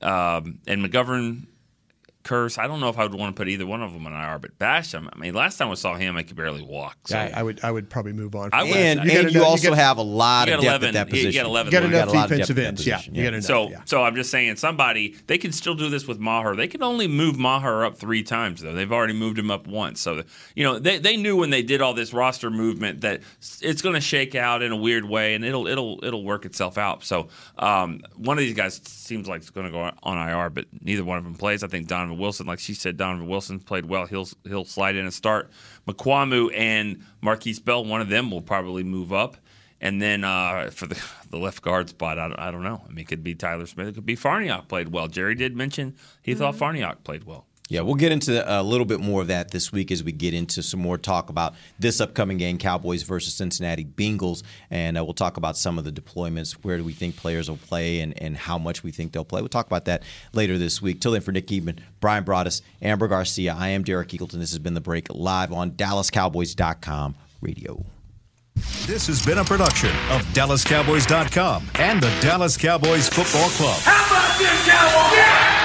um, 0.01 0.59
and 0.67 0.83
McGovern, 0.83 1.45
Kearse. 2.27 2.57
I 2.57 2.67
don't 2.67 2.79
know 2.79 2.89
if 2.89 2.97
I 2.97 3.03
would 3.03 3.13
want 3.13 3.35
to 3.35 3.39
put 3.39 3.47
either 3.47 3.65
one 3.65 3.81
of 3.81 3.93
them 3.93 4.05
on 4.05 4.13
IR, 4.13 4.37
but 4.39 4.57
Basham. 4.59 5.07
I 5.11 5.17
mean, 5.17 5.33
last 5.33 5.57
time 5.57 5.69
I 5.69 5.75
saw 5.75 5.95
him, 5.95 6.17
I 6.17 6.23
could 6.23 6.35
barely 6.35 6.61
walk. 6.61 6.97
So 7.07 7.17
I, 7.17 7.31
I 7.35 7.43
would 7.43 7.63
I 7.63 7.71
would 7.71 7.89
probably 7.89 8.13
move 8.13 8.35
on. 8.35 8.49
I 8.51 8.63
would- 8.63 8.75
And, 8.75 8.99
gotta 8.99 9.19
and 9.19 9.31
you 9.31 9.39
know- 9.39 9.45
also 9.45 9.69
got- 9.69 9.77
have 9.77 9.97
a 9.97 10.01
lot 10.01 10.47
You 10.49 10.55
of 10.55 10.61
got 10.63 10.81
depth 10.81 10.83
11 10.83 10.95
at 10.97 11.09
that 11.09 11.17
you 11.17 11.33
got 11.33 11.45
11 11.45 11.71
You 11.71 11.79
got 11.79 11.83
You 11.83 11.87
enough 11.89 12.05
got 12.05 12.07
a 12.13 12.17
lot 12.17 12.23
of 12.25 12.29
defensive 12.31 12.55
depth 12.55 12.59
at 12.59 12.63
that 12.63 12.67
ends. 12.67 12.87
Yeah, 12.87 12.95
position, 12.97 13.15
you 13.15 13.23
got 13.23 13.33
enough. 13.33 13.43
So, 13.45 13.69
yeah. 13.69 13.81
so 13.85 14.03
I'm 14.03 14.15
just 14.15 14.29
saying, 14.29 14.55
somebody 14.57 15.15
they 15.27 15.37
can 15.37 15.51
still 15.51 15.75
do 15.75 15.89
this 15.89 16.05
with 16.07 16.19
Maher. 16.19 16.55
They 16.55 16.67
can 16.67 16.83
only 16.83 17.07
move 17.07 17.37
Maher 17.39 17.85
up 17.85 17.97
three 17.97 18.23
times 18.23 18.61
though. 18.61 18.73
They've 18.73 18.91
already 18.91 19.13
moved 19.13 19.39
him 19.39 19.49
up 19.49 19.65
once. 19.67 20.01
So, 20.01 20.23
you 20.55 20.63
know, 20.63 20.79
they, 20.79 20.99
they 20.99 21.15
knew 21.17 21.37
when 21.37 21.49
they 21.49 21.63
did 21.63 21.81
all 21.81 21.93
this 21.93 22.13
roster 22.13 22.49
movement 22.49 23.01
that 23.01 23.21
it's 23.61 23.81
going 23.81 23.95
to 23.95 24.01
shake 24.01 24.35
out 24.35 24.61
in 24.61 24.71
a 24.71 24.75
weird 24.77 25.05
way, 25.05 25.33
and 25.35 25.45
it'll 25.45 25.67
it'll 25.67 26.03
it'll 26.03 26.23
work 26.23 26.45
itself 26.45 26.77
out. 26.77 27.03
So, 27.03 27.29
um, 27.57 28.01
one 28.15 28.37
of 28.37 28.41
these 28.43 28.55
guys 28.55 28.81
seems 28.83 29.27
like 29.27 29.41
it's 29.41 29.49
going 29.49 29.65
to 29.67 29.71
go 29.71 29.89
on 30.03 30.17
IR, 30.17 30.49
but 30.49 30.65
neither 30.81 31.03
one 31.05 31.17
of 31.17 31.23
them 31.23 31.35
plays. 31.35 31.63
I 31.63 31.67
think 31.67 31.87
Donovan 31.87 32.16
Wilson, 32.17 32.47
like 32.47 32.59
she 32.59 32.73
said, 32.73 32.97
Donovan 32.97 33.27
Wilson 33.27 33.59
played 33.59 33.85
well. 33.85 34.05
He'll 34.05 34.27
he'll 34.43 34.65
slide 34.65 34.95
in 34.95 35.05
and 35.05 35.13
start. 35.13 35.49
Mukuamu 35.87 36.51
and 36.55 37.03
Markquese 37.23 37.63
Bell, 37.63 37.83
one 37.83 38.01
of 38.01 38.09
them 38.09 38.31
will 38.31 38.41
probably 38.41 38.83
move 38.83 39.13
up. 39.13 39.37
And 39.79 40.01
then 40.01 40.23
uh, 40.23 40.71
for 40.71 40.87
the 40.87 41.01
the 41.29 41.37
left 41.37 41.61
guard 41.61 41.89
spot, 41.89 42.17
I 42.17 42.27
don't, 42.27 42.39
I 42.39 42.51
don't 42.51 42.63
know. 42.63 42.81
I 42.85 42.89
mean, 42.89 42.99
it 42.99 43.07
could 43.07 43.23
be 43.23 43.35
Tyler 43.35 43.65
Smith. 43.65 43.87
It 43.87 43.95
could 43.95 44.05
be 44.05 44.15
Farniok 44.15 44.67
played 44.67 44.89
well. 44.89 45.07
Jerry 45.07 45.35
did 45.35 45.55
mention 45.55 45.95
he 46.21 46.33
thought 46.33 46.55
Farniok 46.55 47.03
played 47.03 47.23
well. 47.25 47.45
Yeah, 47.69 47.81
we'll 47.81 47.95
get 47.95 48.13
into 48.13 48.59
a 48.59 48.63
little 48.63 48.85
bit 48.85 49.01
more 49.01 49.21
of 49.21 49.27
that 49.27 49.51
this 49.51 49.73
week 49.73 49.91
as 49.91 50.01
we 50.01 50.13
get 50.13 50.33
into 50.33 50.63
some 50.63 50.79
more 50.79 50.97
talk 50.97 51.29
about 51.29 51.53
this 51.77 51.99
upcoming 51.99 52.37
game, 52.37 52.57
Cowboys 52.57 53.03
versus 53.03 53.33
Cincinnati 53.33 53.83
Bengals, 53.83 54.43
and 54.71 54.97
uh, 54.97 55.03
we'll 55.03 55.13
talk 55.13 55.35
about 55.35 55.57
some 55.57 55.77
of 55.77 55.83
the 55.83 55.91
deployments. 55.91 56.53
Where 56.53 56.77
do 56.77 56.85
we 56.85 56.93
think 56.93 57.17
players 57.17 57.49
will 57.49 57.57
play, 57.57 57.99
and, 57.99 58.19
and 58.21 58.37
how 58.37 58.57
much 58.57 58.83
we 58.83 58.91
think 58.91 59.11
they'll 59.11 59.25
play? 59.25 59.41
We'll 59.41 59.49
talk 59.49 59.67
about 59.67 59.85
that 59.85 60.03
later 60.31 60.57
this 60.57 60.81
week. 60.81 61.01
Till 61.01 61.11
then, 61.11 61.21
for 61.21 61.33
Nick 61.33 61.47
Eatman, 61.47 61.79
Brian 61.99 62.23
Broaddus, 62.23 62.61
Amber 62.81 63.09
Garcia, 63.09 63.53
I 63.57 63.69
am 63.69 63.83
Derek 63.83 64.09
Eagleton. 64.09 64.39
This 64.39 64.51
has 64.51 64.59
been 64.59 64.73
the 64.73 64.81
break 64.81 65.07
live 65.13 65.51
on 65.51 65.71
DallasCowboys.com 65.71 67.15
radio. 67.41 67.85
This 68.85 69.07
has 69.07 69.23
been 69.23 69.39
a 69.39 69.43
production 69.43 69.89
of 70.09 70.21
DallasCowboys.com 70.33 71.69
and 71.75 72.01
the 72.01 72.09
Dallas 72.21 72.55
Cowboys 72.55 73.09
Football 73.09 73.49
Club. 73.49 73.79
How 73.81 74.05
about 74.07 74.39
this, 74.39 74.65
Cowboys? 74.65 75.17
Yeah! 75.17 75.56